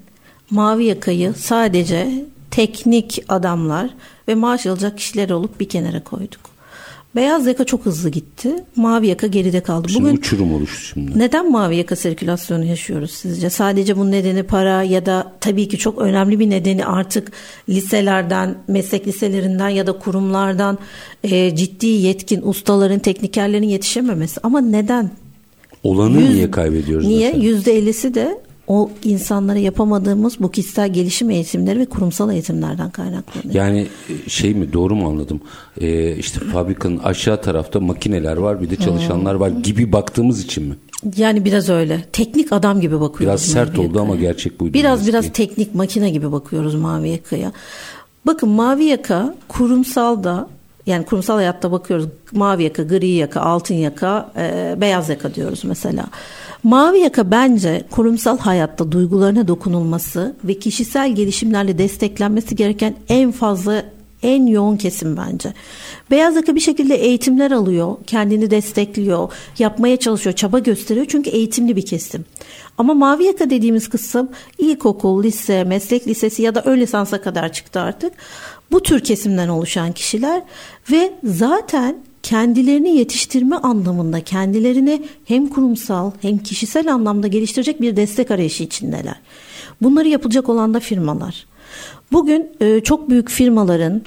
mavi 0.49 0.85
yakayı 0.85 1.33
sadece 1.33 2.25
teknik 2.51 3.23
adamlar 3.29 3.89
ve 4.27 4.35
maaş 4.35 4.65
alacak 4.65 4.97
kişiler 4.97 5.29
olup 5.29 5.59
bir 5.59 5.69
kenara 5.69 6.03
koyduk. 6.03 6.50
Beyaz 7.15 7.47
yaka 7.47 7.63
çok 7.65 7.85
hızlı 7.85 8.09
gitti. 8.09 8.55
Mavi 8.75 9.07
yaka 9.07 9.27
geride 9.27 9.61
kaldı. 9.63 9.89
Şimdi 9.89 10.05
Bugün 10.05 10.17
uçurum 10.17 10.53
oluştu 10.53 10.81
şimdi. 10.93 11.19
neden 11.19 11.51
mavi 11.51 11.75
yaka 11.77 11.95
sirkülasyonu 11.95 12.65
yaşıyoruz 12.65 13.11
sizce? 13.11 13.49
Sadece 13.49 13.97
bunun 13.97 14.11
nedeni 14.11 14.43
para 14.43 14.83
ya 14.83 15.05
da 15.05 15.31
tabii 15.39 15.67
ki 15.67 15.77
çok 15.77 15.97
önemli 16.01 16.39
bir 16.39 16.49
nedeni 16.49 16.85
artık 16.85 17.31
liselerden, 17.69 18.55
meslek 18.67 19.07
liselerinden 19.07 19.69
ya 19.69 19.87
da 19.87 19.91
kurumlardan 19.91 20.77
e, 21.23 21.55
ciddi 21.55 21.87
yetkin 21.87 22.41
ustaların, 22.43 22.99
teknikerlerin 22.99 23.67
yetişememesi. 23.69 24.39
Ama 24.43 24.61
neden? 24.61 25.11
Olanı 25.83 26.21
Yüz- 26.21 26.29
niye 26.35 26.51
kaybediyoruz 26.51 27.07
Niye? 27.07 27.31
Yüzde 27.37 27.77
ellisi 27.77 28.13
de 28.13 28.37
o 28.71 28.89
insanlara 29.03 29.59
yapamadığımız 29.59 30.39
bu 30.39 30.51
kişisel 30.51 30.93
gelişim 30.93 31.29
eğitimleri 31.29 31.79
ve 31.79 31.85
kurumsal 31.85 32.31
eğitimlerden 32.31 32.89
kaynaklanıyor. 32.89 33.53
Yani 33.53 33.87
e, 34.09 34.29
şey 34.29 34.53
mi 34.53 34.73
doğru 34.73 34.95
mu 34.95 35.09
anladım? 35.09 35.41
Ee, 35.81 36.15
işte 36.15 36.39
fabrikanın 36.39 36.97
aşağı 36.97 37.41
tarafta 37.41 37.79
makineler 37.79 38.37
var 38.37 38.61
bir 38.61 38.69
de 38.69 38.75
çalışanlar 38.75 39.33
var 39.33 39.49
gibi 39.49 39.91
baktığımız 39.91 40.43
için 40.43 40.63
mi? 40.63 40.75
Yani 41.17 41.45
biraz 41.45 41.69
öyle. 41.69 42.05
Teknik 42.13 42.53
adam 42.53 42.81
gibi 42.81 42.95
bakıyoruz. 43.01 43.21
Biraz 43.21 43.41
sert 43.41 43.79
oldu 43.79 44.01
ama 44.01 44.15
gerçek 44.15 44.59
buydu. 44.59 44.73
Biraz 44.73 44.99
Biraz 44.99 45.07
biraz 45.07 45.25
ki. 45.25 45.31
teknik 45.31 45.75
makine 45.75 46.09
gibi 46.09 46.31
bakıyoruz 46.31 46.75
mavi 46.75 47.09
yakaya. 47.09 47.51
Bakın 48.25 48.49
mavi 48.49 48.83
yaka 48.83 49.35
kurumsal 49.47 50.23
da 50.23 50.49
yani 50.85 51.05
kurumsal 51.05 51.35
hayatta 51.35 51.71
bakıyoruz. 51.71 52.07
Mavi 52.31 52.63
yaka, 52.63 52.83
gri 52.83 53.07
yaka, 53.07 53.41
altın 53.41 53.75
yaka, 53.75 54.31
e, 54.37 54.75
beyaz 54.81 55.09
yaka 55.09 55.33
diyoruz 55.35 55.61
mesela. 55.63 56.05
Mavi 56.63 56.99
yaka 56.99 57.31
bence 57.31 57.83
kurumsal 57.91 58.37
hayatta 58.37 58.91
duygularına 58.91 59.47
dokunulması 59.47 60.35
ve 60.43 60.53
kişisel 60.53 61.15
gelişimlerle 61.15 61.77
desteklenmesi 61.77 62.55
gereken 62.55 62.95
en 63.09 63.31
fazla 63.31 63.85
en 64.23 64.45
yoğun 64.45 64.77
kesim 64.77 65.17
bence. 65.17 65.53
Beyaz 66.11 66.35
yaka 66.35 66.55
bir 66.55 66.59
şekilde 66.59 66.95
eğitimler 66.95 67.51
alıyor, 67.51 67.95
kendini 68.07 68.51
destekliyor, 68.51 69.31
yapmaya 69.59 69.97
çalışıyor, 69.97 70.35
çaba 70.35 70.59
gösteriyor 70.59 71.05
çünkü 71.09 71.29
eğitimli 71.29 71.75
bir 71.75 71.85
kesim. 71.85 72.25
Ama 72.77 72.93
mavi 72.93 73.23
yaka 73.23 73.49
dediğimiz 73.49 73.89
kısım 73.89 74.29
ilkokul, 74.57 75.23
lise, 75.23 75.63
meslek 75.63 76.07
lisesi 76.07 76.41
ya 76.41 76.55
da 76.55 76.61
ön 76.61 76.79
lisansa 76.79 77.21
kadar 77.21 77.53
çıktı 77.53 77.79
artık. 77.79 78.13
Bu 78.71 78.83
tür 78.83 78.99
kesimden 78.99 79.47
oluşan 79.47 79.91
kişiler 79.91 80.41
ve 80.91 81.13
zaten 81.23 81.95
kendilerini 82.23 82.97
yetiştirme 82.97 83.55
anlamında 83.55 84.21
kendilerini 84.23 85.03
hem 85.25 85.47
kurumsal 85.47 86.11
hem 86.21 86.37
kişisel 86.37 86.93
anlamda 86.93 87.27
geliştirecek 87.27 87.81
bir 87.81 87.95
destek 87.95 88.31
arayışı 88.31 88.63
içindeler. 88.63 89.15
Bunları 89.81 90.07
yapılacak 90.07 90.49
olan 90.49 90.73
da 90.73 90.79
firmalar. 90.79 91.45
Bugün 92.11 92.49
e, 92.61 92.79
çok 92.79 93.09
büyük 93.09 93.29
firmaların 93.29 94.01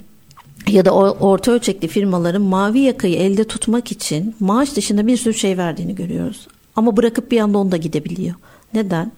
ya 0.69 0.85
da 0.85 0.91
orta 0.95 1.53
ölçekli 1.53 1.89
firmaların 1.89 2.43
mavi 2.43 2.81
yakayı 2.81 3.17
elde 3.17 3.45
tutmak 3.45 3.93
için 3.93 4.35
maaş 4.41 4.77
dışında 4.77 5.07
bir 5.07 5.17
sürü 5.17 5.35
şey 5.35 5.59
verdiğini 5.59 5.95
görüyoruz. 5.95 6.47
Ama 6.77 6.97
bırakıp 6.97 7.31
bir 7.31 7.41
anda 7.41 7.59
onda 7.59 7.77
gidebiliyor. 7.77 8.35
Neden? 8.75 9.13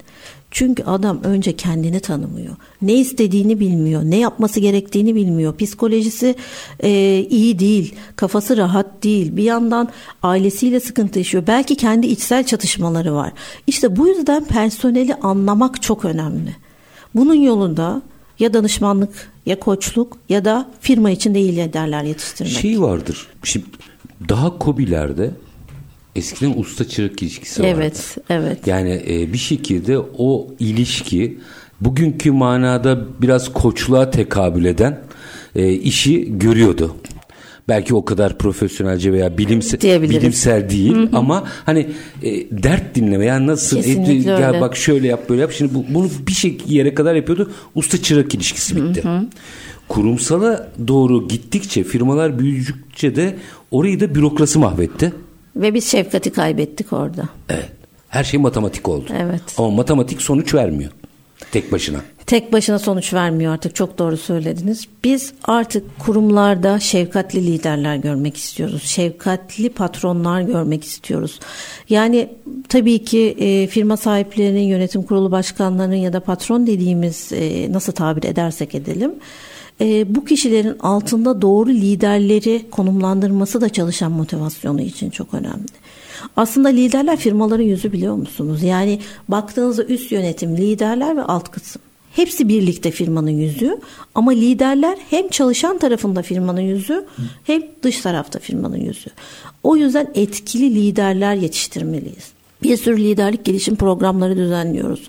Çünkü 0.56 0.82
adam 0.82 1.20
önce 1.24 1.56
kendini 1.56 2.00
tanımıyor. 2.00 2.56
Ne 2.82 2.94
istediğini 2.94 3.60
bilmiyor. 3.60 4.02
Ne 4.04 4.16
yapması 4.16 4.60
gerektiğini 4.60 5.14
bilmiyor. 5.14 5.56
Psikolojisi 5.56 6.34
e, 6.80 7.20
iyi 7.30 7.58
değil. 7.58 7.94
Kafası 8.16 8.56
rahat 8.56 9.04
değil. 9.04 9.36
Bir 9.36 9.42
yandan 9.42 9.88
ailesiyle 10.22 10.80
sıkıntı 10.80 11.18
yaşıyor. 11.18 11.44
Belki 11.46 11.76
kendi 11.76 12.06
içsel 12.06 12.44
çatışmaları 12.44 13.14
var. 13.14 13.32
İşte 13.66 13.96
bu 13.96 14.08
yüzden 14.08 14.44
personeli 14.44 15.14
anlamak 15.14 15.82
çok 15.82 16.04
önemli. 16.04 16.56
Bunun 17.14 17.34
yolunda 17.34 18.02
ya 18.38 18.54
danışmanlık 18.54 19.32
ya 19.46 19.60
koçluk 19.60 20.18
ya 20.28 20.44
da 20.44 20.68
firma 20.80 21.10
içinde 21.10 21.40
iyi 21.40 21.56
liderler 21.56 22.02
yetiştirmek. 22.02 22.52
Şey 22.52 22.80
vardır. 22.80 23.26
Şimdi 23.42 23.66
daha 24.28 24.58
kobilerde 24.58 25.30
eskiden 26.16 26.54
usta 26.56 26.88
çırak 26.88 27.22
ilişkisi 27.22 27.62
vardı. 27.62 27.72
evet, 27.76 28.16
evet. 28.30 28.66
Yani 28.66 29.02
e, 29.08 29.32
bir 29.32 29.38
şekilde 29.38 29.98
o 29.98 30.48
ilişki 30.58 31.38
bugünkü 31.80 32.30
manada 32.30 32.98
biraz 33.22 33.52
koçluğa 33.52 34.10
tekabül 34.10 34.64
eden 34.64 35.00
e, 35.54 35.72
işi 35.72 36.38
görüyordu. 36.38 36.96
Belki 37.68 37.94
o 37.94 38.04
kadar 38.04 38.38
profesyonelce 38.38 39.12
veya 39.12 39.38
bilimsel, 39.38 40.02
bilimsel 40.02 40.70
değil 40.70 41.08
ama 41.12 41.44
hani 41.64 41.88
e, 42.22 42.30
dert 42.62 42.94
dinleme 42.94 43.24
yani 43.24 43.46
nasıl 43.46 43.76
Kesinlikle 43.76 44.30
ya 44.30 44.48
öyle. 44.48 44.60
bak 44.60 44.76
şöyle 44.76 45.06
yap 45.08 45.28
böyle 45.28 45.40
yap 45.40 45.52
şimdi 45.52 45.74
bu, 45.74 45.84
bunu 45.88 46.10
bir 46.26 46.32
şey 46.32 46.58
yere 46.66 46.94
kadar 46.94 47.14
yapıyordu 47.14 47.50
usta 47.74 48.02
çırak 48.02 48.34
ilişkisi 48.34 48.76
bitti. 48.76 49.02
Kurumsala 49.88 50.68
doğru 50.88 51.28
gittikçe 51.28 51.84
firmalar 51.84 52.38
büyüdükçe 52.38 53.16
de 53.16 53.36
orayı 53.70 54.00
da 54.00 54.14
bürokrasi 54.14 54.58
mahvetti. 54.58 55.12
Ve 55.56 55.74
biz 55.74 55.90
şefkati 55.90 56.32
kaybettik 56.32 56.92
orada. 56.92 57.28
Evet. 57.48 57.68
Her 58.08 58.24
şey 58.24 58.40
matematik 58.40 58.88
oldu. 58.88 59.12
Evet. 59.18 59.42
Ama 59.58 59.70
matematik 59.70 60.22
sonuç 60.22 60.54
vermiyor. 60.54 60.90
Tek 61.52 61.72
başına. 61.72 61.98
Tek 62.26 62.52
başına 62.52 62.78
sonuç 62.78 63.14
vermiyor 63.14 63.52
artık 63.52 63.74
çok 63.74 63.98
doğru 63.98 64.16
söylediniz. 64.16 64.88
Biz 65.04 65.32
artık 65.44 65.98
kurumlarda 65.98 66.80
şefkatli 66.80 67.46
liderler 67.46 67.96
görmek 67.96 68.36
istiyoruz. 68.36 68.82
Şefkatli 68.82 69.68
patronlar 69.68 70.40
görmek 70.40 70.84
istiyoruz. 70.84 71.40
Yani 71.88 72.28
tabii 72.68 73.04
ki 73.04 73.36
e, 73.38 73.66
firma 73.66 73.96
sahiplerinin, 73.96 74.62
yönetim 74.62 75.02
kurulu 75.02 75.30
başkanlarının 75.30 75.94
ya 75.94 76.12
da 76.12 76.20
patron 76.20 76.66
dediğimiz 76.66 77.32
e, 77.32 77.72
nasıl 77.72 77.92
tabir 77.92 78.24
edersek 78.24 78.74
edelim. 78.74 79.14
E, 79.80 80.14
bu 80.14 80.24
kişilerin 80.24 80.78
altında 80.80 81.42
doğru 81.42 81.70
liderleri 81.70 82.66
konumlandırması 82.70 83.60
da 83.60 83.68
çalışan 83.68 84.12
motivasyonu 84.12 84.80
için 84.80 85.10
çok 85.10 85.34
önemli. 85.34 85.66
Aslında 86.36 86.68
liderler 86.68 87.16
firmaların 87.16 87.64
yüzü 87.64 87.92
biliyor 87.92 88.14
musunuz? 88.14 88.62
Yani 88.62 89.00
baktığınızda 89.28 89.84
üst 89.84 90.12
yönetim, 90.12 90.56
liderler 90.56 91.16
ve 91.16 91.22
alt 91.22 91.50
kısım. 91.50 91.82
Hepsi 92.12 92.48
birlikte 92.48 92.90
firmanın 92.90 93.30
yüzü 93.30 93.78
ama 94.14 94.30
liderler 94.30 94.98
hem 95.10 95.28
çalışan 95.28 95.78
tarafında 95.78 96.22
firmanın 96.22 96.60
yüzü 96.60 97.04
hem 97.44 97.62
dış 97.82 98.00
tarafta 98.00 98.38
firmanın 98.38 98.76
yüzü. 98.76 99.10
O 99.62 99.76
yüzden 99.76 100.08
etkili 100.14 100.74
liderler 100.74 101.34
yetiştirmeliyiz. 101.34 102.36
Bir 102.62 102.76
sürü 102.76 102.96
liderlik 102.96 103.44
gelişim 103.44 103.76
programları 103.76 104.36
düzenliyoruz. 104.36 105.08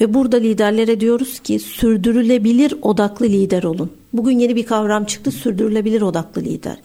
Ve 0.00 0.14
burada 0.14 0.36
liderlere 0.36 1.00
diyoruz 1.00 1.40
ki 1.40 1.58
sürdürülebilir 1.58 2.74
odaklı 2.82 3.26
lider 3.26 3.62
olun. 3.62 3.90
Bugün 4.16 4.38
yeni 4.38 4.56
bir 4.56 4.66
kavram 4.66 5.04
çıktı 5.04 5.30
sürdürülebilir 5.30 6.02
odaklı 6.02 6.42
lider. 6.42 6.76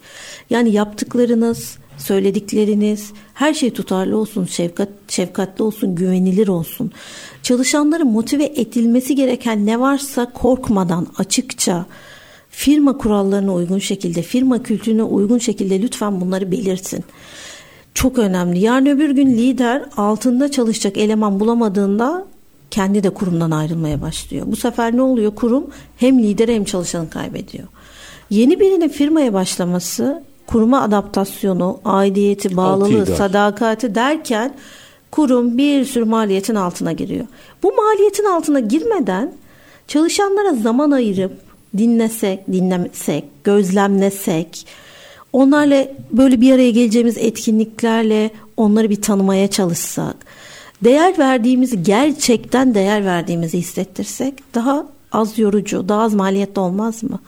Yani 0.50 0.72
yaptıklarınız, 0.72 1.78
söyledikleriniz 1.98 3.12
her 3.34 3.54
şey 3.54 3.74
tutarlı 3.74 4.18
olsun, 4.18 4.46
şefkat, 4.46 4.90
şefkatli 5.08 5.64
olsun, 5.64 5.96
güvenilir 5.96 6.48
olsun. 6.48 6.92
Çalışanların 7.44 8.08
motive 8.08 8.46
edilmesi 8.46 9.16
gereken 9.16 9.66
ne 9.66 9.80
varsa 9.80 10.32
korkmadan 10.34 11.08
açıkça 11.18 11.86
firma 12.50 12.98
kurallarına 12.98 13.54
uygun 13.54 13.80
şekilde, 13.80 14.22
firma 14.22 14.64
kültürüne 14.64 15.04
uygun 15.04 15.38
şekilde 15.38 15.82
lütfen 15.82 16.22
bunları 16.22 16.52
belirtin. 16.52 17.04
Çok 17.94 18.20
önemli. 18.20 18.60
Yarın 18.60 18.86
öbür 18.86 19.10
gün 19.10 19.28
lider 19.28 19.86
altında 19.98 20.52
çalışacak 20.52 20.98
eleman 20.98 21.40
bulamadığında 21.40 22.26
kendi 22.72 23.04
de 23.04 23.10
kurumdan 23.10 23.52
ayrılmaya 23.52 24.02
başlıyor. 24.02 24.46
Bu 24.48 24.56
sefer 24.56 24.98
ne 24.98 25.02
oluyor? 25.02 25.36
Kurum 25.36 25.68
hem 25.98 26.20
lideri 26.20 26.56
hem 26.56 26.64
çalışanı 26.64 27.10
kaybediyor. 27.10 27.68
Yeni 28.30 28.60
birinin 28.60 28.90
firmaya 28.90 29.34
başlaması 29.34 30.24
kuruma 30.48 30.82
adaptasyonu, 30.82 31.80
aidiyeti, 31.86 32.58
bağlılığı, 32.58 33.06
sadakati 33.06 33.96
derken 33.96 34.54
kurum 35.12 35.58
bir 35.58 35.86
sürü 35.86 36.06
maliyetin 36.06 36.56
altına 36.56 36.92
giriyor. 36.92 37.26
Bu 37.64 37.74
maliyetin 37.74 38.26
altına 38.26 38.60
girmeden 38.60 39.34
çalışanlara 39.88 40.54
zaman 40.54 40.92
ayırıp 40.92 41.32
dinlesek, 41.78 42.48
dinlemesek, 42.48 43.26
gözlemlesek, 43.44 44.68
onlarla 45.34 45.88
böyle 46.12 46.42
bir 46.42 46.52
araya 46.52 46.72
geleceğimiz 46.72 47.18
etkinliklerle 47.18 48.32
onları 48.58 48.90
bir 48.90 49.02
tanımaya 49.02 49.48
çalışsak, 49.48 50.16
değer 50.84 51.18
verdiğimizi 51.20 51.84
gerçekten 51.84 52.76
değer 52.76 53.06
verdiğimizi 53.06 53.58
hissettirsek 53.58 54.34
daha 54.56 54.88
az 55.12 55.40
yorucu, 55.40 55.90
daha 55.90 56.02
az 56.02 56.14
maliyetli 56.14 56.60
olmaz 56.60 57.04
mı? 57.04 57.20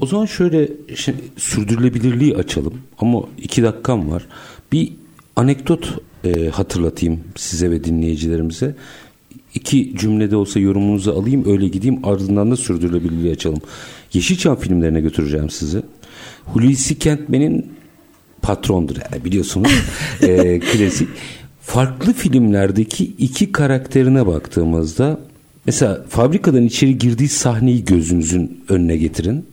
O 0.00 0.06
zaman 0.06 0.26
şöyle 0.26 0.68
şimdi 0.94 1.18
sürdürülebilirliği 1.36 2.36
açalım 2.36 2.74
ama 2.98 3.22
iki 3.38 3.62
dakikam 3.62 4.10
var. 4.10 4.26
Bir 4.72 4.92
anekdot 5.36 5.98
e, 6.24 6.48
hatırlatayım 6.48 7.20
size 7.36 7.70
ve 7.70 7.84
dinleyicilerimize. 7.84 8.76
İki 9.54 9.96
cümlede 9.96 10.36
olsa 10.36 10.60
yorumunuzu 10.60 11.12
alayım 11.12 11.44
öyle 11.46 11.68
gideyim 11.68 12.06
ardından 12.06 12.50
da 12.50 12.56
sürdürülebilirliği 12.56 13.32
açalım. 13.32 13.60
Yeşilçam 14.12 14.56
filmlerine 14.56 15.00
götüreceğim 15.00 15.50
sizi. 15.50 15.82
Hulusi 16.44 16.98
Kentmen'in 16.98 17.72
patrondur 18.42 18.96
yani 18.96 19.24
biliyorsunuz 19.24 19.72
e, 20.22 20.60
klasik. 20.60 21.08
Farklı 21.62 22.12
filmlerdeki 22.12 23.04
iki 23.04 23.52
karakterine 23.52 24.26
baktığımızda 24.26 25.20
mesela 25.66 26.04
fabrikadan 26.08 26.62
içeri 26.62 26.98
girdiği 26.98 27.28
sahneyi 27.28 27.84
gözünüzün 27.84 28.64
önüne 28.68 28.96
getirin. 28.96 29.46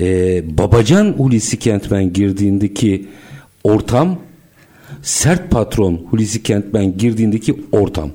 e, 0.00 0.58
Babacan 0.58 1.12
Hulusi 1.12 1.58
Kentmen 1.58 2.12
girdiğindeki 2.12 3.06
ortam 3.64 4.18
sert 5.02 5.50
patron 5.50 6.06
Hulusi 6.10 6.42
Kentmen 6.42 6.98
girdiğindeki 6.98 7.64
ortam. 7.72 8.10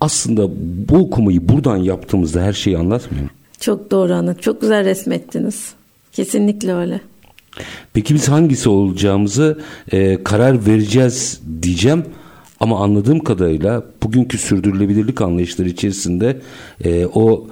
Aslında 0.00 0.48
bu 0.88 0.96
okumayı 0.96 1.48
buradan 1.48 1.76
yaptığımızda 1.76 2.42
her 2.42 2.52
şeyi 2.52 2.78
anlatmıyor. 2.78 3.28
Çok 3.60 3.90
doğru 3.90 4.14
anlat. 4.14 4.42
Çok 4.42 4.60
güzel 4.60 4.84
resmettiniz. 4.84 5.72
Kesinlikle 6.12 6.74
öyle. 6.74 7.00
Peki 7.92 8.14
biz 8.14 8.28
hangisi 8.28 8.68
olacağımızı 8.68 9.60
e, 9.92 10.24
karar 10.24 10.66
vereceğiz 10.66 11.40
diyeceğim. 11.62 12.04
Ama 12.60 12.80
anladığım 12.84 13.18
kadarıyla 13.18 13.84
bugünkü 14.02 14.38
sürdürülebilirlik 14.38 15.20
anlayışları 15.20 15.68
içerisinde 15.68 16.40
e, 16.84 17.06
o 17.06 17.46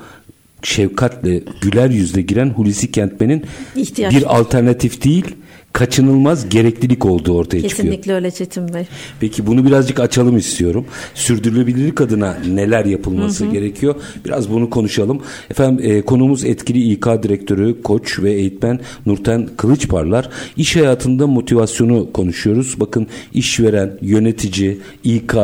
şefkatle 0.63 1.43
güler 1.61 1.91
yüzle 1.91 2.23
giren 2.23 2.51
Hulusi 2.51 2.93
Kentmen'in 2.93 3.45
İhtiyaç. 3.77 4.15
bir 4.15 4.39
alternatif 4.39 5.05
değil 5.05 5.25
kaçınılmaz 5.73 6.49
gereklilik 6.49 7.05
olduğu 7.05 7.35
ortaya 7.37 7.57
çıkıyor. 7.57 7.77
Kesinlikle 7.77 8.15
öyle 8.15 8.31
Çetin 8.31 8.75
Bey. 8.75 8.87
Peki 9.21 9.47
bunu 9.47 9.67
birazcık 9.67 10.01
açalım 10.01 10.37
istiyorum. 10.37 10.85
Sürdürülebilirlik 11.15 12.01
adına 12.01 12.39
neler 12.49 12.85
yapılması 12.85 13.47
gerekiyor? 13.47 13.95
Biraz 14.25 14.51
bunu 14.51 14.71
konuşalım. 14.71 15.23
Efendim 15.51 15.91
e, 15.91 16.03
konuğumuz 16.03 16.45
etkili 16.45 16.93
İK 16.93 17.07
direktörü, 17.23 17.83
koç 17.83 18.19
ve 18.19 18.33
eğitmen 18.33 18.81
Nurten 19.07 19.49
Kılıçparlar. 19.57 20.29
İş 20.57 20.77
hayatında 20.77 21.27
motivasyonu 21.27 22.13
konuşuyoruz. 22.13 22.81
Bakın 22.81 23.07
işveren, 23.35 23.99
yönetici, 24.03 24.79
İK, 25.05 25.35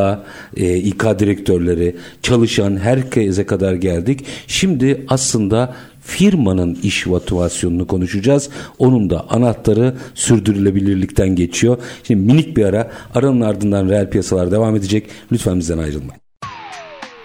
e, 0.57 0.77
İK 0.77 1.03
direktörleri, 1.19 1.95
çalışan 2.21 2.77
herkese 2.77 3.45
kadar 3.45 3.73
geldik. 3.73 4.25
Şimdi 4.47 5.05
aslında 5.07 5.75
firmanın 6.09 6.77
iş 6.83 7.05
motivasyonunu 7.05 7.87
konuşacağız. 7.87 8.49
Onun 8.79 9.09
da 9.09 9.25
anahtarı 9.29 9.95
sürdürülebilirlikten 10.15 11.35
geçiyor. 11.35 11.77
Şimdi 12.03 12.33
minik 12.33 12.57
bir 12.57 12.65
ara 12.65 12.91
aranın 13.15 13.41
ardından 13.41 13.89
reel 13.89 14.09
piyasalar 14.09 14.51
devam 14.51 14.75
edecek. 14.75 15.09
Lütfen 15.31 15.59
bizden 15.59 15.77
ayrılmayın. 15.77 16.21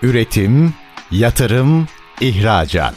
Üretim, 0.02 0.74
yatırım, 1.10 1.86
ihracat. 2.20 2.94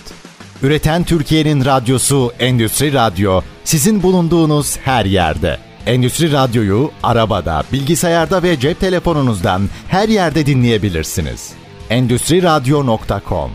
Üreten 0.64 1.04
Türkiye'nin 1.04 1.66
radyosu 1.66 2.32
Endüstri 2.40 2.94
Radyo 2.94 3.42
sizin 3.64 4.04
bulunduğunuz 4.04 4.78
her 4.78 5.06
yerde. 5.06 5.58
Endüstri 5.86 6.32
Radyo'yu 6.32 6.92
arabada, 7.04 7.64
bilgisayarda 7.74 8.44
ve 8.44 8.60
cep 8.60 8.80
telefonunuzdan 8.80 9.62
her 9.88 10.10
yerde 10.10 10.46
dinleyebilirsiniz. 10.46 11.52
Endüstri 11.90 12.44
Radyo.com 12.44 13.52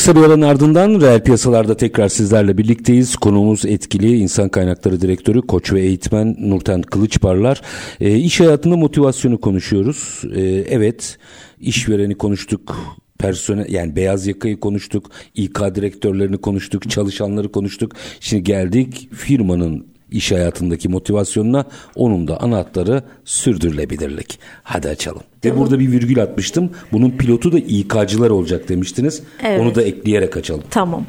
Kısa 0.00 0.16
bir 0.16 0.20
aranın 0.20 0.42
ardından 0.42 1.00
reel 1.00 1.24
piyasalarda 1.24 1.76
tekrar 1.76 2.08
sizlerle 2.08 2.58
birlikteyiz. 2.58 3.16
Konuğumuz 3.16 3.66
etkili 3.66 4.16
insan 4.16 4.48
kaynakları 4.48 5.00
direktörü, 5.00 5.42
koç 5.42 5.72
ve 5.72 5.80
eğitmen 5.80 6.36
Nurten 6.38 6.82
Kılıçparlar. 6.82 7.62
E, 8.00 8.16
iş 8.16 8.40
hayatında 8.40 8.76
motivasyonu 8.76 9.40
konuşuyoruz. 9.40 10.22
E, 10.34 10.40
evet, 10.70 11.18
işvereni 11.58 12.14
konuştuk, 12.14 12.76
personel 13.18 13.72
yani 13.72 13.96
beyaz 13.96 14.26
yakayı 14.26 14.60
konuştuk, 14.60 15.10
İK 15.34 15.60
direktörlerini 15.74 16.38
konuştuk, 16.38 16.90
çalışanları 16.90 17.52
konuştuk. 17.52 17.92
Şimdi 18.20 18.42
geldik 18.42 19.08
firmanın 19.12 19.86
iş 20.10 20.32
hayatındaki 20.32 20.88
motivasyonuna 20.88 21.64
onun 21.94 22.28
da 22.28 22.40
anahtarı 22.40 23.02
sürdürülebilirlik. 23.24 24.38
Hadi 24.62 24.88
açalım. 24.88 25.22
Ve 25.44 25.58
burada 25.58 25.78
bir 25.78 25.92
virgül 25.92 26.22
atmıştım. 26.22 26.70
Bunun 26.92 27.10
pilotu 27.10 27.52
da 27.52 27.58
İK'cılar 27.58 28.30
olacak 28.30 28.68
demiştiniz. 28.68 29.22
Evet. 29.42 29.60
Onu 29.60 29.74
da 29.74 29.82
ekleyerek 29.82 30.36
açalım. 30.36 30.64
Tamam. 30.70 31.06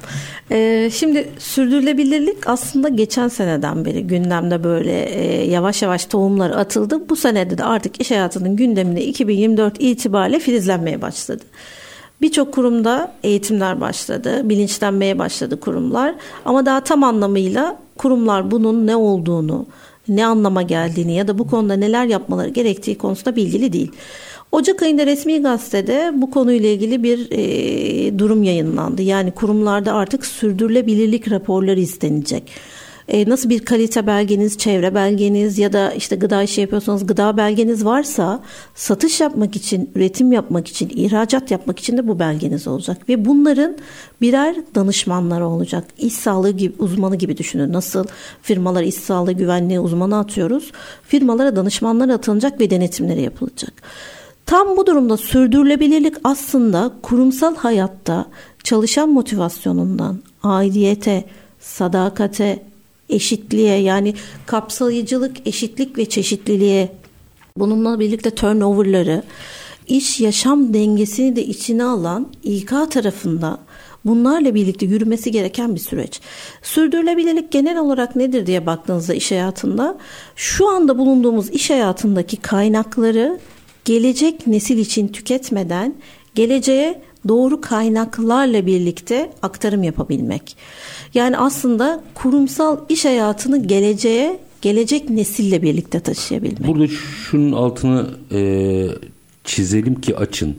Ee, 0.51 0.89
şimdi 0.93 1.29
sürdürülebilirlik 1.39 2.37
aslında 2.49 2.89
geçen 2.89 3.27
seneden 3.27 3.85
beri 3.85 4.07
gündemde 4.07 4.63
böyle 4.63 5.03
e, 5.03 5.45
yavaş 5.51 5.81
yavaş 5.81 6.05
tohumlar 6.05 6.49
atıldı. 6.49 7.09
Bu 7.09 7.15
senede 7.15 7.57
de 7.57 7.63
artık 7.63 8.01
iş 8.01 8.11
hayatının 8.11 8.55
gündeminde 8.55 9.05
2024 9.05 9.81
itibariyle 9.81 10.39
filizlenmeye 10.39 11.01
başladı. 11.01 11.43
Birçok 12.21 12.53
kurumda 12.53 13.11
eğitimler 13.23 13.81
başladı, 13.81 14.49
bilinçlenmeye 14.49 15.19
başladı 15.19 15.59
kurumlar. 15.59 16.15
Ama 16.45 16.65
daha 16.65 16.83
tam 16.83 17.03
anlamıyla 17.03 17.77
kurumlar 18.01 18.51
bunun 18.51 18.87
ne 18.87 18.95
olduğunu, 18.95 19.65
ne 20.07 20.25
anlama 20.25 20.61
geldiğini 20.61 21.13
ya 21.13 21.27
da 21.27 21.37
bu 21.37 21.47
konuda 21.47 21.73
neler 21.73 22.05
yapmaları 22.05 22.49
gerektiği 22.49 22.97
konusunda 22.97 23.35
bilgili 23.35 23.73
değil. 23.73 23.91
Ocak 24.51 24.81
ayında 24.81 25.05
resmi 25.05 25.41
gazetede 25.41 26.11
bu 26.13 26.31
konuyla 26.31 26.69
ilgili 26.69 27.03
bir 27.03 27.27
e, 27.31 28.19
durum 28.19 28.43
yayınlandı. 28.43 29.01
Yani 29.01 29.31
kurumlarda 29.31 29.93
artık 29.93 30.25
sürdürülebilirlik 30.25 31.31
raporları 31.31 31.79
istenecek. 31.79 32.43
E, 33.12 33.30
nasıl 33.30 33.50
bir 33.50 33.60
kalite 33.60 34.08
belgeniz, 34.08 34.58
çevre 34.58 34.95
belgeniz 34.95 35.58
ya 35.58 35.74
da 35.74 35.91
işte 35.91 36.15
gıda 36.15 36.43
işi 36.43 36.62
yapıyorsanız 36.62 37.08
gıda 37.08 37.38
belgeniz 37.38 37.86
varsa 37.86 38.43
satış 38.76 39.21
yapmak 39.21 39.56
için, 39.56 39.91
üretim 39.95 40.32
yapmak 40.32 40.67
için, 40.67 40.91
ihracat 40.95 41.52
yapmak 41.52 41.80
için 41.80 41.97
de 41.97 42.08
bu 42.08 42.19
belgeniz 42.19 42.67
olacak. 42.67 43.10
Ve 43.10 43.26
bunların 43.26 43.78
birer 44.21 44.56
danışmanları 44.76 45.47
olacak. 45.47 45.84
İş 45.97 46.13
sağlığı 46.13 46.52
gibi, 46.52 46.74
uzmanı 46.80 47.15
gibi 47.15 47.38
düşünün. 47.38 47.74
Nasıl 47.74 48.06
firmalar 48.41 48.84
iş 48.84 48.95
sağlığı 48.95 49.32
güvenliği 49.32 49.80
uzmanı 49.80 50.19
atıyoruz. 50.19 50.71
Firmalara 51.04 51.56
danışmanlar 51.56 52.10
atılacak 52.10 52.60
ve 52.60 52.69
denetimleri 52.69 53.21
yapılacak. 53.21 53.74
Tam 54.45 54.78
bu 54.78 54.88
durumda 54.88 55.17
sürdürülebilirlik 55.17 56.15
aslında 56.24 56.91
kurumsal 57.02 57.56
hayatta 57.56 58.26
çalışan 58.63 59.10
motivasyonundan 59.10 60.19
aidiyete, 60.43 61.24
sadakate, 61.60 62.70
eşitliğe 63.12 63.78
yani 63.78 64.13
kapsayıcılık, 64.45 65.47
eşitlik 65.47 65.97
ve 65.97 66.06
çeşitliliğe 66.06 66.89
bununla 67.58 68.00
birlikte 68.00 68.30
turnoverları, 68.30 69.24
iş 69.88 70.19
yaşam 70.19 70.74
dengesini 70.74 71.36
de 71.36 71.45
içine 71.45 71.84
alan 71.84 72.28
İK 72.43 72.69
tarafında 72.91 73.60
bunlarla 74.06 74.56
birlikte 74.56 74.86
yürümesi 74.86 75.32
gereken 75.32 75.76
bir 75.76 75.80
süreç. 75.80 76.21
Sürdürülebilirlik 76.62 77.52
genel 77.52 77.78
olarak 77.78 78.15
nedir 78.15 78.45
diye 78.45 78.65
baktığınızda 78.65 79.13
iş 79.13 79.32
hayatında 79.32 79.97
şu 80.36 80.69
anda 80.69 80.97
bulunduğumuz 80.97 81.50
iş 81.50 81.69
hayatındaki 81.69 82.38
kaynakları 82.38 83.39
gelecek 83.86 84.47
nesil 84.47 84.78
için 84.78 85.08
tüketmeden 85.08 85.95
geleceğe 86.36 87.02
doğru 87.27 87.62
kaynaklarla 87.62 88.65
birlikte 88.65 89.31
aktarım 89.41 89.84
yapabilmek. 89.84 90.57
Yani 91.13 91.38
aslında 91.38 92.03
kurumsal 92.13 92.77
iş 92.89 93.05
hayatını 93.05 93.63
geleceğe, 93.63 94.39
gelecek 94.62 95.10
nesille 95.10 95.62
birlikte 95.62 95.99
taşıyabilmek. 95.99 96.67
Burada 96.67 96.88
şunun 96.88 97.51
altını 97.51 98.07
e, 98.31 98.39
çizelim 99.43 100.01
ki 100.01 100.17
açın. 100.17 100.55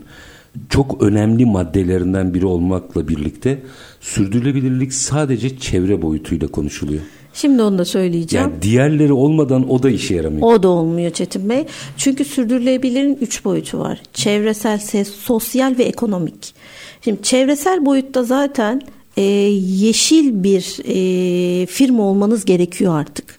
Çok 0.68 1.02
önemli 1.02 1.46
maddelerinden 1.46 2.34
biri 2.34 2.46
olmakla 2.46 3.08
birlikte 3.08 3.62
sürdürülebilirlik 4.00 4.92
sadece 4.92 5.58
çevre 5.58 6.02
boyutuyla 6.02 6.48
konuşuluyor. 6.48 7.02
Şimdi 7.34 7.62
onu 7.62 7.78
da 7.78 7.84
söyleyeceğim. 7.84 8.50
Yani 8.50 8.62
diğerleri 8.62 9.12
olmadan 9.12 9.70
o 9.70 9.82
da 9.82 9.90
işe 9.90 10.14
yaramıyor. 10.14 10.52
O 10.52 10.62
da 10.62 10.68
olmuyor 10.68 11.10
Çetin 11.10 11.48
Bey. 11.48 11.64
Çünkü 11.96 12.24
sürdürülebilirliğin 12.24 13.18
üç 13.20 13.44
boyutu 13.44 13.78
var. 13.78 14.02
Çevresel, 14.14 15.04
sosyal 15.04 15.78
ve 15.78 15.84
ekonomik. 15.84 16.54
Şimdi 17.04 17.22
çevresel 17.22 17.86
boyutta 17.86 18.24
zaten 18.24 18.82
e, 19.16 19.22
yeşil 19.22 20.42
bir 20.42 20.76
e, 20.84 21.66
firma 21.66 22.02
olmanız 22.02 22.44
gerekiyor 22.44 23.00
artık. 23.00 23.36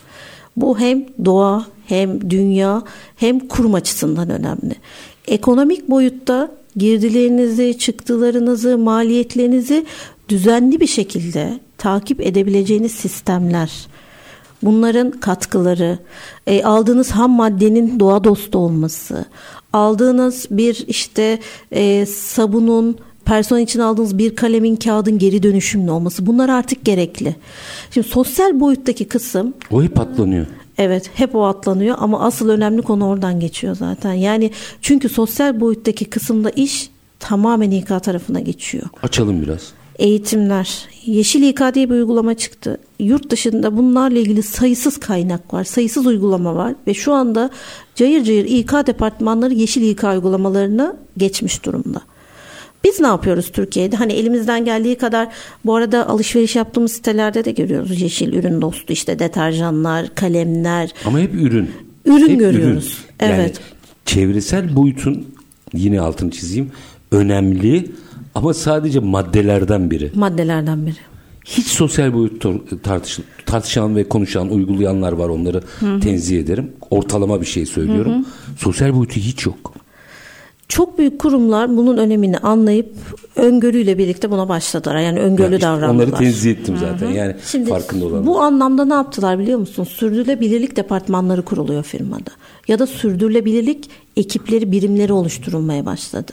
Bu 0.57 0.79
hem 0.79 1.05
doğa 1.25 1.65
hem 1.87 2.31
dünya 2.31 2.83
hem 3.15 3.39
kurum 3.39 3.73
açısından 3.73 4.29
önemli. 4.29 4.75
Ekonomik 5.27 5.89
boyutta 5.89 6.51
girdilerinizi, 6.75 7.77
çıktılarınızı, 7.77 8.77
maliyetlerinizi 8.77 9.85
düzenli 10.29 10.79
bir 10.79 10.87
şekilde 10.87 11.59
takip 11.77 12.21
edebileceğiniz 12.21 12.91
sistemler. 12.91 13.87
Bunların 14.63 15.11
katkıları, 15.11 15.99
e, 16.47 16.63
aldığınız 16.63 17.11
ham 17.11 17.31
maddenin 17.31 17.99
doğa 17.99 18.23
dostu 18.23 18.57
olması, 18.59 19.25
aldığınız 19.73 20.47
bir 20.51 20.85
işte 20.87 21.39
e, 21.71 22.05
sabunun, 22.05 22.97
personel 23.25 23.61
için 23.61 23.79
aldığınız 23.79 24.17
bir 24.17 24.35
kalemin 24.35 24.75
kağıdın 24.75 25.17
geri 25.17 25.43
dönüşümlü 25.43 25.91
olması 25.91 26.25
bunlar 26.25 26.49
artık 26.49 26.85
gerekli. 26.85 27.35
Şimdi 27.91 28.07
sosyal 28.07 28.59
boyuttaki 28.59 29.05
kısım 29.05 29.53
o 29.71 29.83
hep 29.83 29.99
atlanıyor. 29.99 30.45
Evet 30.77 31.09
hep 31.13 31.35
o 31.35 31.45
atlanıyor 31.45 31.95
ama 31.99 32.19
asıl 32.21 32.49
önemli 32.49 32.81
konu 32.81 33.07
oradan 33.07 33.39
geçiyor 33.39 33.75
zaten. 33.75 34.13
Yani 34.13 34.51
çünkü 34.81 35.09
sosyal 35.09 35.59
boyuttaki 35.59 36.05
kısımda 36.05 36.49
iş 36.49 36.89
tamamen 37.19 37.71
İK 37.71 38.03
tarafına 38.03 38.39
geçiyor. 38.39 38.83
Açalım 39.03 39.41
biraz. 39.41 39.73
Eğitimler. 39.99 40.85
Yeşil 41.05 41.43
İK 41.43 41.61
diye 41.73 41.89
bir 41.89 41.95
uygulama 41.95 42.33
çıktı. 42.33 42.77
Yurt 42.99 43.29
dışında 43.29 43.77
bunlarla 43.77 44.19
ilgili 44.19 44.43
sayısız 44.43 44.97
kaynak 44.97 45.53
var, 45.53 45.63
sayısız 45.63 46.05
uygulama 46.05 46.55
var 46.55 46.73
ve 46.87 46.93
şu 46.93 47.13
anda 47.13 47.49
cayır 47.95 48.23
cayır 48.23 48.45
İK 48.45 48.71
departmanları 48.87 49.53
yeşil 49.53 49.81
İK 49.81 50.03
uygulamalarına 50.03 50.95
geçmiş 51.17 51.65
durumda. 51.65 52.01
Biz 52.83 52.99
ne 52.99 53.07
yapıyoruz 53.07 53.51
Türkiye'de? 53.51 53.95
Hani 53.95 54.13
elimizden 54.13 54.65
geldiği 54.65 54.95
kadar 54.95 55.27
bu 55.65 55.75
arada 55.75 56.09
alışveriş 56.09 56.55
yaptığımız 56.55 56.91
sitelerde 56.91 57.45
de 57.45 57.51
görüyoruz 57.51 58.01
yeşil 58.01 58.33
ürün 58.33 58.61
dostu 58.61 58.93
işte 58.93 59.19
deterjanlar, 59.19 60.15
kalemler. 60.15 60.89
Ama 61.05 61.19
hep 61.19 61.33
ürün. 61.33 61.71
Ürün 62.05 62.29
hep 62.29 62.39
görüyoruz. 62.39 62.97
Ürün. 63.19 63.29
Yani 63.29 63.41
Evet. 63.41 63.59
çevresel 64.05 64.75
boyutun 64.75 65.27
yine 65.73 66.01
altını 66.01 66.31
çizeyim 66.31 66.71
önemli 67.11 67.91
ama 68.35 68.53
sadece 68.53 68.99
maddelerden 68.99 69.91
biri. 69.91 70.11
Maddelerden 70.15 70.85
biri. 70.85 70.95
Hiç 71.45 71.67
sosyal 71.67 72.13
boyut 72.13 72.41
tor- 72.43 72.81
tartış, 72.83 73.19
tartışan 73.45 73.95
ve 73.95 74.09
konuşan, 74.09 74.49
uygulayanlar 74.51 75.11
var 75.11 75.29
onları 75.29 75.61
tenzih 76.01 76.39
ederim. 76.39 76.71
Ortalama 76.89 77.41
bir 77.41 77.45
şey 77.45 77.65
söylüyorum. 77.65 78.25
Sosyal 78.57 78.95
boyutu 78.95 79.15
hiç 79.15 79.45
yok. 79.45 79.73
Çok 80.67 80.97
büyük 80.97 81.19
kurumlar 81.19 81.77
bunun 81.77 81.97
önemini 81.97 82.37
anlayıp 82.37 82.89
öngörüyle 83.35 83.97
birlikte 83.97 84.31
buna 84.31 84.49
başladılar. 84.49 84.97
Yani 84.99 85.19
öngörülü 85.19 85.43
Yani 85.51 85.55
işte 85.55 85.67
davrandılar. 85.67 85.89
onları 86.07 86.11
tenzih 86.11 86.51
ettim 86.51 86.75
zaten. 86.79 87.09
Yani 87.11 87.35
Şimdi 87.51 87.69
farkında 87.69 88.05
olanlar. 88.05 88.25
bu 88.25 88.41
anlamda 88.41 88.85
ne 88.85 88.93
yaptılar 88.93 89.39
biliyor 89.39 89.59
musun? 89.59 89.83
Sürdürülebilirlik 89.83 90.75
departmanları 90.75 91.41
kuruluyor 91.41 91.83
firmada. 91.83 92.29
Ya 92.67 92.79
da 92.79 92.87
sürdürülebilirlik 92.87 93.89
ekipleri, 94.17 94.71
birimleri 94.71 95.13
oluşturulmaya 95.13 95.85
başladı. 95.85 96.31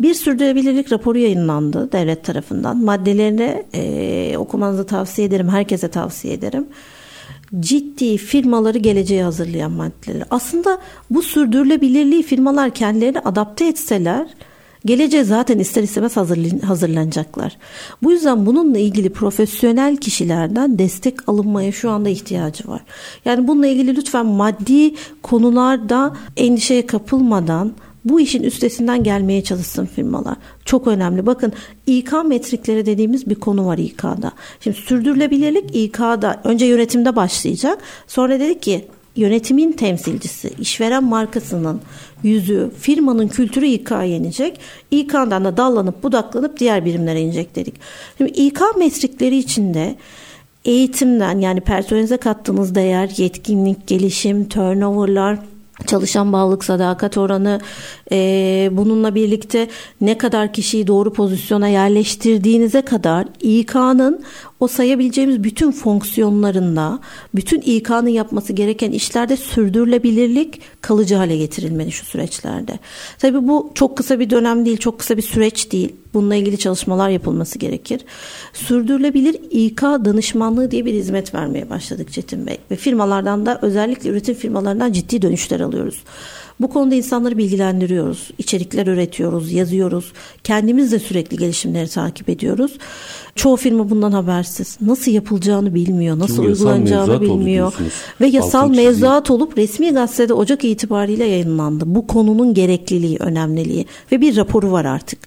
Bir 0.00 0.14
sürdürülebilirlik 0.14 0.92
raporu 0.92 1.18
yayınlandı 1.18 1.92
devlet 1.92 2.24
tarafından. 2.24 2.76
Maddelerini 2.76 3.64
e, 3.74 4.36
okumanızı 4.38 4.86
tavsiye 4.86 5.26
ederim, 5.26 5.48
herkese 5.48 5.88
tavsiye 5.88 6.34
ederim. 6.34 6.66
Ciddi 7.60 8.16
firmaları 8.16 8.78
geleceğe 8.78 9.24
hazırlayan 9.24 9.72
maddeler. 9.72 10.26
Aslında 10.30 10.78
bu 11.10 11.22
sürdürülebilirliği 11.22 12.22
firmalar 12.22 12.70
kendilerini 12.70 13.18
adapte 13.18 13.66
etseler 13.66 14.26
Geleceğe 14.84 15.24
zaten 15.24 15.58
ister 15.58 15.82
istemez 15.82 16.16
hazırlan- 16.16 16.60
hazırlanacaklar. 16.60 17.56
Bu 18.02 18.12
yüzden 18.12 18.46
bununla 18.46 18.78
ilgili 18.78 19.10
profesyonel 19.10 19.96
kişilerden 19.96 20.78
destek 20.78 21.28
alınmaya 21.28 21.72
şu 21.72 21.90
anda 21.90 22.08
ihtiyacı 22.08 22.68
var. 22.68 22.80
Yani 23.24 23.48
bununla 23.48 23.66
ilgili 23.66 23.96
lütfen 23.96 24.26
maddi 24.26 24.94
konularda 25.22 26.16
endişeye 26.36 26.86
kapılmadan 26.86 27.72
bu 28.04 28.20
işin 28.20 28.42
üstesinden 28.42 29.02
gelmeye 29.02 29.44
çalışsın 29.44 29.86
firmalar. 29.86 30.36
Çok 30.64 30.86
önemli. 30.86 31.26
Bakın 31.26 31.52
İK 31.86 32.12
metrikleri 32.26 32.86
dediğimiz 32.86 33.30
bir 33.30 33.34
konu 33.34 33.66
var 33.66 33.78
İK'da. 33.78 34.32
Şimdi 34.60 34.76
sürdürülebilirlik 34.76 35.76
İK'da 35.76 36.40
önce 36.44 36.66
yönetimde 36.66 37.16
başlayacak. 37.16 37.78
Sonra 38.06 38.40
dedik 38.40 38.62
ki 38.62 38.84
yönetimin 39.16 39.72
temsilcisi, 39.72 40.50
işveren 40.60 41.04
markasının 41.04 41.80
yüzü, 42.22 42.70
firmanın 42.80 43.28
kültürü 43.28 43.66
İK'ya 43.66 44.04
inecek. 44.04 44.60
İK'dan 44.90 45.44
da 45.44 45.56
dallanıp 45.56 46.02
budaklanıp 46.02 46.60
diğer 46.60 46.84
birimlere 46.84 47.20
inecek 47.20 47.56
dedik. 47.56 47.74
Şimdi 48.18 48.30
İK 48.30 48.60
metrikleri 48.78 49.36
içinde 49.36 49.96
eğitimden 50.64 51.40
yani 51.40 51.60
personelize 51.60 52.16
kattığınız 52.16 52.74
değer, 52.74 53.10
yetkinlik, 53.16 53.86
gelişim, 53.86 54.48
turnoverlar, 54.48 55.38
çalışan 55.86 56.32
bağlılık 56.32 56.64
sadakat 56.64 57.18
oranı 57.18 57.60
e, 58.12 58.68
bununla 58.72 59.14
birlikte 59.14 59.68
ne 60.00 60.18
kadar 60.18 60.52
kişiyi 60.52 60.86
doğru 60.86 61.12
pozisyona 61.12 61.68
yerleştirdiğinize 61.68 62.82
kadar 62.82 63.26
İK'nın 63.40 64.24
o 64.64 64.68
sayabileceğimiz 64.68 65.44
bütün 65.44 65.72
fonksiyonlarında 65.72 66.98
bütün 67.34 67.60
İK'nın 67.60 68.08
yapması 68.08 68.52
gereken 68.52 68.92
işlerde 68.92 69.36
sürdürülebilirlik 69.36 70.60
kalıcı 70.80 71.14
hale 71.14 71.36
getirilmeli 71.36 71.92
şu 71.92 72.04
süreçlerde. 72.04 72.78
Tabii 73.18 73.48
bu 73.48 73.70
çok 73.74 73.96
kısa 73.96 74.18
bir 74.18 74.30
dönem 74.30 74.66
değil 74.66 74.76
çok 74.76 74.98
kısa 74.98 75.16
bir 75.16 75.22
süreç 75.22 75.72
değil. 75.72 75.92
Bununla 76.14 76.34
ilgili 76.34 76.58
çalışmalar 76.58 77.08
yapılması 77.08 77.58
gerekir. 77.58 78.00
Sürdürülebilir 78.52 79.36
İK 79.50 79.82
danışmanlığı 79.82 80.70
diye 80.70 80.84
bir 80.84 80.94
hizmet 80.94 81.34
vermeye 81.34 81.70
başladık 81.70 82.12
Çetin 82.12 82.46
Bey. 82.46 82.58
Ve 82.70 82.76
firmalardan 82.76 83.46
da 83.46 83.58
özellikle 83.62 84.10
üretim 84.10 84.34
firmalarından 84.34 84.92
ciddi 84.92 85.22
dönüşler 85.22 85.60
alıyoruz. 85.60 86.04
Bu 86.60 86.68
konuda 86.70 86.94
insanları 86.94 87.38
bilgilendiriyoruz. 87.38 88.30
İçerikler 88.38 88.86
üretiyoruz, 88.86 89.52
yazıyoruz. 89.52 90.12
Kendimiz 90.44 90.92
de 90.92 90.98
sürekli 90.98 91.36
gelişimleri 91.36 91.88
takip 91.88 92.28
ediyoruz. 92.28 92.78
Çoğu 93.34 93.56
firma 93.56 93.90
bundan 93.90 94.12
habersiz. 94.12 94.78
Nasıl 94.80 95.10
yapılacağını 95.10 95.74
bilmiyor, 95.74 96.18
nasıl 96.18 96.36
Çünkü 96.36 96.48
uygulanacağını 96.48 97.20
bilmiyor. 97.20 97.72
Ve 98.20 98.26
yasal 98.26 98.62
Altın 98.62 98.76
mevzuat 98.76 99.30
olup 99.30 99.58
resmi 99.58 99.90
gazetede 99.90 100.34
Ocak 100.34 100.64
itibariyle 100.64 101.24
yayınlandı. 101.24 101.84
Bu 101.86 102.06
konunun 102.06 102.54
gerekliliği, 102.54 103.16
önemliliği 103.20 103.86
ve 104.12 104.20
bir 104.20 104.36
raporu 104.36 104.72
var 104.72 104.84
artık. 104.84 105.18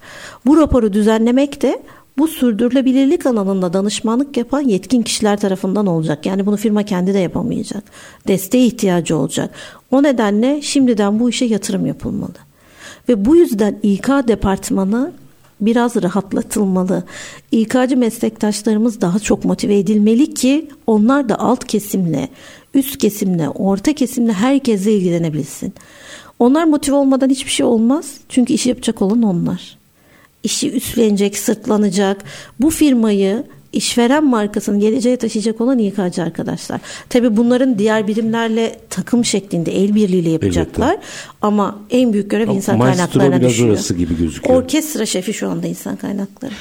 Bu 0.45 0.57
raporu 0.57 0.93
düzenlemek 0.93 1.61
de 1.61 1.83
bu 2.17 2.27
sürdürülebilirlik 2.27 3.25
alanında 3.25 3.73
danışmanlık 3.73 4.37
yapan 4.37 4.61
yetkin 4.61 5.01
kişiler 5.01 5.39
tarafından 5.39 5.87
olacak. 5.87 6.25
Yani 6.25 6.45
bunu 6.45 6.57
firma 6.57 6.83
kendi 6.83 7.13
de 7.13 7.19
yapamayacak. 7.19 7.83
Desteğe 8.27 8.65
ihtiyacı 8.65 9.17
olacak. 9.17 9.55
O 9.91 10.03
nedenle 10.03 10.61
şimdiden 10.61 11.19
bu 11.19 11.29
işe 11.29 11.45
yatırım 11.45 11.85
yapılmalı. 11.85 12.33
Ve 13.09 13.25
bu 13.25 13.35
yüzden 13.35 13.79
İK 13.83 14.07
departmanı 14.07 15.11
biraz 15.61 15.95
rahatlatılmalı. 15.95 17.03
İK'cı 17.51 17.97
meslektaşlarımız 17.97 19.01
daha 19.01 19.19
çok 19.19 19.45
motive 19.45 19.77
edilmeli 19.77 20.33
ki 20.33 20.69
onlar 20.87 21.29
da 21.29 21.39
alt 21.39 21.65
kesimle, 21.65 22.29
üst 22.73 22.97
kesimle, 22.97 23.49
orta 23.49 23.93
kesimle 23.93 24.33
herkesle 24.33 24.93
ilgilenebilsin. 24.93 25.73
Onlar 26.39 26.63
motive 26.63 26.95
olmadan 26.95 27.29
hiçbir 27.29 27.51
şey 27.51 27.65
olmaz. 27.65 28.13
Çünkü 28.29 28.53
işi 28.53 28.69
yapacak 28.69 29.01
olan 29.01 29.21
onlar 29.23 29.77
işi 30.47 30.71
üstlenecek, 30.71 31.37
sırtlanacak. 31.37 32.23
Bu 32.59 32.69
firmayı 32.69 33.43
işveren 33.73 34.25
markasını 34.25 34.79
geleceğe 34.79 35.17
taşıyacak 35.17 35.61
olan 35.61 35.79
İK'cı 35.79 36.23
arkadaşlar. 36.23 36.81
Tabii 37.09 37.37
bunların 37.37 37.79
diğer 37.79 38.07
birimlerle 38.07 38.75
takım 38.89 39.25
şeklinde 39.25 39.71
el 39.71 39.95
birliğiyle 39.95 40.29
yapacaklar. 40.29 40.97
Ama 41.41 41.79
en 41.89 42.13
büyük 42.13 42.31
görev 42.31 42.47
Ama 42.47 42.57
insan 42.57 42.77
maestro 42.77 42.97
kaynaklarına 42.97 43.39
biraz 43.39 43.51
düşüyor. 43.51 43.69
orası 43.69 43.93
gibi 43.93 44.17
gözüküyor. 44.17 44.63
Orkestra 44.63 45.05
şefi 45.05 45.33
şu 45.33 45.49
anda 45.49 45.67
insan 45.67 45.95
kaynakları. 45.95 46.51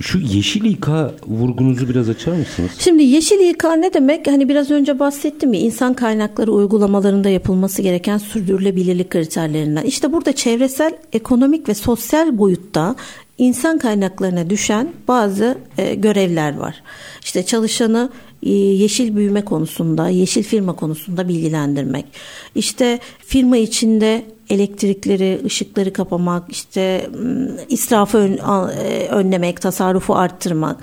Şu 0.00 0.18
yeşil 0.18 0.64
İK 0.64 0.88
vurgunuzu 1.26 1.88
biraz 1.88 2.08
açar 2.08 2.32
mısınız? 2.32 2.70
Şimdi 2.78 3.02
yeşil 3.02 3.40
İK 3.40 3.64
ne 3.64 3.94
demek? 3.94 4.26
Hani 4.26 4.48
biraz 4.48 4.70
önce 4.70 4.98
bahsettim 4.98 5.52
ya 5.52 5.60
insan 5.60 5.94
kaynakları 5.94 6.52
uygulamalarında 6.52 7.28
yapılması 7.28 7.82
gereken 7.82 8.18
sürdürülebilirlik 8.18 9.10
kriterlerinden. 9.10 9.82
İşte 9.82 10.12
burada 10.12 10.32
çevresel, 10.32 10.92
ekonomik 11.12 11.68
ve 11.68 11.74
sosyal 11.74 12.38
boyutta 12.38 12.96
insan 13.38 13.78
kaynaklarına 13.78 14.50
düşen 14.50 14.92
bazı 15.08 15.58
e, 15.78 15.94
görevler 15.94 16.56
var. 16.56 16.82
İşte 17.24 17.46
çalışanı 17.46 18.10
e, 18.42 18.50
yeşil 18.50 19.16
büyüme 19.16 19.44
konusunda, 19.44 20.08
yeşil 20.08 20.42
firma 20.42 20.76
konusunda 20.76 21.28
bilgilendirmek. 21.28 22.06
İşte 22.54 22.98
firma 23.26 23.56
içinde 23.56 24.24
elektrikleri, 24.50 25.40
ışıkları 25.44 25.92
kapamak, 25.92 26.52
işte 26.52 27.10
m, 27.18 27.50
israfı 27.68 28.18
e, 28.18 29.08
önlemek, 29.08 29.60
tasarrufu 29.60 30.14
arttırmak. 30.14 30.76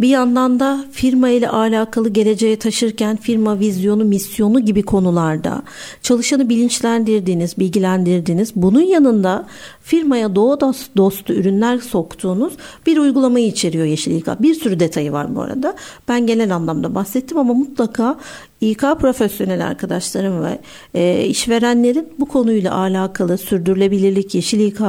Bir 0.00 0.08
yandan 0.08 0.60
da 0.60 0.84
firma 0.92 1.28
ile 1.28 1.48
alakalı 1.48 2.08
geleceğe 2.08 2.58
taşırken 2.58 3.16
firma 3.16 3.58
vizyonu, 3.58 4.04
misyonu 4.04 4.60
gibi 4.60 4.82
konularda 4.82 5.62
çalışanı 6.02 6.48
bilinçlendirdiğiniz, 6.48 7.58
bilgilendirdiğiniz, 7.58 8.52
bunun 8.56 8.80
yanında 8.80 9.46
firmaya 9.82 10.34
doğu 10.34 10.54
dost- 10.60 10.96
dostu 10.96 11.32
ürünler 11.32 11.78
soktuğunuz 11.78 12.52
bir 12.86 12.96
uygulamayı 12.96 13.46
içeriyor 13.46 13.84
Yeşil 13.84 14.12
İK. 14.12 14.26
Bir 14.42 14.54
sürü 14.54 14.80
detayı 14.80 15.12
var 15.12 15.36
bu 15.36 15.42
arada. 15.42 15.74
Ben 16.08 16.26
genel 16.26 16.54
anlamda 16.54 16.94
bahsettim 16.94 17.38
ama 17.38 17.54
mutlaka 17.54 18.18
İK 18.60 18.80
profesyonel 19.00 19.66
arkadaşlarım 19.66 20.44
ve 20.44 20.58
e, 20.94 21.24
işverenlerin 21.24 22.08
bu 22.18 22.26
konuyla 22.28 22.74
alakalı 22.74 23.38
sürdürülebilirlik, 23.38 24.34
Yeşil 24.34 24.60
İK, 24.60 24.80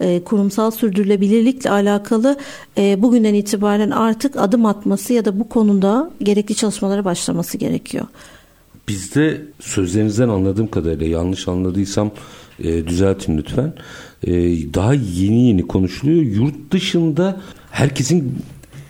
e, 0.00 0.24
kurumsal 0.24 0.70
sürdürülebilirlikle 0.70 1.70
alakalı 1.70 2.36
e, 2.78 3.02
bugünden 3.02 3.34
itibaren 3.34 3.90
artık 3.90 4.36
adım 4.40 4.66
atması 4.66 5.12
ya 5.12 5.24
da 5.24 5.40
bu 5.40 5.48
konuda 5.48 6.10
gerekli 6.22 6.54
çalışmalara 6.54 7.04
başlaması 7.04 7.58
gerekiyor. 7.58 8.06
Bizde 8.88 9.42
sözlerinizden 9.60 10.28
anladığım 10.28 10.70
kadarıyla 10.70 11.06
yanlış 11.06 11.48
anladıysam 11.48 12.10
e, 12.58 12.86
düzeltin 12.86 13.38
lütfen. 13.38 13.72
E, 14.22 14.32
daha 14.74 14.94
yeni 14.94 15.46
yeni 15.46 15.66
konuşuluyor. 15.66 16.22
Yurt 16.22 16.70
dışında 16.70 17.40
herkesin 17.70 18.38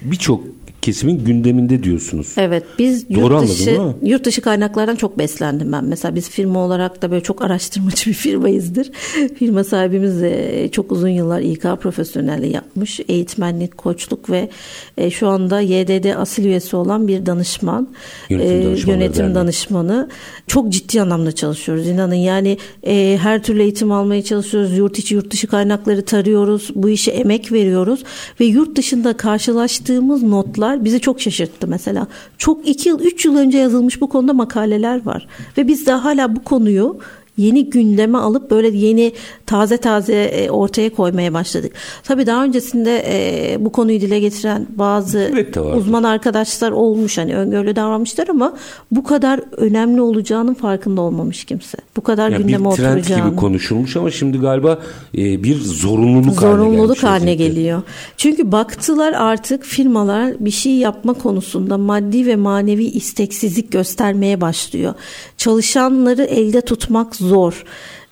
birçok 0.03 0.45
kesimin 0.83 1.25
gündeminde 1.25 1.83
diyorsunuz. 1.83 2.35
Evet 2.37 2.65
biz 2.79 3.11
Doğru 3.11 3.35
yurt 3.35 3.51
dışı, 3.51 3.81
yurt 4.03 4.25
dışı 4.25 4.41
kaynaklardan 4.41 4.97
çok 4.97 5.19
beslendim 5.19 5.73
ben. 5.73 5.85
Mesela 5.85 6.15
biz 6.15 6.31
firma 6.31 6.65
olarak 6.65 7.03
da 7.03 7.11
böyle 7.11 7.23
çok 7.23 7.43
araştırmacı 7.43 8.07
bir 8.11 8.15
firmayızdır. 8.15 8.91
Firma 9.39 9.65
sahibimiz 9.65 10.21
de 10.21 10.69
çok 10.73 10.93
uzun 10.93 11.09
yıllar 11.09 11.41
İK 11.41 11.63
profesyonelliği 11.63 12.53
yapmış. 12.53 13.01
Eğitmenlik, 13.09 13.79
koçluk 13.79 14.31
ve 14.31 14.49
e, 14.97 15.11
şu 15.11 15.29
anda 15.29 15.61
YDD 15.61 16.17
asil 16.17 16.45
üyesi 16.45 16.77
olan 16.77 17.09
bir 17.09 17.27
danışman. 17.27 17.89
Yönetim 18.31 18.91
e, 18.91 18.93
yönetim 18.93 19.35
danışmanı. 19.35 20.09
Çok 20.47 20.69
ciddi 20.69 21.03
anlamda 21.03 21.33
çalışıyoruz 21.33 21.89
inanın. 21.89 22.15
Yani 22.15 22.59
e, 22.87 23.19
her 23.23 23.43
türlü 23.43 23.63
eğitim 23.63 23.93
almaya 23.93 24.23
çalışıyoruz. 24.23 24.79
Yurt 24.79 24.99
içi 24.99 25.15
yurt 25.15 25.31
dışı 25.31 25.47
kaynakları 25.47 26.05
tarıyoruz. 26.05 26.71
Bu 26.75 26.89
işe 26.89 27.11
emek 27.11 27.53
veriyoruz. 27.53 28.05
Ve 28.41 28.45
yurt 28.45 28.77
dışında 28.77 29.17
karşılaştığımız 29.17 30.23
notlar 30.23 30.80
bizi 30.85 31.01
çok 31.01 31.21
şaşırttı 31.21 31.69
mesela. 31.69 32.07
Çok 32.39 32.69
iki 32.69 32.89
yıl, 32.89 33.01
üç 33.01 33.25
yıl 33.25 33.37
önce 33.37 33.59
yazılmış 33.59 34.01
bu 34.01 34.09
konuda 34.09 34.33
makaleler 34.33 35.07
var. 35.07 35.27
Ve 35.59 35.69
biz 35.69 35.87
de 35.87 35.93
hala 35.93 36.37
bu 36.37 36.45
konuyu 36.45 36.99
yeni 37.41 37.71
gündeme 37.71 38.19
alıp 38.19 38.51
böyle 38.51 38.69
yeni 38.69 39.13
taze 39.47 39.77
taze 39.77 40.15
e, 40.25 40.51
ortaya 40.51 40.91
koymaya 40.91 41.35
başladık. 41.35 41.73
Tabii 42.05 42.27
daha 42.27 42.45
öncesinde 42.45 43.03
e, 43.07 43.57
bu 43.65 43.73
konuyu 43.73 44.01
dile 44.01 44.19
getiren 44.21 44.67
bazı 44.77 45.31
uzman 45.77 46.03
arkadaşlar 46.03 46.71
olmuş 46.71 47.19
hani 47.19 47.37
öngörülü 47.37 47.77
davranmışlar 47.77 48.29
ama 48.29 48.53
bu 48.91 49.05
kadar 49.05 49.41
önemli 49.57 50.01
olacağının 50.01 50.55
farkında 50.55 51.01
olmamış 51.01 51.45
kimse. 51.45 51.79
Bu 51.97 52.01
kadar 52.01 52.31
Yani 52.31 52.43
gündeme 52.43 52.71
bir 52.71 52.77
trend 52.77 52.97
oturacağını. 52.99 53.29
gibi 53.29 53.37
konuşulmuş 53.37 53.97
ama 53.97 54.11
şimdi 54.11 54.39
galiba 54.39 54.79
e, 55.19 55.43
bir 55.45 55.61
zorunluluk, 55.61 56.43
haline 56.43 56.57
Zorunluluk 56.57 57.03
haline 57.03 57.31
vaziyette. 57.31 57.47
geliyor. 57.47 57.83
Çünkü 58.17 58.53
baktılar 58.53 59.13
artık 59.13 59.65
firmalar 59.65 60.35
bir 60.41 60.51
şey 60.51 60.73
yapma 60.73 61.13
konusunda 61.15 61.79
maddi 61.79 62.27
ve 62.27 62.37
manevi 62.37 62.85
isteksizlik 62.85 63.73
göstermeye 63.73 64.41
başlıyor. 64.41 64.95
Çalışanları 65.37 66.23
elde 66.23 66.61
tutmak 66.61 67.17
zor. 67.17 67.30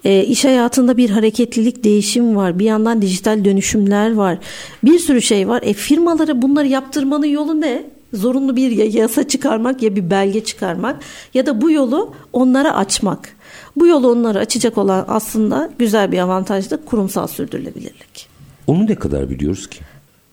E, 0.04 0.24
iş 0.24 0.44
hayatında 0.44 0.96
bir 0.96 1.10
hareketlilik, 1.10 1.84
değişim 1.84 2.36
var. 2.36 2.58
Bir 2.58 2.64
yandan 2.64 3.02
dijital 3.02 3.44
dönüşümler 3.44 4.14
var. 4.14 4.38
Bir 4.84 4.98
sürü 4.98 5.22
şey 5.22 5.48
var. 5.48 5.62
E, 5.62 5.72
firmalara 5.72 6.42
bunları 6.42 6.66
yaptırmanın 6.66 7.26
yolu 7.26 7.60
ne? 7.60 7.84
Zorunlu 8.12 8.56
bir 8.56 8.70
ya 8.70 8.84
yasa 8.84 9.28
çıkarmak 9.28 9.82
ya 9.82 9.96
bir 9.96 10.10
belge 10.10 10.44
çıkarmak 10.44 10.96
ya 11.34 11.46
da 11.46 11.60
bu 11.60 11.70
yolu 11.70 12.14
onlara 12.32 12.76
açmak. 12.76 13.28
Bu 13.76 13.86
yolu 13.86 14.12
onlara 14.12 14.38
açacak 14.38 14.78
olan 14.78 15.04
aslında 15.08 15.70
güzel 15.78 16.12
bir 16.12 16.18
avantaj 16.18 16.70
da 16.70 16.76
kurumsal 16.84 17.26
sürdürülebilirlik. 17.26 18.28
Onu 18.66 18.86
ne 18.86 18.94
kadar 18.94 19.30
biliyoruz 19.30 19.66
ki? 19.66 19.78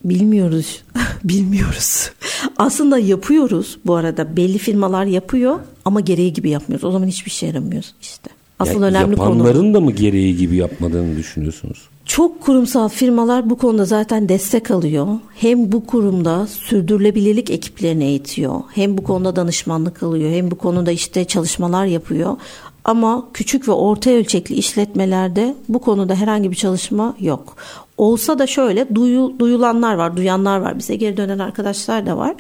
Bilmiyoruz. 0.04 0.84
Bilmiyoruz. 1.24 2.12
Aslında 2.58 2.98
yapıyoruz 2.98 3.78
bu 3.86 3.96
arada. 3.96 4.38
Belli 4.38 4.58
firmalar 4.58 5.06
yapıyor 5.06 5.60
ama 5.86 6.00
gereği 6.00 6.34
gibi 6.34 6.50
yapmıyoruz. 6.50 6.84
O 6.84 6.92
zaman 6.92 7.08
hiçbir 7.08 7.32
şey 7.32 7.50
yaramıyoruz 7.50 7.94
işte. 8.02 8.35
Asıl 8.60 8.74
Yani 8.74 8.86
önemli 8.86 9.16
konu. 9.16 9.30
yapanların 9.30 9.74
da 9.74 9.82
mı 9.82 9.92
gereği 9.92 10.38
gibi 10.38 10.56
yapmadığını 10.56 11.18
düşünüyorsunuz? 11.18 11.78
Çok 12.06 12.42
kurumsal 12.42 12.90
firmalar 12.90 13.50
bu 13.50 13.58
konuda 13.58 13.86
zaten 13.86 14.30
destek 14.30 14.72
alıyor. 14.72 15.08
Hem 15.36 15.72
bu 15.72 15.86
kurumda 15.86 16.48
sürdürülebilirlik 16.48 17.50
ekiplerini 17.52 18.04
eğitiyor. 18.04 18.62
Hem 18.76 18.98
bu 18.98 19.04
konuda 19.04 19.36
danışmanlık 19.36 20.04
alıyor. 20.04 20.32
Hem 20.32 20.52
bu 20.52 20.56
konuda 20.56 20.92
işte 20.92 21.26
çalışmalar 21.26 21.86
yapıyor. 21.86 22.38
Ama 22.86 23.28
küçük 23.34 23.68
ve 23.68 23.72
orta 23.72 24.10
ölçekli 24.12 24.56
işletmelerde 24.56 25.56
bu 25.70 25.80
konuda 25.80 26.16
herhangi 26.16 26.52
bir 26.52 26.56
çalışma 26.56 27.16
yok. 27.20 27.56
Olsa 27.98 28.40
da 28.40 28.48
şöyle 28.48 28.96
duyu, 28.96 29.34
duyulanlar 29.40 29.96
var, 29.96 30.18
duyanlar 30.18 30.60
var. 30.60 30.78
Bize 30.80 30.96
geri 30.96 31.18
dönen 31.18 31.40
arkadaşlar 31.40 32.06
da 32.06 32.18
var. 32.18 32.36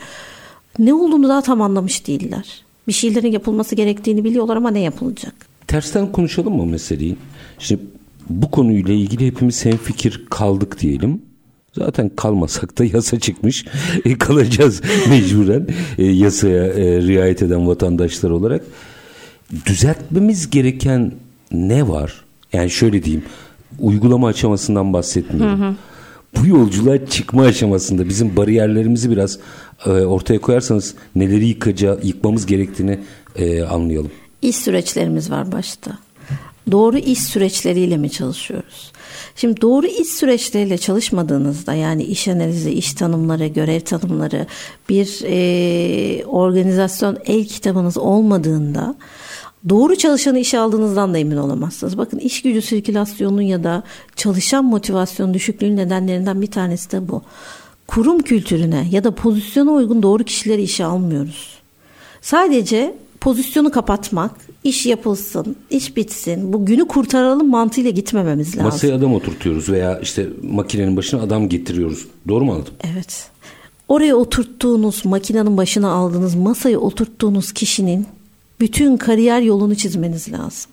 Ne 0.79 0.93
olduğunu 0.93 1.29
daha 1.29 1.41
tam 1.41 1.61
anlamış 1.61 2.07
değiller. 2.07 2.63
Bir 2.87 2.93
şeylerin 2.93 3.31
yapılması 3.31 3.75
gerektiğini 3.75 4.23
biliyorlar 4.23 4.55
ama 4.57 4.71
ne 4.71 4.79
yapılacak? 4.79 5.54
Tersten 5.67 6.11
konuşalım 6.11 6.55
mı 6.55 6.65
meseleyi? 6.65 7.15
Şimdi 7.59 7.81
bu 8.29 8.51
konuyla 8.51 8.93
ilgili 8.93 9.27
hepimiz 9.27 9.65
hemfikir 9.65 10.25
kaldık 10.29 10.79
diyelim. 10.79 11.21
Zaten 11.73 12.11
kalmasak 12.15 12.79
da 12.79 12.85
yasa 12.85 13.19
çıkmış. 13.19 13.65
E, 14.05 14.17
kalacağız 14.17 14.81
mecburen 15.09 15.67
e, 15.97 16.05
yasaya 16.05 16.65
e, 16.65 17.01
riayet 17.01 17.41
eden 17.41 17.67
vatandaşlar 17.67 18.29
olarak. 18.29 18.61
Düzeltmemiz 19.65 20.49
gereken 20.49 21.11
ne 21.51 21.87
var? 21.87 22.25
Yani 22.53 22.69
şöyle 22.69 23.03
diyeyim. 23.03 23.23
Uygulama 23.79 24.27
aşamasından 24.27 24.93
bahsetmiyorum. 24.93 25.77
Bu 26.37 26.47
yolculuğa 26.47 27.05
çıkma 27.05 27.43
aşamasında 27.43 28.09
bizim 28.09 28.35
bariyerlerimizi 28.35 29.11
biraz 29.11 29.39
e, 29.85 29.89
ortaya 29.89 30.41
koyarsanız 30.41 30.95
neleri 31.15 31.45
yıkaca, 31.45 31.97
yıkmamız 32.03 32.45
gerektiğini 32.45 32.99
e, 33.35 33.63
anlayalım. 33.63 34.11
İş 34.41 34.55
süreçlerimiz 34.55 35.31
var 35.31 35.51
başta. 35.51 35.97
Doğru 36.71 36.97
iş 36.97 37.19
süreçleriyle 37.19 37.97
mi 37.97 38.09
çalışıyoruz? 38.09 38.91
Şimdi 39.35 39.61
doğru 39.61 39.87
iş 39.87 40.07
süreçleriyle 40.07 40.77
çalışmadığınızda 40.77 41.73
yani 41.73 42.03
iş 42.03 42.27
analizi, 42.27 42.71
iş 42.71 42.93
tanımları, 42.93 43.47
görev 43.47 43.79
tanımları, 43.79 44.47
bir 44.89 45.19
e, 45.23 46.25
organizasyon 46.25 47.17
el 47.25 47.45
kitabınız 47.45 47.97
olmadığında 47.97 48.95
doğru 49.69 49.95
çalışanı 49.95 50.39
işe 50.39 50.59
aldığınızdan 50.59 51.13
da 51.13 51.17
emin 51.17 51.37
olamazsınız. 51.37 51.97
Bakın 51.97 52.19
iş 52.19 52.41
gücü 52.41 52.61
sirkülasyonu 52.61 53.41
ya 53.41 53.63
da 53.63 53.83
çalışan 54.15 54.65
motivasyon 54.65 55.33
düşüklüğünün 55.33 55.77
nedenlerinden 55.77 56.41
bir 56.41 56.51
tanesi 56.51 56.91
de 56.91 57.07
bu. 57.07 57.21
Kurum 57.87 58.21
kültürüne 58.21 58.87
ya 58.91 59.03
da 59.03 59.11
pozisyona 59.11 59.71
uygun 59.71 60.03
doğru 60.03 60.23
kişileri 60.23 60.61
işe 60.61 60.85
almıyoruz. 60.85 61.59
Sadece 62.21 62.95
pozisyonu 63.25 63.71
kapatmak, 63.71 64.31
iş 64.63 64.85
yapılsın, 64.85 65.55
iş 65.69 65.97
bitsin, 65.97 66.53
bu 66.53 66.65
günü 66.65 66.87
kurtaralım 66.87 67.49
mantığıyla 67.49 67.91
gitmememiz 67.91 68.47
lazım. 68.47 68.63
Masaya 68.63 68.95
adam 68.95 69.13
oturtuyoruz 69.13 69.69
veya 69.69 69.99
işte 69.99 70.29
makinenin 70.43 70.97
başına 70.97 71.21
adam 71.21 71.49
getiriyoruz. 71.49 72.05
Doğru 72.27 72.45
mu 72.45 72.53
anladım? 72.53 72.73
Evet. 72.93 73.29
Oraya 73.87 74.15
oturttuğunuz, 74.15 75.05
makinenin 75.05 75.57
başına 75.57 75.89
aldığınız, 75.89 76.35
masaya 76.35 76.79
oturttuğunuz 76.79 77.51
kişinin 77.51 78.05
bütün 78.59 78.97
kariyer 78.97 79.41
yolunu 79.41 79.75
çizmeniz 79.75 80.31
lazım. 80.31 80.71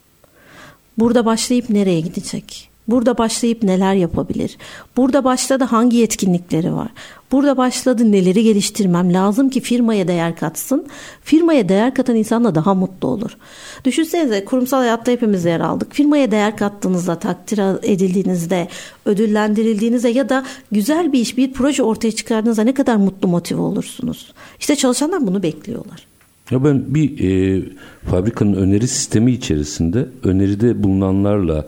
Burada 0.98 1.26
başlayıp 1.26 1.70
nereye 1.70 2.00
gidecek? 2.00 2.71
Burada 2.88 3.18
başlayıp 3.18 3.62
neler 3.62 3.94
yapabilir? 3.94 4.56
Burada 4.96 5.24
başladı 5.24 5.64
hangi 5.64 5.96
yetkinlikleri 5.96 6.74
var? 6.74 6.88
Burada 7.32 7.56
başladı 7.56 8.12
neleri 8.12 8.44
geliştirmem 8.44 9.12
lazım 9.12 9.50
ki 9.50 9.60
firmaya 9.60 10.08
değer 10.08 10.36
katsın? 10.36 10.86
Firmaya 11.22 11.68
değer 11.68 11.94
katan 11.94 12.16
insan 12.16 12.44
da 12.44 12.54
daha 12.54 12.74
mutlu 12.74 13.08
olur. 13.08 13.36
Düşünsenize 13.84 14.44
kurumsal 14.44 14.78
hayatta 14.78 15.12
hepimiz 15.12 15.44
yer 15.44 15.60
aldık. 15.60 15.94
Firmaya 15.94 16.30
değer 16.30 16.56
kattığınızda, 16.56 17.18
takdir 17.18 17.58
edildiğinizde, 17.82 18.68
ödüllendirildiğinizde 19.06 20.08
ya 20.08 20.28
da 20.28 20.44
güzel 20.72 21.12
bir 21.12 21.20
iş, 21.20 21.36
bir 21.36 21.52
proje 21.52 21.82
ortaya 21.82 22.12
çıkardığınızda 22.12 22.62
ne 22.62 22.74
kadar 22.74 22.96
mutlu 22.96 23.28
motive 23.28 23.60
olursunuz? 23.60 24.32
İşte 24.60 24.76
çalışanlar 24.76 25.26
bunu 25.26 25.42
bekliyorlar. 25.42 26.06
Ya 26.50 26.64
ben 26.64 26.94
bir 26.94 27.20
e, 27.20 27.62
fabrikanın 28.10 28.54
öneri 28.54 28.88
sistemi 28.88 29.32
içerisinde 29.32 30.08
öneride 30.24 30.82
bulunanlarla 30.82 31.66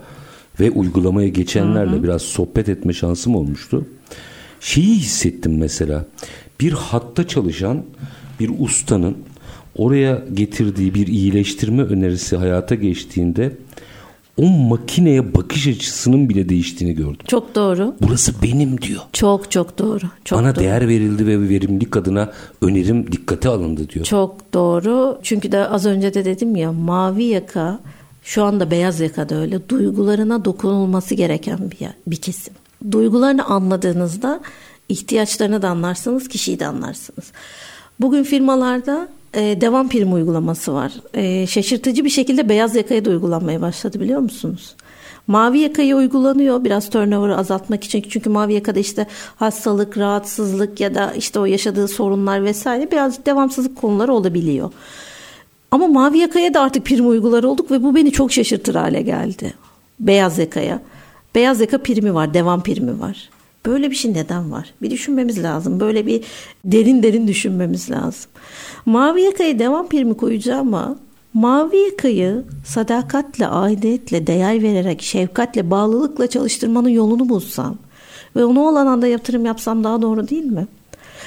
ve 0.59 0.71
uygulamaya 0.71 1.27
geçenlerle 1.27 2.03
biraz 2.03 2.21
sohbet 2.21 2.69
etme 2.69 2.93
şansım 2.93 3.35
olmuştu. 3.35 3.85
Şeyi 4.59 4.95
hissettim 4.95 5.57
mesela. 5.57 6.05
Bir 6.59 6.71
hatta 6.71 7.27
çalışan 7.27 7.83
bir 8.39 8.51
ustanın 8.59 9.17
oraya 9.75 10.23
getirdiği 10.33 10.93
bir 10.93 11.07
iyileştirme 11.07 11.83
önerisi 11.83 12.37
hayata 12.37 12.75
geçtiğinde 12.75 13.51
o 14.37 14.45
makineye 14.45 15.35
bakış 15.35 15.67
açısının 15.67 16.29
bile 16.29 16.49
değiştiğini 16.49 16.95
gördüm. 16.95 17.25
Çok 17.27 17.55
doğru. 17.55 17.95
Burası 18.01 18.33
benim 18.43 18.81
diyor. 18.81 19.01
Çok 19.13 19.51
çok 19.51 19.79
doğru. 19.79 20.05
Çok 20.25 20.39
Bana 20.39 20.55
doğru. 20.55 20.63
değer 20.63 20.87
verildi 20.87 21.27
ve 21.27 21.49
verimlilik 21.49 21.97
adına 21.97 22.31
önerim 22.61 23.11
dikkate 23.11 23.49
alındı 23.49 23.89
diyor. 23.89 24.05
Çok 24.05 24.53
doğru. 24.53 25.19
Çünkü 25.23 25.51
de 25.51 25.67
az 25.67 25.85
önce 25.85 26.13
de 26.13 26.25
dedim 26.25 26.55
ya 26.55 26.71
mavi 26.71 27.23
yaka 27.23 27.79
şu 28.25 28.43
anda 28.43 28.71
beyaz 28.71 28.99
yaka 28.99 29.29
da 29.29 29.35
öyle 29.35 29.69
duygularına 29.69 30.45
dokunulması 30.45 31.15
gereken 31.15 31.71
bir, 31.71 31.87
bir 32.07 32.15
kesim. 32.15 32.53
Duygularını 32.91 33.45
anladığınızda 33.45 34.39
ihtiyaçlarını 34.89 35.61
da 35.61 35.69
anlarsınız, 35.69 36.27
kişiyi 36.27 36.59
de 36.59 36.67
anlarsınız. 36.67 37.31
Bugün 37.99 38.23
firmalarda 38.23 39.07
e, 39.33 39.61
devam 39.61 39.89
prim 39.89 40.13
uygulaması 40.13 40.73
var. 40.73 40.91
E, 41.13 41.47
şaşırtıcı 41.47 42.05
bir 42.05 42.09
şekilde 42.09 42.49
beyaz 42.49 42.75
yakaya 42.75 43.05
da 43.05 43.09
uygulanmaya 43.09 43.61
başladı 43.61 43.99
biliyor 43.99 44.19
musunuz? 44.19 44.75
Mavi 45.27 45.59
yakayı 45.59 45.95
uygulanıyor 45.95 46.63
biraz 46.63 46.89
turnover'ı 46.89 47.37
azaltmak 47.37 47.83
için. 47.83 48.05
Çünkü 48.09 48.29
mavi 48.29 48.53
yakada 48.53 48.79
işte 48.79 49.07
hastalık, 49.35 49.97
rahatsızlık 49.97 50.79
ya 50.79 50.95
da 50.95 51.13
işte 51.13 51.39
o 51.39 51.45
yaşadığı 51.45 51.87
sorunlar 51.87 52.43
vesaire 52.43 52.91
biraz 52.91 53.25
devamsızlık 53.25 53.75
konuları 53.75 54.13
olabiliyor. 54.13 54.71
Ama 55.71 55.87
mavi 55.87 56.17
yakaya 56.17 56.53
da 56.53 56.61
artık 56.61 56.85
prim 56.85 57.09
uygular 57.09 57.43
olduk 57.43 57.71
ve 57.71 57.83
bu 57.83 57.95
beni 57.95 58.11
çok 58.11 58.31
şaşırtır 58.31 58.75
hale 58.75 59.01
geldi. 59.01 59.53
Beyaz 59.99 60.37
yakaya. 60.37 60.81
Beyaz 61.35 61.61
yaka 61.61 61.77
primi 61.77 62.13
var, 62.13 62.33
devam 62.33 62.63
primi 62.63 62.99
var. 62.99 63.29
Böyle 63.65 63.91
bir 63.91 63.95
şey 63.95 64.13
neden 64.13 64.51
var? 64.51 64.73
Bir 64.81 64.91
düşünmemiz 64.91 65.43
lazım. 65.43 65.79
Böyle 65.79 66.05
bir 66.05 66.23
derin 66.65 67.03
derin 67.03 67.27
düşünmemiz 67.27 67.91
lazım. 67.91 68.31
Mavi 68.85 69.21
yakaya 69.21 69.59
devam 69.59 69.87
primi 69.87 70.17
koyacağım 70.17 70.73
ama 70.73 70.95
mavi 71.33 71.77
yakayı 71.77 72.43
sadakatle, 72.65 73.47
aidiyetle, 73.47 74.27
değer 74.27 74.61
vererek, 74.61 75.01
şefkatle, 75.01 75.71
bağlılıkla 75.71 76.27
çalıştırmanın 76.27 76.89
yolunu 76.89 77.29
bulsam 77.29 77.77
ve 78.35 78.45
onu 78.45 78.67
olan 78.67 78.87
anda 78.87 79.07
yatırım 79.07 79.45
yapsam 79.45 79.83
daha 79.83 80.01
doğru 80.01 80.27
değil 80.27 80.45
mi? 80.45 80.67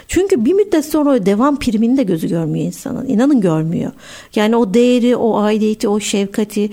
Çünkü 0.08 0.44
bir 0.44 0.52
müddet 0.52 0.84
sonra 0.84 1.10
o 1.10 1.26
devam 1.26 1.58
primini 1.58 1.96
de 1.96 2.02
gözü 2.02 2.28
görmüyor 2.28 2.66
insanın. 2.66 3.08
İnanın 3.08 3.40
görmüyor. 3.40 3.92
Yani 4.34 4.56
o 4.56 4.74
değeri, 4.74 5.16
o 5.16 5.38
aidiyeti, 5.38 5.88
o 5.88 6.00
şefkati, 6.00 6.70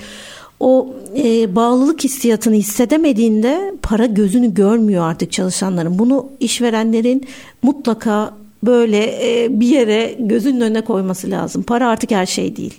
o 0.59 0.93
e, 1.17 1.55
bağlılık 1.55 2.03
hissiyatını 2.03 2.55
hissedemediğinde 2.55 3.73
para 3.81 4.05
gözünü 4.05 4.53
görmüyor 4.53 5.03
artık 5.03 5.31
çalışanların. 5.31 5.99
Bunu 5.99 6.29
işverenlerin 6.39 7.27
mutlaka 7.61 8.33
böyle 8.63 8.97
e, 9.43 9.59
bir 9.59 9.67
yere 9.67 10.15
gözünün 10.19 10.61
önüne 10.61 10.81
koyması 10.81 11.31
lazım. 11.31 11.63
Para 11.63 11.89
artık 11.89 12.11
her 12.11 12.25
şey 12.25 12.55
değil. 12.55 12.73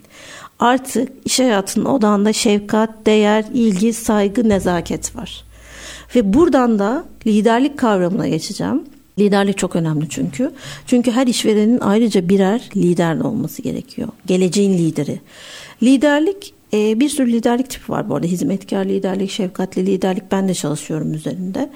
Artık 0.59 1.09
iş 1.25 1.39
hayatının 1.39 1.85
odağında 1.85 2.33
şefkat, 2.33 3.07
değer, 3.07 3.45
ilgi, 3.55 3.93
saygı, 3.93 4.49
nezaket 4.49 5.17
var. 5.17 5.45
Ve 6.15 6.35
buradan 6.35 6.79
da 6.79 7.05
liderlik 7.27 7.79
kavramına 7.79 8.29
geçeceğim. 8.29 8.83
Liderlik 9.19 9.59
çok 9.59 9.77
önemli 9.77 10.09
çünkü. 10.09 10.53
Çünkü 10.87 11.11
her 11.11 11.27
işverenin 11.27 11.81
ayrıca 11.81 12.29
birer 12.29 12.71
lider 12.77 13.19
de 13.19 13.23
olması 13.23 13.63
gerekiyor. 13.63 14.09
Geleceğin 14.27 14.79
lideri. 14.79 15.21
Liderlik 15.83 16.55
e, 16.73 17.01
bir 17.01 17.09
sürü 17.09 17.33
liderlik 17.33 17.71
tipi 17.71 17.93
var 17.93 18.09
bu 18.09 18.15
arada. 18.15 18.27
Hizmetkar 18.27 18.85
liderlik, 18.85 19.31
şefkatli 19.31 19.87
liderlik 19.87 20.33
ben 20.33 20.49
de 20.49 20.55
çalışıyorum 20.55 21.15
üzerinde. 21.15 21.71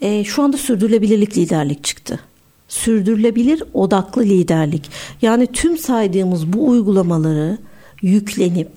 E, 0.00 0.24
şu 0.24 0.42
anda 0.42 0.56
sürdürülebilirlik 0.56 1.36
liderlik 1.36 1.84
çıktı. 1.84 2.20
Sürdürülebilir 2.68 3.62
odaklı 3.74 4.22
liderlik. 4.22 4.90
Yani 5.22 5.46
tüm 5.46 5.78
saydığımız 5.78 6.52
bu 6.52 6.68
uygulamaları 6.68 7.58
yüklenip 8.02 8.68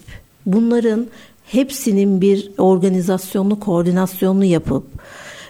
bunların 0.46 1.08
hepsinin 1.46 2.22
bir 2.22 2.52
organizasyonlu, 2.58 3.60
koordinasyonlu 3.60 4.46
yapıp 4.46 4.88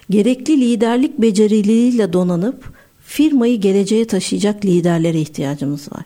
gerekli 0.10 0.62
liderlik 0.62 1.22
becerileriyle 1.22 2.14
donanıp 2.14 2.74
firmayı 3.06 3.62
geleceğe 3.62 4.08
taşıyacak 4.08 4.66
liderlere 4.66 5.22
ihtiyacımız 5.22 5.92
var. 5.92 6.04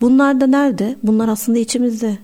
Bunlar 0.00 0.40
da 0.40 0.46
nerede? 0.46 0.96
Bunlar 1.02 1.28
aslında 1.28 1.58
içimizde. 1.58 2.18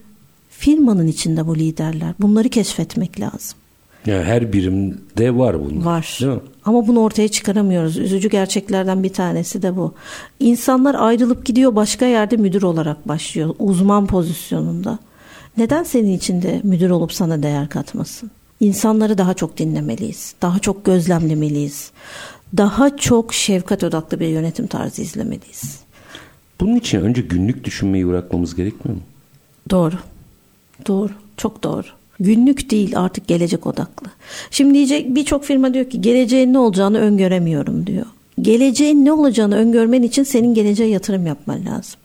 Firmanın 0.51 1.07
içinde 1.07 1.47
bu 1.47 1.57
liderler. 1.57 2.15
Bunları 2.21 2.49
keşfetmek 2.49 3.21
lazım. 3.21 3.59
Yani 4.07 4.25
her 4.25 4.53
birimde 4.53 5.37
var 5.37 5.61
bunlar. 5.65 5.85
Var. 5.85 6.19
Değil 6.21 6.33
mi? 6.33 6.41
Ama 6.65 6.87
bunu 6.87 7.01
ortaya 7.01 7.29
çıkaramıyoruz. 7.29 7.99
Üzücü 7.99 8.29
gerçeklerden 8.31 9.03
bir 9.03 9.13
tanesi 9.13 9.63
de 9.63 9.77
bu. 9.77 9.95
İnsanlar 10.41 10.95
ayrılıp 10.95 11.47
gidiyor 11.47 11.77
başka 11.77 12.07
yerde 12.07 12.37
müdür 12.37 12.63
olarak 12.63 13.09
başlıyor. 13.09 13.55
Uzman 13.59 14.07
pozisyonunda. 14.07 14.99
Neden 15.57 15.83
senin 15.83 16.13
içinde 16.13 16.61
müdür 16.65 16.91
olup 16.91 17.13
sana 17.13 17.43
değer 17.43 17.69
katmasın? 17.69 18.31
İnsanları 18.61 19.19
daha 19.19 19.35
çok 19.35 19.59
dinlemeliyiz. 19.59 20.35
Daha 20.43 20.59
çok 20.59 20.85
gözlemlemeliyiz. 20.85 21.91
Daha 22.57 22.97
çok 22.97 23.35
şefkat 23.35 23.85
odaklı 23.85 24.21
bir 24.21 24.29
yönetim 24.29 24.67
tarzı 24.67 25.03
izlemeliyiz. 25.03 25.81
Bunun 26.61 26.77
için 26.77 27.01
önce 27.01 27.23
günlük 27.23 27.65
düşünmeyi 27.65 28.09
bırakmamız 28.09 28.55
gerekmiyor 28.55 28.97
mu? 28.97 29.03
Doğru. 29.71 29.95
Doğru. 30.87 31.13
Çok 31.37 31.63
doğru. 31.63 31.87
Günlük 32.21 32.71
değil 32.71 32.99
artık 32.99 33.29
gelecek 33.29 33.67
odaklı. 33.67 34.07
Şimdi 34.51 34.75
diyecek 34.75 35.15
birçok 35.15 35.45
firma 35.45 35.75
diyor 35.75 35.91
ki 35.91 36.01
geleceğin 36.01 36.53
ne 36.53 36.59
olacağını 36.59 36.99
öngöremiyorum 36.99 37.87
diyor. 37.87 38.07
Geleceğin 38.43 39.05
ne 39.05 39.13
olacağını 39.13 39.57
öngörmen 39.57 40.03
için 40.03 40.23
senin 40.23 40.55
geleceğe 40.55 40.91
yatırım 40.91 41.27
yapman 41.27 41.67
lazım. 41.67 42.01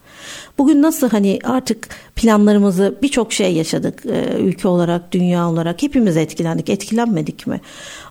Bugün 0.58 0.82
nasıl 0.82 1.10
hani 1.10 1.40
artık 1.44 1.90
planlarımızı 2.16 2.96
birçok 3.02 3.34
şey 3.34 3.54
yaşadık 3.54 4.06
e, 4.06 4.38
ülke 4.40 4.68
olarak, 4.68 5.12
dünya 5.12 5.50
olarak 5.50 5.84
hepimiz 5.84 6.18
etkilendik, 6.18 6.70
etkilenmedik 6.70 7.48
mi? 7.48 7.62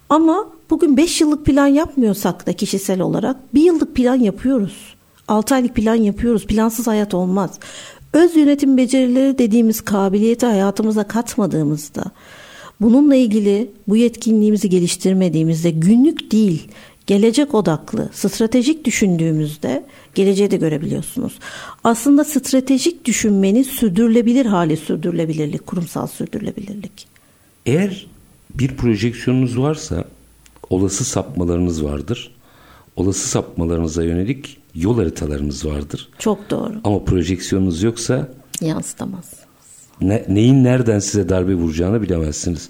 Ama 0.08 0.46
bugün 0.70 0.96
5 0.96 1.20
yıllık 1.20 1.46
plan 1.46 1.66
yapmıyorsak 1.66 2.46
da 2.46 2.52
kişisel 2.52 3.00
olarak 3.00 3.54
bir 3.54 3.62
yıllık 3.62 3.94
plan 3.94 4.14
yapıyoruz. 4.14 4.94
6 5.28 5.54
aylık 5.54 5.74
plan 5.74 5.94
yapıyoruz. 5.94 6.46
Plansız 6.46 6.86
hayat 6.86 7.14
olmaz. 7.14 7.58
Öz 8.12 8.36
yönetim 8.36 8.76
becerileri 8.76 9.38
dediğimiz 9.38 9.80
kabiliyeti 9.80 10.46
hayatımıza 10.46 11.04
katmadığımızda 11.04 12.04
bununla 12.80 13.14
ilgili 13.14 13.70
bu 13.88 13.96
yetkinliğimizi 13.96 14.68
geliştirmediğimizde 14.68 15.70
günlük 15.70 16.32
değil 16.32 16.68
gelecek 17.06 17.54
odaklı, 17.54 18.08
stratejik 18.12 18.84
düşündüğümüzde 18.84 19.84
geleceği 20.14 20.50
de 20.50 20.56
görebiliyorsunuz. 20.56 21.38
Aslında 21.84 22.24
stratejik 22.24 23.04
düşünmenin 23.04 23.62
sürdürülebilir 23.62 24.46
hali 24.46 24.76
sürdürülebilirlik, 24.76 25.66
kurumsal 25.66 26.06
sürdürülebilirlik. 26.06 27.06
Eğer 27.66 28.06
bir 28.54 28.76
projeksiyonunuz 28.76 29.58
varsa 29.58 30.04
olası 30.70 31.04
sapmalarınız 31.04 31.84
vardır. 31.84 32.34
Olası 32.96 33.28
sapmalarınıza 33.28 34.02
yönelik 34.02 34.58
yol 34.74 34.96
haritalarınız 34.96 35.66
vardır. 35.66 36.08
Çok 36.18 36.50
doğru. 36.50 36.74
Ama 36.84 37.04
projeksiyonunuz 37.04 37.82
yoksa 37.82 38.28
yansıtamaz. 38.60 39.24
Ne, 40.00 40.24
neyin 40.28 40.64
nereden 40.64 40.98
size 40.98 41.28
darbe 41.28 41.54
vuracağını 41.54 42.02
bilemezsiniz. 42.02 42.68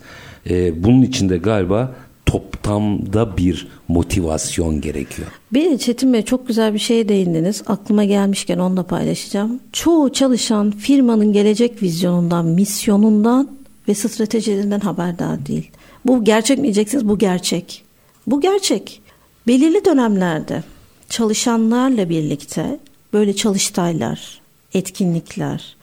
Ee, 0.51 0.85
bunun 0.85 1.03
içinde 1.03 1.39
galiba 1.39 1.95
toplamda 2.33 3.37
bir 3.37 3.68
motivasyon 3.89 4.80
gerekiyor. 4.80 5.28
Bir 5.53 5.78
Çetin 5.78 6.12
Bey 6.12 6.22
çok 6.22 6.49
güzel 6.49 6.74
bir 6.74 6.78
şeye 6.78 7.09
değindiniz. 7.09 7.62
Aklıma 7.66 8.05
gelmişken 8.05 8.59
onu 8.59 8.76
da 8.76 8.83
paylaşacağım. 8.83 9.61
Çoğu 9.72 10.12
çalışan 10.12 10.70
firmanın 10.70 11.33
gelecek 11.33 11.83
vizyonundan, 11.83 12.47
misyonundan 12.47 13.49
ve 13.89 13.95
stratejilerinden 13.95 14.80
haberdar 14.80 15.47
değil. 15.47 15.70
Bu 16.07 16.24
gerçek 16.24 16.59
mi 16.59 16.64
diyeceksiniz? 16.64 17.09
Bu 17.09 17.18
gerçek. 17.18 17.85
Bu 18.26 18.41
gerçek. 18.41 19.01
Belirli 19.47 19.85
dönemlerde 19.85 20.62
çalışanlarla 21.09 22.09
birlikte 22.09 22.78
böyle 23.12 23.37
çalıştaylar, 23.37 24.41
etkinlikler, 24.74 25.76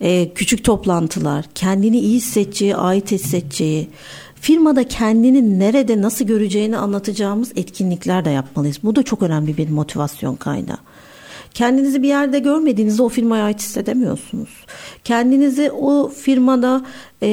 e, 0.00 0.32
küçük 0.34 0.64
toplantılar, 0.64 1.44
kendini 1.54 1.98
iyi 1.98 2.16
hissedeceği, 2.16 2.76
ait 2.76 3.10
hissedeceği, 3.10 3.88
firmada 4.40 4.88
kendini 4.88 5.58
nerede 5.58 6.02
nasıl 6.02 6.24
göreceğini 6.24 6.76
anlatacağımız 6.76 7.52
etkinlikler 7.56 8.24
de 8.24 8.30
yapmalıyız. 8.30 8.78
Bu 8.82 8.96
da 8.96 9.02
çok 9.02 9.22
önemli 9.22 9.56
bir 9.56 9.68
motivasyon 9.68 10.36
kaynağı. 10.36 10.78
Kendinizi 11.56 12.02
bir 12.02 12.08
yerde 12.08 12.38
görmediğinizde 12.38 13.02
o 13.02 13.08
firmaya 13.08 13.44
ait 13.44 13.60
hissedemiyorsunuz. 13.60 14.48
Kendinizi 15.04 15.70
o 15.70 16.08
firmada 16.08 16.86
e, 17.22 17.28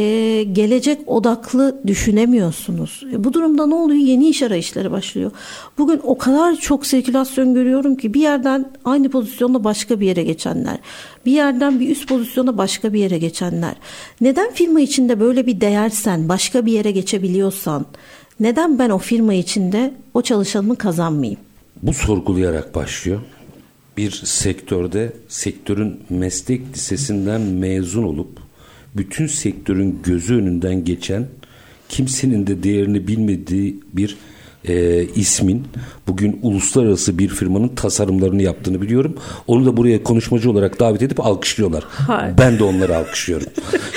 gelecek 0.51 0.99
odaklı 1.07 1.81
düşünemiyorsunuz. 1.87 3.03
E, 3.13 3.23
bu 3.23 3.33
durumda 3.33 3.67
ne 3.67 3.75
oluyor? 3.75 3.99
Yeni 3.99 4.29
iş 4.29 4.43
arayışları 4.43 4.91
başlıyor. 4.91 5.31
Bugün 5.77 5.99
o 6.03 6.17
kadar 6.17 6.55
çok 6.55 6.85
sirkülasyon 6.85 7.53
görüyorum 7.53 7.95
ki 7.95 8.13
bir 8.13 8.21
yerden 8.21 8.71
aynı 8.85 9.09
pozisyonda 9.09 9.63
başka 9.63 9.99
bir 9.99 10.07
yere 10.07 10.23
geçenler. 10.23 10.77
Bir 11.25 11.31
yerden 11.31 11.79
bir 11.79 11.89
üst 11.89 12.07
pozisyona 12.07 12.57
başka 12.57 12.93
bir 12.93 12.99
yere 12.99 13.17
geçenler. 13.17 13.75
Neden 14.21 14.51
firma 14.51 14.81
içinde 14.81 15.19
böyle 15.19 15.45
bir 15.45 15.61
değersen, 15.61 16.29
başka 16.29 16.65
bir 16.65 16.71
yere 16.71 16.91
geçebiliyorsan, 16.91 17.85
neden 18.39 18.79
ben 18.79 18.89
o 18.89 18.97
firma 18.97 19.33
içinde 19.33 19.93
o 20.13 20.21
çalışanımı 20.21 20.75
kazanmayayım? 20.75 21.39
Bu 21.81 21.93
sorgulayarak 21.93 22.75
başlıyor 22.75 23.19
bir 23.97 24.11
sektörde 24.11 25.13
sektörün 25.27 25.99
meslek 26.09 26.61
lisesinden 26.73 27.41
mezun 27.41 28.03
olup 28.03 28.39
bütün 28.95 29.27
sektörün 29.27 29.99
gözü 30.03 30.35
önünden 30.35 30.85
geçen 30.85 31.27
kimsenin 31.89 32.47
de 32.47 32.63
değerini 32.63 33.07
bilmediği 33.07 33.79
bir 33.93 34.17
e, 34.67 35.03
ismin 35.15 35.63
bugün 36.07 36.39
uluslararası 36.41 37.17
bir 37.17 37.29
firmanın 37.29 37.67
tasarımlarını 37.67 38.41
yaptığını 38.43 38.81
biliyorum. 38.81 39.15
Onu 39.47 39.65
da 39.65 39.77
buraya 39.77 40.03
konuşmacı 40.03 40.51
olarak 40.51 40.79
davet 40.79 41.01
edip 41.01 41.25
alkışlıyorlar. 41.25 41.83
Hayır. 41.89 42.37
Ben 42.37 42.59
de 42.59 42.63
onları 42.63 42.97
alkışlıyorum. 42.97 43.47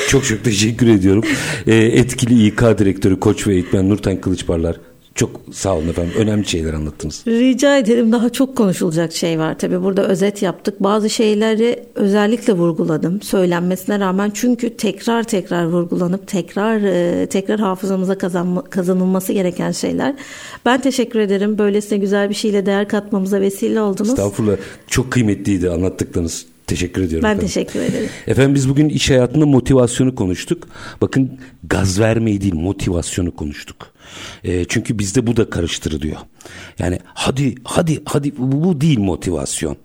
çok 0.09 0.24
çok 0.24 0.44
teşekkür 0.44 0.86
ediyorum. 0.88 1.24
E, 1.66 1.74
etkili 1.74 2.47
İK 2.47 2.61
direktörü, 2.61 3.20
koç 3.20 3.47
ve 3.47 3.55
eğitmen 3.55 3.88
Nurten 3.88 4.20
Kılıçparlar 4.20 4.76
çok 5.17 5.41
sağ 5.53 5.77
olun 5.77 5.89
efendim. 5.89 6.12
Önemli 6.19 6.47
şeyler 6.47 6.73
anlattınız. 6.73 7.25
Rica 7.27 7.79
ederim. 7.79 8.12
Daha 8.12 8.31
çok 8.31 8.57
konuşulacak 8.57 9.12
şey 9.12 9.39
var. 9.39 9.59
Tabii 9.59 9.83
burada 9.83 10.07
özet 10.09 10.43
yaptık. 10.43 10.83
Bazı 10.83 11.11
şeyleri 11.11 11.85
özellikle 11.95 12.53
vurguladım. 12.53 13.23
Söylenmesine 13.23 14.01
rağmen 14.01 14.31
çünkü 14.35 14.77
tekrar 14.77 15.23
tekrar 15.23 15.64
vurgulanıp 15.64 16.29
tekrar 16.29 16.81
e, 16.81 17.27
tekrar 17.27 17.61
hafızamıza 17.61 18.19
kazanma, 18.19 18.64
kazanılması 18.64 19.33
gereken 19.33 19.71
şeyler. 19.71 20.14
Ben 20.64 20.81
teşekkür 20.81 21.19
ederim. 21.19 21.59
Böylesine 21.59 21.99
güzel 21.99 22.29
bir 22.29 22.35
şeyle 22.35 22.67
değer 22.67 22.89
katmamıza 22.89 23.41
vesile 23.41 23.81
oldunuz. 23.81 24.11
Estağfurullah. 24.11 24.57
Çok 24.87 25.11
kıymetliydi 25.11 25.71
anlattıklarınız. 25.71 26.47
Teşekkür 26.67 27.03
ediyorum. 27.03 27.25
Ben 27.25 27.29
efendim. 27.29 27.47
teşekkür 27.47 27.81
ederim. 27.81 28.09
Efendim 28.27 28.55
biz 28.55 28.69
bugün 28.69 28.89
iş 28.89 29.11
hayatında 29.11 29.47
motivasyonu 29.47 30.14
konuştuk. 30.14 30.69
Bakın 31.01 31.39
gaz 31.64 32.01
vermeyi 32.01 32.41
değil 32.41 32.55
motivasyonu 32.55 33.37
konuştuk. 33.37 33.95
E, 34.45 34.65
çünkü 34.65 34.99
bizde 34.99 35.27
bu 35.27 35.37
da 35.37 35.51
karıştırılıyor. 35.51 36.17
Yani 36.79 36.99
hadi 37.05 37.55
hadi 37.65 38.03
hadi 38.05 38.39
bu, 38.39 38.65
bu 38.65 38.81
değil 38.81 38.99
motivasyon. 38.99 39.77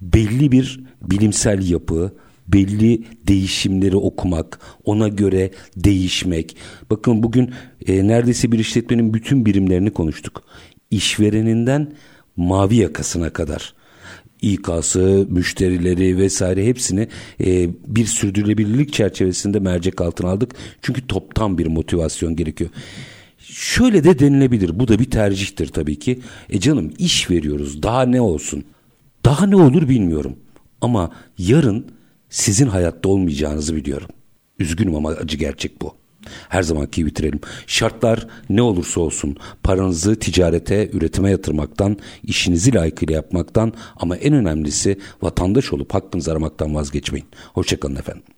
Belli 0.00 0.52
bir 0.52 0.80
bilimsel 1.02 1.70
yapı, 1.70 2.12
belli 2.48 3.02
değişimleri 3.28 3.96
okumak, 3.96 4.60
ona 4.84 5.08
göre 5.08 5.50
değişmek. 5.76 6.56
Bakın 6.90 7.22
bugün 7.22 7.50
e, 7.86 8.08
neredeyse 8.08 8.52
bir 8.52 8.58
işletmenin 8.58 9.14
bütün 9.14 9.46
birimlerini 9.46 9.90
konuştuk. 9.90 10.42
İşvereninden 10.90 11.92
mavi 12.36 12.76
yakasına 12.76 13.30
kadar. 13.30 13.74
İK'sı, 14.42 15.26
müşterileri 15.30 16.18
vesaire 16.18 16.66
hepsini 16.66 17.08
e, 17.44 17.68
bir 17.86 18.06
sürdürülebilirlik 18.06 18.92
çerçevesinde 18.92 19.60
mercek 19.60 20.00
altına 20.00 20.30
aldık. 20.30 20.54
Çünkü 20.82 21.06
toptan 21.06 21.58
bir 21.58 21.66
motivasyon 21.66 22.36
gerekiyor. 22.36 22.70
Şöyle 23.58 24.04
de 24.04 24.18
denilebilir. 24.18 24.78
Bu 24.78 24.88
da 24.88 24.98
bir 24.98 25.10
tercihtir 25.10 25.68
tabii 25.68 25.98
ki. 25.98 26.20
E 26.50 26.60
canım 26.60 26.92
iş 26.98 27.30
veriyoruz. 27.30 27.82
Daha 27.82 28.02
ne 28.02 28.20
olsun? 28.20 28.64
Daha 29.24 29.46
ne 29.46 29.56
olur 29.56 29.88
bilmiyorum. 29.88 30.36
Ama 30.80 31.10
yarın 31.38 31.86
sizin 32.30 32.66
hayatta 32.66 33.08
olmayacağınızı 33.08 33.76
biliyorum. 33.76 34.08
Üzgünüm 34.58 34.94
ama 34.94 35.08
acı 35.08 35.36
gerçek 35.36 35.82
bu. 35.82 35.94
Her 36.48 36.62
zamanki 36.62 37.06
bitirelim. 37.06 37.40
Şartlar 37.66 38.26
ne 38.50 38.62
olursa 38.62 39.00
olsun 39.00 39.36
paranızı 39.62 40.18
ticarete, 40.18 40.90
üretime 40.92 41.30
yatırmaktan, 41.30 41.96
işinizi 42.22 42.74
layıkıyla 42.74 43.14
yapmaktan 43.14 43.72
ama 43.96 44.16
en 44.16 44.34
önemlisi 44.34 44.98
vatandaş 45.22 45.72
olup 45.72 45.94
hakkınızı 45.94 46.32
aramaktan 46.32 46.74
vazgeçmeyin. 46.74 47.28
Hoşçakalın 47.54 47.96
efendim. 47.96 48.35